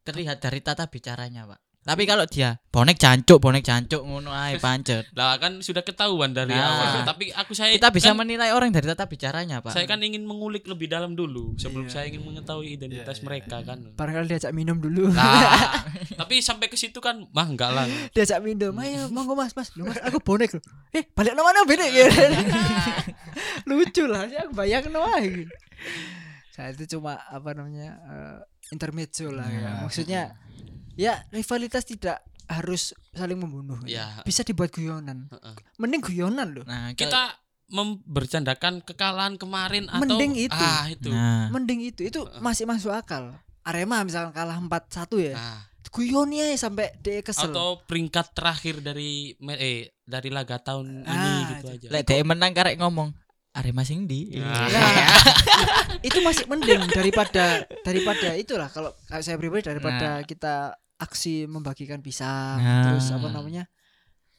[0.00, 1.60] terlihat dari tata bicaranya, Pak.
[1.84, 5.04] Tapi kalau dia bonek jancuk, bonek jancuk ngono ae pancet.
[5.20, 6.64] lah kan sudah ketahuan dari Nah.
[6.64, 9.72] awal tapi aku saya Kita bisa kan, menilai orang dari tata bicaranya, Pak.
[9.72, 11.92] saya kan ingin mengulik lebih dalam dulu sebelum Iya.
[11.92, 13.68] saya ingin mengetahui identitas Iya, iya, mereka iya.
[13.68, 15.84] kan barangkali diajak minum dulu Nah,
[16.24, 19.84] tapi sampai ke situ kan mah enggak lah diajak minum ayo monggo mas mas Loh,
[19.84, 22.12] mas aku bonek loh eh balik mana beda gitu
[23.68, 25.20] lucu lah sih aku bayangin wah
[26.54, 28.38] saya itu cuma apa namanya eh,
[28.70, 29.60] intermezzo lah ya.
[29.60, 29.74] Nah.
[29.84, 30.22] maksudnya
[30.94, 33.82] ya rivalitas tidak harus saling membunuh.
[33.84, 34.22] Ya.
[34.22, 35.26] bisa dibuat guyonan.
[35.34, 35.56] Heeh.
[35.82, 36.64] mending guyonan loh.
[36.64, 37.34] Nah, kita
[37.72, 40.54] membercandakan kekalahan kemarin atau Mending itu.
[40.54, 41.10] ah itu.
[41.10, 42.06] Nah, mending itu.
[42.06, 43.34] Itu masih masuk akal.
[43.64, 45.34] Arema misalkan kalah 4-1 ya.
[45.34, 45.62] Nah
[45.94, 47.54] guyonnya sampai dia kesel.
[47.54, 51.86] Atau peringkat terakhir dari me- eh dari laga tahun ini Ah, gitu itu.
[51.86, 51.88] aja.
[51.94, 53.14] Lek menang karek ngomong
[53.54, 54.34] Arema sing ndi?
[54.36, 54.66] Nah.
[54.66, 55.14] Nah,
[56.08, 62.58] itu masih mending daripada daripada itulah kalau kalau saya pribadi daripada kita aksi membagikan pisang
[62.58, 62.82] Nah.
[62.84, 63.70] terus apa namanya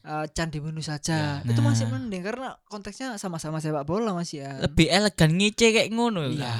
[0.02, 1.48] eh, candi menu saja Ya.
[1.48, 1.96] itu masih Nah.
[1.96, 6.28] mending karena konteksnya sama-sama sepak bola masih ya Lebih elegan ngice kayak ngono.
[6.28, 6.44] Iya.
[6.44, 6.56] Nah,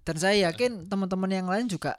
[0.00, 1.98] dan saya yakin teman-teman yang lain juga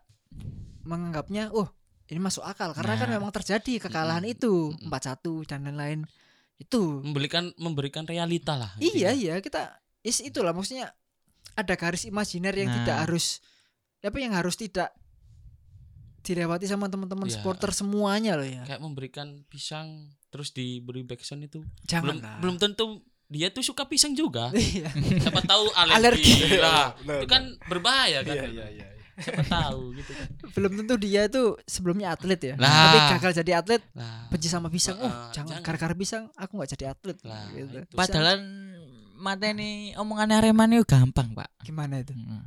[0.82, 1.68] menganggapnya oh
[2.08, 3.20] ini masuk akal karena kan Nah.
[3.20, 4.34] memang terjadi kekalahan Mm-mm.
[4.34, 4.88] itu Mm-mm.
[4.88, 6.00] 4-1 dan lain-lain
[6.58, 9.12] itu memberikan memberikan realita lah iya intinya.
[9.14, 9.62] iya kita
[10.08, 10.96] is itulah maksudnya
[11.54, 12.76] ada garis imajiner yang Nah.
[12.80, 13.44] tidak harus
[14.00, 14.96] apa yang harus tidak
[16.22, 17.36] dilewati sama teman-teman Iya.
[17.36, 22.38] supporter semuanya loh ya kayak memberikan pisang terus diberi backsound itu jangan belum lah.
[22.40, 22.86] belum tentu
[23.28, 24.92] dia tuh suka pisang juga Iya.
[24.92, 26.32] siapa tahu alergi, Alergi.
[26.58, 28.88] Nah, Benar, itu kan berbahaya kan Iya iya iya.
[29.18, 32.70] siapa tahu gitu kan belum tentu dia itu sebelumnya atlet ya Lah.
[32.70, 35.64] tapi gagal jadi atlet nah benci sama pisang oh Heeh, jangan jangan.
[35.64, 37.72] gara-gara pisang aku nggak jadi atlet Lah, gitu.
[37.82, 37.96] itu.
[37.96, 38.36] Padahal
[39.18, 41.50] mateni omongannya Arema ini gampang, Pak.
[41.62, 42.44] gimana itu Heeh.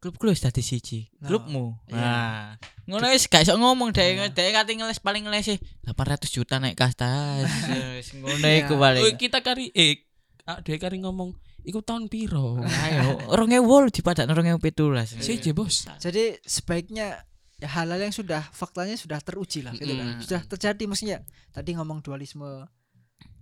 [0.00, 1.12] Klub lu wis dadi siji.
[1.20, 1.76] Nah, Klubmu.
[1.86, 2.00] iya.
[2.00, 2.40] Nah,
[2.88, 4.32] ngono wis gak iso ngomong deh, Iya.
[4.32, 7.44] deh kate ngeles paling ngeles sih 800 juta naik kastas.
[8.00, 8.64] Wis ngono Iya.
[8.64, 9.14] iku Oh, paling.
[9.14, 10.08] kita kari eh
[10.44, 15.20] ah, dia kari ngomong iku tahun piro Ayo, 2008 dipadakno 2017.
[15.20, 17.20] siji bos jadi sebaiknya
[17.60, 21.20] ya hal-hal yang sudah faktanya sudah teruji lah gitu kan sudah terjadi maksudnya
[21.52, 22.64] tadi ngomong dualisme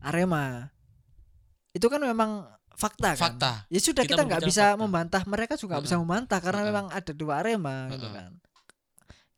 [0.01, 0.67] Arema
[1.79, 2.45] itu kan memang
[2.79, 3.39] fakta kan.
[3.39, 3.53] Fakta.
[3.71, 4.81] Ya sudah Kita nggak bisa fakta.
[4.83, 8.31] membantah, mereka juga nggak bisa membantah karena memang ada dua Arema gitu kan.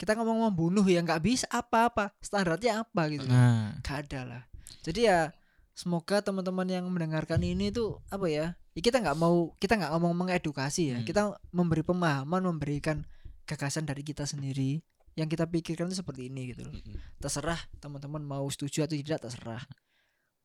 [0.00, 2.16] Kita ngomong membunuh ya nggak bisa apa-apa.
[2.24, 3.28] Standarnya apa gitu.
[3.28, 4.42] Nah, Gak ada lah.
[4.80, 5.28] Jadi ya
[5.76, 8.56] semoga teman-teman yang mendengarkan ini tuh apa ya?
[8.76, 10.98] ya kita nggak mau kita nggak ngomong mengedukasi ya.
[11.00, 11.06] Hmm.
[11.08, 11.20] Kita
[11.52, 13.04] memberi pemahaman, memberikan
[13.44, 14.80] gagasan dari kita sendiri
[15.18, 16.74] yang kita pikirkan itu seperti ini gitu loh.
[17.20, 19.64] Terserah teman-teman mau setuju atau tidak terserah.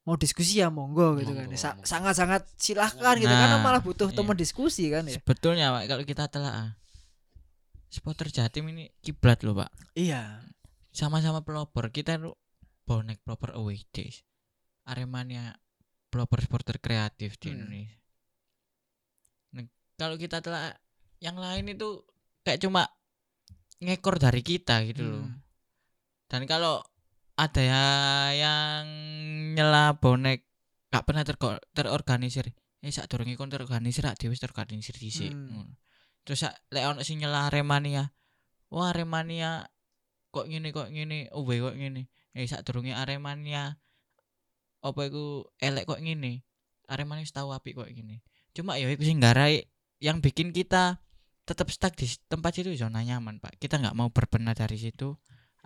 [0.06, 1.46] Mau diskusi ya monggo gitu kan.
[1.46, 1.86] Monggo, Sa- monggo.
[1.86, 4.16] Sangat-sangat silahkan gitu Nah, karena malah butuh iya.
[4.16, 5.18] teman diskusi kan ya.
[5.18, 6.78] sebetulnya Pak kalau kita telah
[7.88, 9.72] supporter Jatim ini kiblat loh Pak.
[9.96, 10.46] Iya.
[10.92, 11.90] Sama-sama pelopor.
[11.90, 12.22] Kita
[12.84, 14.22] bonek pelopor away days.
[14.86, 15.58] Aremania
[16.08, 17.56] pelopor supporter kreatif di Hmm.
[17.58, 17.98] Indonesia.
[19.52, 20.70] Nah, kalau kita telah
[21.18, 22.06] yang lain itu
[22.42, 22.86] kayak cuma
[23.82, 25.26] ngekor dari kita gitu loh.
[25.26, 25.42] Hmm.
[26.26, 26.86] Dan kalau
[27.36, 27.86] ada ya
[28.32, 28.86] yang
[29.56, 30.48] nyela bonek
[30.92, 32.56] gak pernah terko- terorganisir.
[32.80, 35.36] Eh sak durunge kon terorganisir rak dhewe terorganisir dhisik.
[35.36, 35.76] Hmm.
[36.24, 38.16] Terus sak lek ono sing nyela Aremania.
[38.72, 39.68] Wah Aremania
[40.32, 42.08] kok ngene kok ngene, oh kok ngene.
[42.32, 43.76] Eh sak durunge Aremania
[44.86, 46.48] apa iku elek kok ngene.
[46.88, 48.24] Aremania wis tau apik kok ngene.
[48.56, 49.68] Cuma ya iku sing garai
[50.00, 51.04] yang bikin kita
[51.46, 53.62] tetap stuck di tempat situ zona nyaman, Pak.
[53.62, 55.14] Kita nggak mau berbenah dari situ.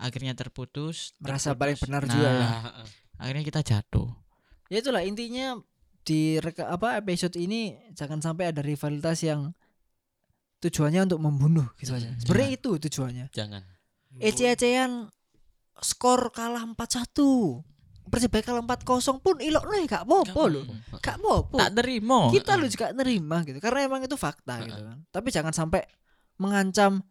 [0.00, 1.60] Akhirnya terputus, Merasa terputus.
[1.60, 2.48] paling benar Nah, juga ya.
[3.20, 4.08] Akhirnya kita jatuh.
[4.72, 5.60] Ya itulah intinya
[6.00, 9.52] di reka, apa episode ini jangan sampai ada rivalitas yang
[10.64, 12.08] tujuannya untuk membunuh gitu aja.
[12.16, 12.60] Sebenarnya jangan.
[12.64, 13.26] itu tujuannya.
[13.32, 13.62] jangan.
[14.20, 15.12] Ece-ecean
[15.80, 17.64] skor kalah 4-1.
[18.10, 20.60] Persebaya kalah 4-0 pun ilok nih gak apa-apa lho.
[20.98, 21.56] Gak apa-apa.
[21.62, 22.26] Tak terima.
[22.32, 23.62] Kita lo juga nerima gitu.
[23.62, 24.98] Karena emang itu fakta gitu kan.
[25.12, 25.86] Tapi jangan sampai
[26.42, 27.04] mengancam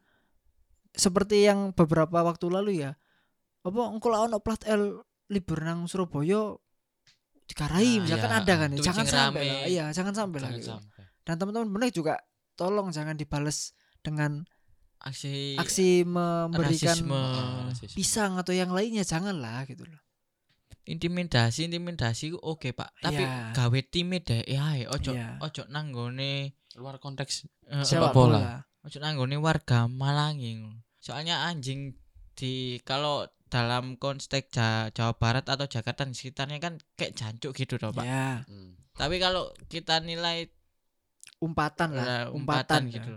[0.94, 2.98] seperti yang beberapa waktu lalu ya.
[3.62, 6.56] Apa engko lah ono plat L libur nang Surabaya
[7.46, 8.82] dikarai Nah, misalkan iya, ada kan ya.
[8.86, 9.62] Jangan sampai lah.
[9.66, 10.50] Iya, jangan sampai lah.
[10.54, 10.70] Gitu.
[10.70, 11.04] sampai.
[11.26, 12.16] Dan teman-teman benar juga
[12.54, 14.44] tolong jangan dibales dengan
[15.00, 17.24] aksi aksi memberikan rasisme.
[17.72, 17.96] Rasisme.
[17.96, 20.02] pisang atau yang lainnya janganlah gitu loh.
[20.84, 23.54] intimidasi intimidasi oke pak tapi Iya.
[23.54, 25.38] gawe timid deh ya ojo Iya.
[25.38, 28.40] ojo nanggone luar konteks eh, Sepak bola.
[28.42, 28.54] bola.
[28.82, 30.80] Ojo nanggone warga Malangi ngono.
[30.98, 31.96] soalnya anjing
[32.34, 37.76] di kalau dalam konteks Ja- Jawa Barat atau Jakarta di sekitarnya kan kayak jancuk gitu
[37.76, 38.78] toh pak Ya, Hmm.
[38.94, 40.48] tapi kalau kita nilai
[41.40, 43.14] umpatan lah, eh, umpatan, umpatan gitu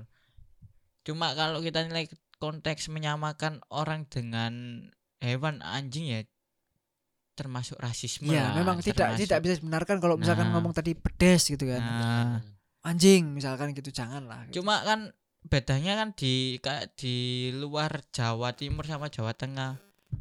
[1.02, 2.06] cuma kalau kita nilai
[2.36, 4.86] konteks menyamakan orang dengan
[5.18, 6.22] hewan anjing ya
[7.32, 9.20] termasuk rasisme Ya, lah, memang tidak termasuk.
[9.20, 10.54] tidak bisa dibenarkan kalau misalkan Nah.
[10.54, 11.80] ngomong tadi pedes gitu kan.
[11.80, 12.34] Nah,
[12.82, 14.44] Anjing misalkan gitu janganlah.
[14.44, 14.60] gitu.
[14.60, 15.10] cuma kan
[15.42, 19.78] bedanya kan di kayak di luar Jawa Timur sama Jawa Tengah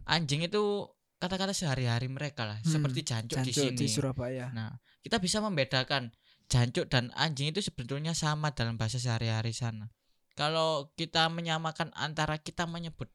[0.09, 0.89] anjing itu
[1.21, 4.49] kata-kata sehari-hari mereka lah Hmm, seperti jancuk, di Jancuk sini di Surabaya.
[4.51, 4.73] nah
[5.05, 6.09] kita bisa membedakan
[6.49, 9.87] jancuk dan anjing itu sebetulnya sama dalam bahasa sehari-hari sana
[10.33, 13.07] kalau kita menyamakan antara kita menyebut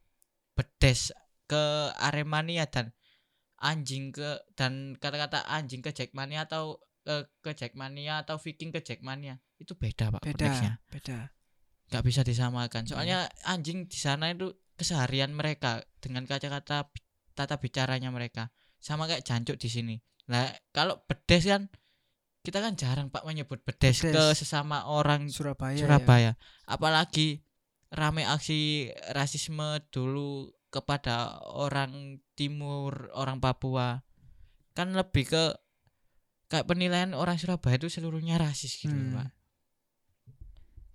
[0.55, 1.11] bedes
[1.51, 2.95] ke Aremania dan
[3.59, 9.39] anjing ke dan kata-kata anjing ke Jackmania atau ke, ke Jackmania atau Viking ke Jackmania
[9.59, 11.19] itu beda pak konteksnya Beda, beda.
[11.87, 16.91] Nggak bisa disamakan soalnya anjing di sana itu keseharian mereka dengan kata-kata
[17.33, 18.51] tata bicaranya mereka
[18.83, 19.95] sama kayak jancuk di sini
[20.27, 21.71] nah kalau bedes kan
[22.43, 24.39] kita kan jarang pak menyebut bedes, ke Bedes.
[24.39, 25.75] sesama orang Surabaya.
[25.75, 25.83] ya.
[25.83, 26.33] Surabaya
[26.67, 27.43] apalagi
[27.91, 34.03] rame aksi rasisme dulu kepada orang timur orang Papua
[34.75, 35.45] kan lebih ke
[36.47, 39.19] kayak penilaian orang Surabaya itu seluruhnya rasis gitu Hmm.
[39.23, 39.29] pak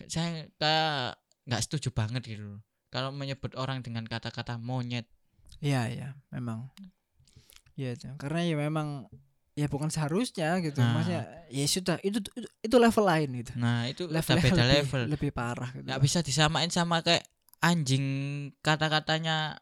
[0.07, 2.57] saya kayak nggak setuju banget gitu
[2.87, 5.05] kalau menyebut orang dengan kata-kata monyet
[5.59, 6.73] Iya, iya, memang.
[7.77, 8.09] Iya, itu.
[8.17, 9.05] karena ya memang
[9.53, 10.79] ya bukan seharusnya gitu.
[10.79, 10.97] Nah.
[10.97, 13.51] Maksudnya ya sudah itu, itu itu level lain gitu.
[13.55, 15.85] nah itu udah Levelnya beda lebih, level lebih parah gitu.
[15.85, 17.21] nggak bisa disamain sama kayak
[17.59, 18.05] anjing
[18.61, 19.59] kata-katanya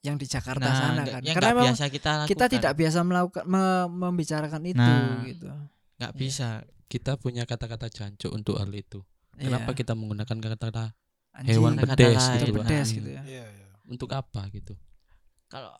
[0.00, 1.20] Yang di Jakarta nah sana kan.
[1.20, 5.20] yang Karena biasa kita lakukan kita tidak biasa melakukan me- membicarakan itu Nah.
[5.26, 5.48] gitu.
[5.98, 6.16] nggak Iya.
[6.16, 6.48] bisa
[6.86, 9.04] Kita punya kata-kata jancuk untuk hal itu.
[9.36, 10.84] Iya, Kenapa kita menggunakan kata-kata
[11.44, 12.58] hewan pedes itu gitu?
[12.60, 12.96] Pedes Nah.
[12.96, 13.22] gitu ya.
[13.24, 13.66] Iya, iya.
[13.86, 14.74] Untuk apa gitu?
[15.46, 15.74] kalau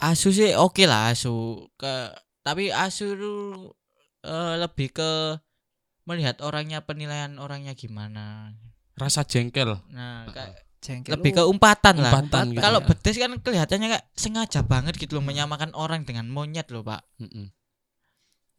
[0.00, 2.08] asu sih oke lah asu ke
[2.40, 3.34] tapi asu itu
[4.24, 5.36] eh, lebih ke
[6.04, 8.56] melihat orangnya penilaian orangnya gimana
[8.96, 9.76] Rasa jengkel.
[9.92, 12.60] nah kayak Jengkel lebih ke umpatan, lah Umpatan gitu.
[12.60, 12.88] kalau ya.
[13.16, 17.48] kan kelihatannya kayak sengaja banget gitu loh menyamakan orang dengan monyet loh pak Mm-mm.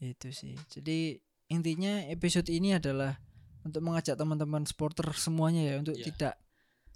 [0.02, 0.54] itu sih.
[0.70, 3.18] Jadi intinya episode ini adalah
[3.66, 6.06] untuk mengajak teman-teman supporter semuanya ya untuk Iya.
[6.06, 6.34] tidak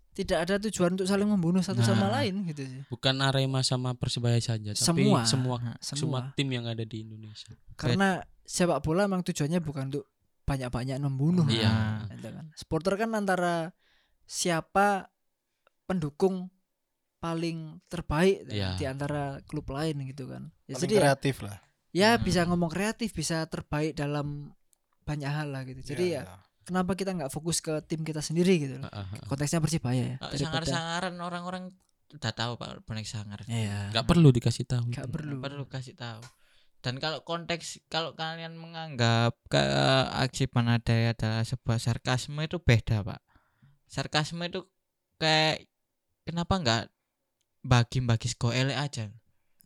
[0.10, 2.20] tidak ada tujuan untuk saling membunuh satu sama Nah.
[2.20, 2.82] lain gitu sih.
[2.88, 5.24] Bukan Arema sama Persebaya saja, tapi Semua.
[5.24, 6.36] semua Nah, semua semua.
[6.36, 7.56] tim yang ada di Indonesia.
[7.74, 10.06] Karena sepak bola memang tujuannya bukan untuk
[10.44, 11.48] banyak-banyak membunuh.
[11.48, 12.04] Iya.
[12.12, 12.46] Gitu kan.
[12.52, 13.72] Supporter kan antara
[14.26, 15.08] siapa
[15.86, 16.52] pendukung
[17.20, 18.76] paling terbaik Iya.
[18.76, 20.52] di antara klub lain gitu kan.
[20.68, 21.58] Ya, Paling jadi ya, kreatif lah
[21.90, 22.24] ya Hmm.
[22.24, 24.54] bisa ngomong kreatif, bisa terbaik dalam
[25.04, 25.82] banyak hal lah gitu.
[25.82, 26.38] Jadi ya, Iya, iya.
[26.70, 28.88] Kenapa kita nggak fokus ke tim kita sendiri gitu loh.
[28.88, 29.26] Heeh, heeh.
[29.26, 30.18] Konteksnya Persibaya ya.
[30.18, 31.64] Daripada- sangar-sangaran orang-orang
[32.10, 33.42] udah tahu Pak bonek sangar.
[33.46, 33.90] Iya.
[33.90, 35.14] nggak perlu dikasih tahu Nggak itu.
[35.14, 35.36] perlu.
[35.40, 36.22] perlu kasih tahu.
[36.80, 39.60] Dan kalau konteks kalau kalian menganggap ke
[40.16, 43.20] aksi Panadai adalah sebuah sarkasme itu beda, Pak.
[43.86, 44.64] Sarkasme itu
[45.18, 45.68] kayak
[46.24, 46.84] kenapa nggak
[47.62, 49.12] bagi-bagi sko elek aja.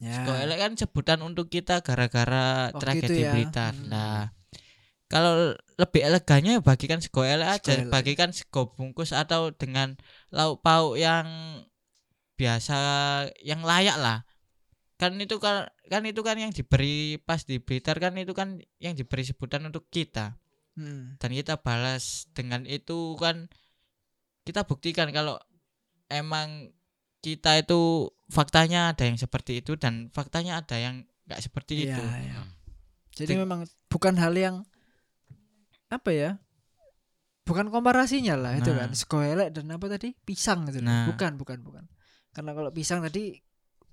[0.02, 0.26] Ya.
[0.26, 3.32] Sko elek kan sebutan untuk kita gara-gara Waktu tragedi itu ya.
[3.32, 3.72] Blitar.
[3.72, 3.88] Hmm.
[3.88, 4.24] Nah,
[5.14, 7.94] kalau lebih elegannya ya bagikan sego elek aja, Sego elek.
[7.94, 9.94] bagikan sego bungkus atau dengan
[10.34, 11.30] lauk pauk yang
[12.34, 12.78] biasa
[13.46, 14.26] yang layak lah.
[14.98, 18.98] Kan itu kan kan itu kan yang diberi pas di Blitar kan itu kan yang
[18.98, 20.34] diberi sebutan untuk kita
[20.74, 21.22] Hmm.
[21.22, 23.46] dan kita balas dengan itu kan
[24.42, 25.38] kita buktikan kalau
[26.10, 26.74] emang
[27.22, 32.02] kita itu faktanya ada yang seperti itu dan faktanya ada yang nggak seperti Iya, itu.
[32.02, 32.42] iya.
[33.14, 34.56] Jadi Jadi- memang bukan hal yang
[35.94, 36.32] apa ya?
[37.44, 38.88] Bukan komparasinya lah itu Nah.
[38.88, 38.90] kan.
[38.96, 40.16] Sekoelek dan apa tadi?
[40.18, 40.80] Pisang gitu.
[40.80, 41.12] Nah.
[41.12, 41.84] Bukan, bukan, bukan.
[42.32, 43.36] Karena kalau pisang tadi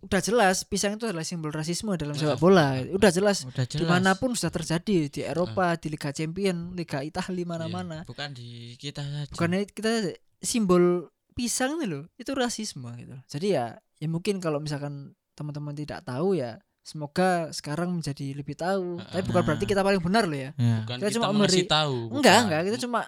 [0.01, 2.21] udah jelas pisang itu adalah simbol rasisme dalam Nah.
[2.25, 2.79] sepak bola.
[2.89, 3.77] Udah jelas Udah jelas.
[3.77, 8.07] di mana pun sudah terjadi di Eropa, di Liga Champion, Liga Italia mana-mana.
[8.07, 9.29] bukan di kita saja.
[9.29, 13.13] Bukannya kita simbol pisang nih loh, itu rasisme gitu.
[13.29, 16.57] Jadi ya, ya mungkin kalau misalkan teman-teman tidak tahu ya,
[16.91, 18.99] semoga sekarang menjadi lebih tahu.
[18.99, 20.51] Tapi bukan berarti kita paling benar loh ya.
[20.59, 20.83] Ya.
[20.83, 22.41] bukan Kita kita, cuma memberi- tahu Enggak, bukan.
[22.51, 23.01] enggak, kita cuma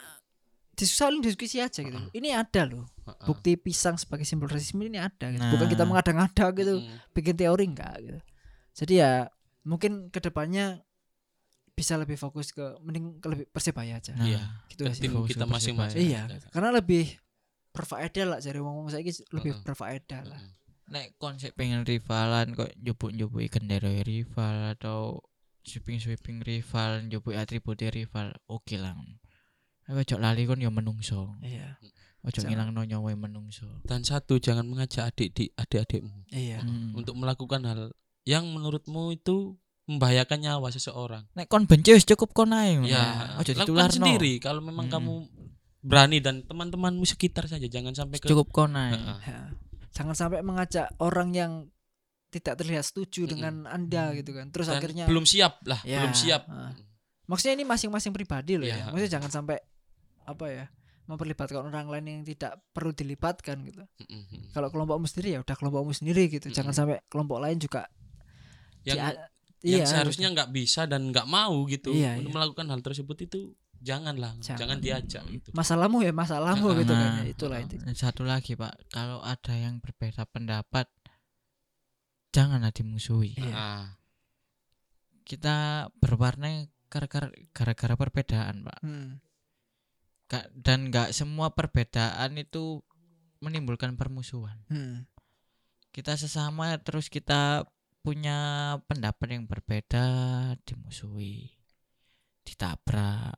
[0.79, 1.99] saling diskusi aja gitu.
[2.11, 2.87] Ini ada loh.
[3.03, 3.27] Heeh.
[3.27, 5.43] Bukti pisang sebagai simbol rasisme ini ada gitu.
[5.43, 5.51] Nah.
[5.51, 6.99] Bukan kita mengada-ngada gitu, Mm.
[7.11, 8.21] bikin teori enggak gitu.
[8.73, 9.27] Jadi ya
[9.63, 10.83] mungkin ke depannya
[11.73, 14.13] bisa lebih fokus ke mending ke lebih persebaya aja.
[14.15, 14.43] Nah, Iya.
[14.69, 17.15] gitu Ke tim kita masing-masing Iya, karena lebih
[17.73, 19.01] berfaedah lah dari ngomong saya
[19.33, 20.41] lebih berfaedah lah.
[20.93, 25.25] Nek konsep pengen rivalan kok njupuk-njupuki gendera rival atau
[25.63, 28.93] sweeping-sweeping rival njupuk atribut rival oke lah
[29.83, 31.81] Tapi ojo lali kon yo menungso Iya.
[32.21, 32.47] ojo Jangan.
[32.47, 36.61] ngilangno nyawa menungso dan satu jangan mengajak adik di adik-adikmu Iya.
[36.61, 36.93] Hmm.
[36.93, 37.81] untuk melakukan hal
[38.23, 39.57] yang menurutmu itu
[39.89, 42.87] membahayakan nyawa seseorang nek kon benci wis cukup kon ae ngono.
[42.87, 44.93] ya ojo ditularno sendiri kalau memang Mm.
[44.93, 45.15] kamu
[45.83, 49.47] berani dan teman-temanmu sekitar saja jangan sampai ke cukup kon ae Heeh.
[49.93, 51.53] Jangan sampai mengajak orang yang
[52.33, 53.33] tidak terlihat setuju Mm-mm.
[53.37, 54.49] dengan Anda gitu kan.
[54.49, 56.49] Terus dan akhirnya belum siap lah Ya, belum siap.
[57.29, 58.77] Maksudnya ini masing-masing pribadi loh Iya.
[58.77, 58.85] ya.
[58.89, 59.61] Maksudnya jangan sampai
[60.23, 60.65] apa ya
[61.03, 63.85] memperlibatkan orang lain yang tidak perlu dilibatkan gitu.
[64.09, 64.57] Mm-mm.
[64.57, 66.49] Kalau kelompokmu sendiri ya udah kelompokmu sendiri gitu.
[66.49, 66.79] Jangan Mm-mm.
[66.79, 67.85] sampai kelompok lain juga
[68.83, 69.13] yang
[69.63, 72.35] yang iya, seharusnya nggak bisa dan nggak mau gitu Iya, untuk iya.
[72.35, 74.59] melakukan hal tersebut itu janganlah Jangan.
[74.59, 77.11] jangan, diajak gitu masalahmu ya masalahmu Nah, gitu kan.
[77.13, 77.75] Nah, Ya, itulah itu.
[77.77, 80.87] Dan satu lagi pak kalau ada yang berbeda pendapat
[82.31, 83.53] janganlah dimusuhi Iya.
[83.53, 83.87] Ah,
[85.23, 85.57] kita
[85.97, 89.19] berwarna gara-gara gara-gara perbedaan pak Hmm.
[90.27, 92.81] Gak- dan nggak semua perbedaan itu
[93.39, 95.05] menimbulkan permusuhan Hmm.
[95.91, 97.67] kita sesama terus kita
[98.01, 98.39] punya
[98.87, 100.05] pendapat yang berbeda
[100.63, 101.53] dimusuhi
[102.43, 103.37] ditabrak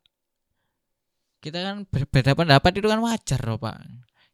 [1.44, 3.76] kita kan berbeda pendapat itu kan wajar loh pak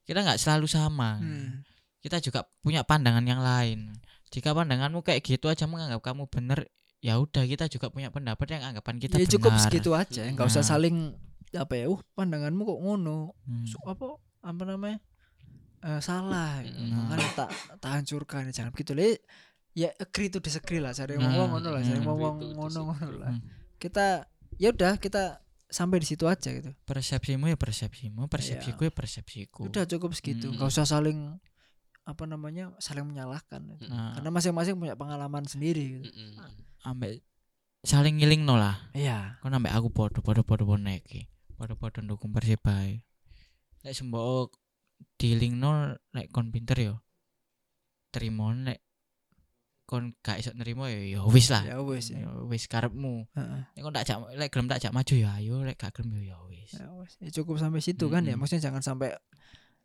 [0.06, 1.66] kita nggak selalu sama Hmm.
[1.98, 3.98] kita juga punya pandangan yang lain
[4.30, 6.62] jika pandanganmu kayak gitu aja menganggap kamu benar
[7.02, 10.46] ya udah kita juga punya pendapat yang anggapan kita ya cukup benar segitu aja, nggak
[10.46, 10.70] usah Nah.
[10.70, 10.96] saling
[11.50, 13.66] apa ya, uh pandanganmu kok ngono, Hmm.
[13.84, 14.06] Apa
[14.40, 15.02] apa namanya
[15.80, 16.92] Eh, salah Mm.
[17.08, 17.50] makanya tak
[17.80, 19.16] tak hancurkan jangan begitu le
[19.72, 22.04] ya agree to disagree lah cari Nah, ngomong ngono lah cari mm.
[22.04, 23.40] ngomong ngono ngono lah Hmm.
[23.80, 24.28] kita
[24.60, 25.40] ya udah kita
[25.70, 26.74] sampai di situ aja gitu.
[26.84, 29.70] Persepsimu ya persepsimu persepsiku ya persepsiku.
[29.70, 30.58] Udah cukup segitu Mm.
[30.58, 31.38] nggak usah saling
[32.02, 36.10] apa namanya saling menyalahkan nah, karena masing-masing punya pengalaman sendiri gitu.
[36.82, 37.22] ambek
[37.86, 38.90] saling ngiling no lah.
[38.92, 39.38] Iya.
[39.38, 41.06] Kon ambek aku podo podo podo bonek
[41.54, 42.98] podo podo dukung persibaya
[43.86, 44.58] nek sembok
[45.16, 46.94] dealing no nek kon pinter yo.
[48.10, 48.82] Terima nek
[49.90, 51.66] kon gak iso nerima ya ya wis lah.
[51.66, 52.22] Ya wes ya.
[52.22, 53.26] Ya wis karepmu.
[53.34, 53.60] Heeh.
[53.74, 56.30] nek kon tak jak lek gelem tak jak maju ya ayo lek gak gelem ya
[56.30, 56.70] ya wis.
[56.78, 57.12] Ya wes.
[57.18, 58.38] Ya cukup sampai situ kan ya.
[58.38, 59.18] Maksudnya jangan sampai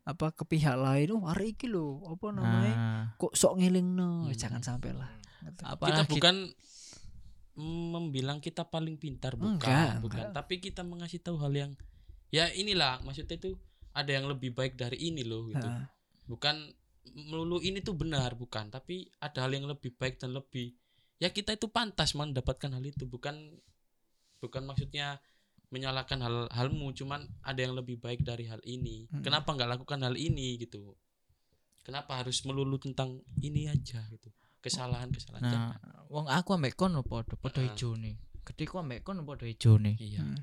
[0.06, 3.04] apa ke pihak lain oh hari iki lo apa namanya nah.
[3.18, 4.38] kok sok ngiling no Hmm.
[4.38, 5.10] jangan sampai lah.
[5.42, 5.58] Gitu.
[5.58, 6.36] kita apalagi bukan
[7.90, 10.30] membilang kita paling pintar bukan Enggak, bukan.
[10.30, 10.34] enggak.
[10.36, 11.72] tapi kita mengasih tahu hal yang
[12.28, 13.58] ya inilah maksudnya itu
[13.90, 15.64] ada yang lebih baik dari ini loh gitu.
[16.28, 16.70] Bukan
[17.12, 20.74] melulu ini tuh benar bukan tapi ada hal yang lebih baik dan lebih
[21.16, 23.56] ya kita itu pantas mendapatkan hal itu bukan
[24.36, 25.22] bukan maksudnya
[25.68, 29.22] menyalahkan hal halmu cuman ada yang lebih baik dari hal ini Mm.
[29.22, 30.94] kenapa nggak lakukan hal ini gitu
[31.82, 35.74] kenapa harus melulu tentang ini aja gitu kesalahan kesalahan Nah,
[36.06, 37.70] wong aku ambek kon padha padha Heeh.
[37.72, 38.18] ijo nih.
[38.42, 39.94] Ketika ambek kon padha ijo nih.
[39.96, 40.42] iya Hmm.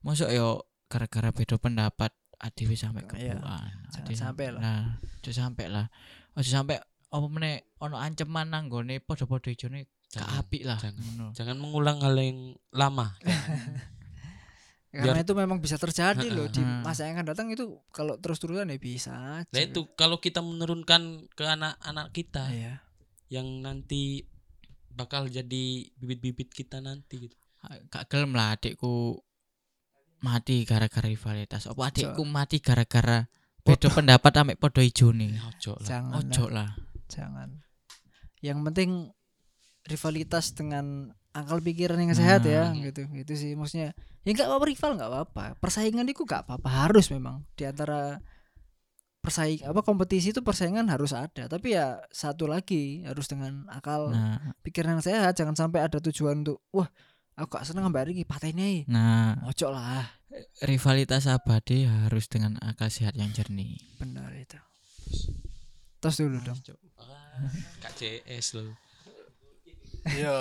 [0.00, 3.66] Mosok yo gara-gara beda pendapat adewe sampai Iya, kebuan.
[3.88, 4.60] jangan Adewe sampai lah.
[4.60, 4.84] Nah,
[5.18, 5.86] aja sampai lah.
[6.32, 6.76] Aja sampai
[7.08, 10.78] apa meneh ono ancaman nang gone padha-padha ijo nih gak Jangan, apik lah.
[10.78, 11.32] jangan.
[11.32, 12.38] Jangan mengulang hal yang
[12.70, 13.12] lama
[14.88, 17.60] Karena Biar- itu memang bisa terjadi loh di masa yang akan datang itu
[17.90, 19.44] kalau terus-terusan ya bisa aja.
[19.46, 22.74] nah itu kalau kita menurunkan ke anak-anak kita Iya.
[23.28, 24.24] yang nanti
[24.90, 27.36] bakal jadi bibit-bibit kita nanti gitu
[27.86, 29.20] Gak gelem lah adikku
[30.20, 31.66] mati gara-gara rivalitas.
[31.70, 33.26] Apa adikku mati gara-gara
[33.62, 35.36] beda pendapat ambek ijo nih.
[35.44, 36.70] ojo lah Jangan Ojo lah,
[37.12, 37.48] jangan.
[38.40, 38.90] Yang penting
[39.88, 42.80] rivalitas dengan akal pikiran yang sehat ya Nah.
[42.80, 43.06] gitu.
[43.12, 43.92] Gitu sih maksudnya.
[44.26, 45.44] Ya nggak apa-apa rival nggak apa-apa.
[45.60, 48.18] Persaingan itu nggak apa-apa harus memang di antara
[49.18, 54.54] persaing apa kompetisi itu persaingan harus ada tapi ya satu lagi harus dengan akal Nah,
[54.62, 56.86] pikiran yang sehat jangan sampai ada tujuan untuk wah
[57.38, 59.38] aku gak seneng mbak Riki pateni nah.
[59.46, 60.18] Ojo lah
[60.66, 63.80] rivalitas abadi harus dengan akal sehat yang jernih.
[63.96, 64.60] benar itu.
[65.98, 66.58] Tos dulu dong.
[67.00, 67.48] Ah,
[67.82, 68.70] KCS loh
[70.14, 70.38] Yo,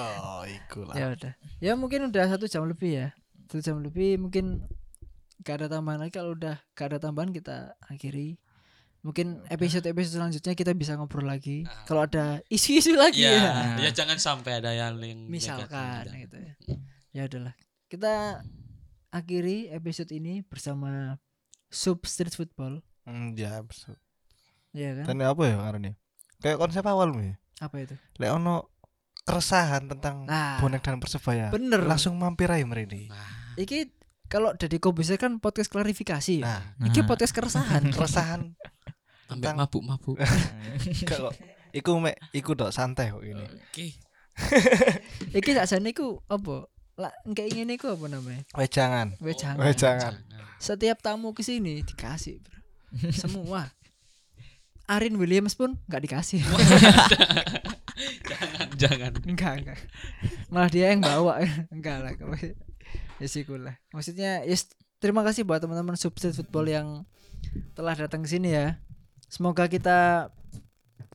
[0.47, 0.95] iku lah.
[0.95, 1.33] ya udah.
[1.59, 3.07] Ya mungkin udah satu jam lebih ya.
[3.49, 4.63] Satu jam lebih mungkin
[5.43, 6.13] gak ada tambahan lagi.
[6.15, 8.39] Kalau udah gak ada tambahan kita akhiri
[8.99, 11.85] mungkin episode episode selanjutnya kita bisa ngobrol lagi Ah.
[11.85, 16.21] kalau ada isu-isu lagi ya, ya, ya jangan sampai ada yang yang misalkan negatif.
[16.23, 16.53] gitu ya
[17.13, 17.53] ya udahlah
[17.87, 18.13] kita
[19.09, 21.15] akhiri episode ini bersama
[21.67, 23.95] sub street football Hmm, ya, betul.
[24.71, 25.95] ya kan Dan apa ya karena
[26.37, 27.35] Kayak konsep awalmu ya.
[27.57, 28.67] apa itu Lek ono
[29.23, 31.47] keresahan tentang nah bonek dan persebaya.
[31.47, 32.99] bener Langsung mampir aja mereka.
[33.07, 33.95] Nah, iki
[34.25, 36.45] kalau dari Kobuser kan podcast klarifikasi ya.
[36.45, 37.07] Nah, Iki Nah.
[37.07, 37.83] podcast keresahan.
[37.95, 38.41] keresahan
[39.27, 40.17] ambek Tentang- mabuk-mabuk
[41.09, 41.31] kalau
[41.75, 43.43] iku mek iku dok santai kok ini.
[43.43, 43.87] oke
[45.37, 46.69] Iki sakjane iku apa?
[46.97, 48.41] Lah kayak ingin iku apa namanya?
[48.53, 49.17] Weh jangan.
[49.17, 49.61] Weh jangan.
[49.65, 50.13] Weh jangan.
[50.61, 52.57] Setiap tamu ke sini dikasih, Bro.
[53.13, 53.69] Semua.
[54.87, 56.41] Arin Williams pun nggak dikasih.
[58.31, 59.79] jangan jangan enggak, enggak.
[60.53, 61.43] Malah dia yang bawa.
[61.73, 62.13] enggak lah.
[63.17, 63.75] Ya sih lah.
[63.91, 64.69] Maksudnya yes,
[65.01, 66.87] terima kasih buat teman-teman Substate Football yang
[67.73, 68.77] telah datang ke sini ya.
[69.27, 70.31] Semoga kita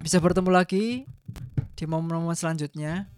[0.01, 1.09] bisa bertemu lagi
[1.73, 3.09] di momen-momen selanjutnya.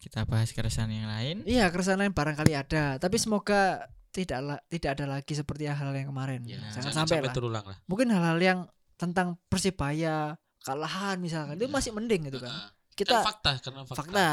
[0.00, 1.36] Kita bahas keresahan yang lain.
[1.44, 6.40] Iya, keresahan lain barangkali ada, tapi semoga tidak tidak ada lagi seperti hal yang kemarin.
[6.48, 7.30] Ya, jangan, sampai, lah.
[7.36, 8.58] terulang lah Mungkin hal-hal yang
[8.96, 10.34] tentang Persibaya,
[10.64, 12.72] kalahan misalkan itu masih mending gitu kan.
[12.96, 14.28] Kita Kan fakta karena fakta, fakta.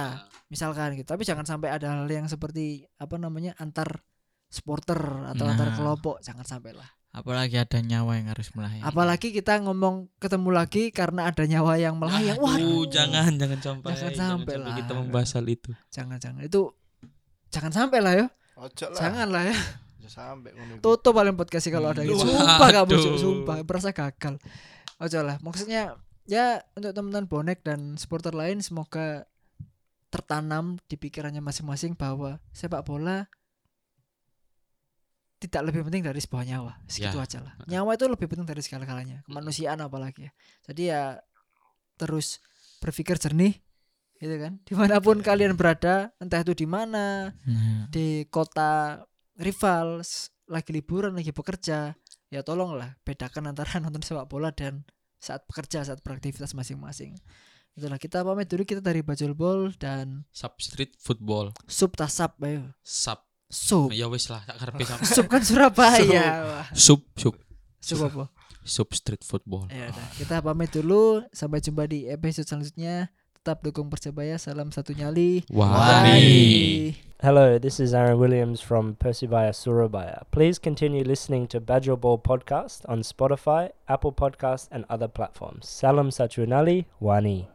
[0.52, 4.04] misalkan gitu, tapi jangan sampai ada hal yang seperti apa namanya antar
[4.48, 4.98] supporter
[5.36, 5.76] atau antar Nah.
[5.76, 6.88] kelompok, jangan sampai lah.
[7.18, 8.86] Apalagi ada nyawa yang harus melayani.
[8.86, 12.38] Apalagi kita ngomong ketemu lagi karena ada nyawa yang melayang.
[12.38, 14.78] Wah, Aduh, jangan jangan sampai Jangan sampai lah.
[14.78, 16.70] kita membahas hal itu jangan jangan itu
[17.50, 18.28] jangan sampai lah ya.
[18.62, 19.00] Ojo lah.
[19.02, 19.58] Jangan lah ya.
[20.08, 22.16] Sampai tutup paling podcast sih kalau ada gitu.
[22.22, 24.40] Sumpah kamu Cuk, sumpah berasa gagal.
[25.04, 26.00] Ojo lah, maksudnya
[26.30, 29.28] ya untuk teman-teman bonek dan supporter lain semoga
[30.08, 33.28] tertanam di pikirannya masing-masing bahwa sepak bola
[35.38, 36.74] tidak lebih penting dari sebuah nyawa.
[36.86, 37.24] Segitu Ya.
[37.24, 37.54] aja lah.
[37.66, 39.22] Nyawa itu lebih penting dari segala-galanya.
[39.26, 40.32] Kemanusiaan apalagi ya.
[40.66, 41.02] Jadi ya
[41.96, 42.42] terus
[42.80, 43.58] berpikir jernih
[44.18, 44.58] gitu kan.
[44.68, 49.06] Di mana pun kalian berada, entah itu di mana, Nah, di kota
[49.38, 50.02] rival
[50.48, 51.94] lagi liburan lagi bekerja
[52.28, 54.82] ya tolonglah bedakan antara nonton sepak bola dan
[55.20, 57.20] saat bekerja saat beraktivitas masing-masing
[57.76, 63.27] itulah kita pamit dulu kita dari Bajul Bol dan substreet football Sub Tasap ayo sub
[63.48, 66.24] Sub ya wis lah tak karepe sama Sub kan Surabaya.
[66.44, 67.36] Wah, sub sub
[67.80, 68.28] Sub apa?
[68.68, 69.72] Substreet football.
[69.72, 71.24] Ya udah kita pamit dulu.
[71.32, 73.08] Sampai jumpa di episode selanjutnya.
[73.40, 75.48] Tetap dukung Persebaya salam satu nyali.
[75.48, 76.92] Wani.
[77.24, 80.28] Hello, this is Aaron Williams from Persebaya Surabaya.
[80.36, 85.64] Please continue listening to Badger Ball Podcast on Spotify, Apple Podcast, and other platforms.
[85.64, 87.48] Salam Satrunali, Wani.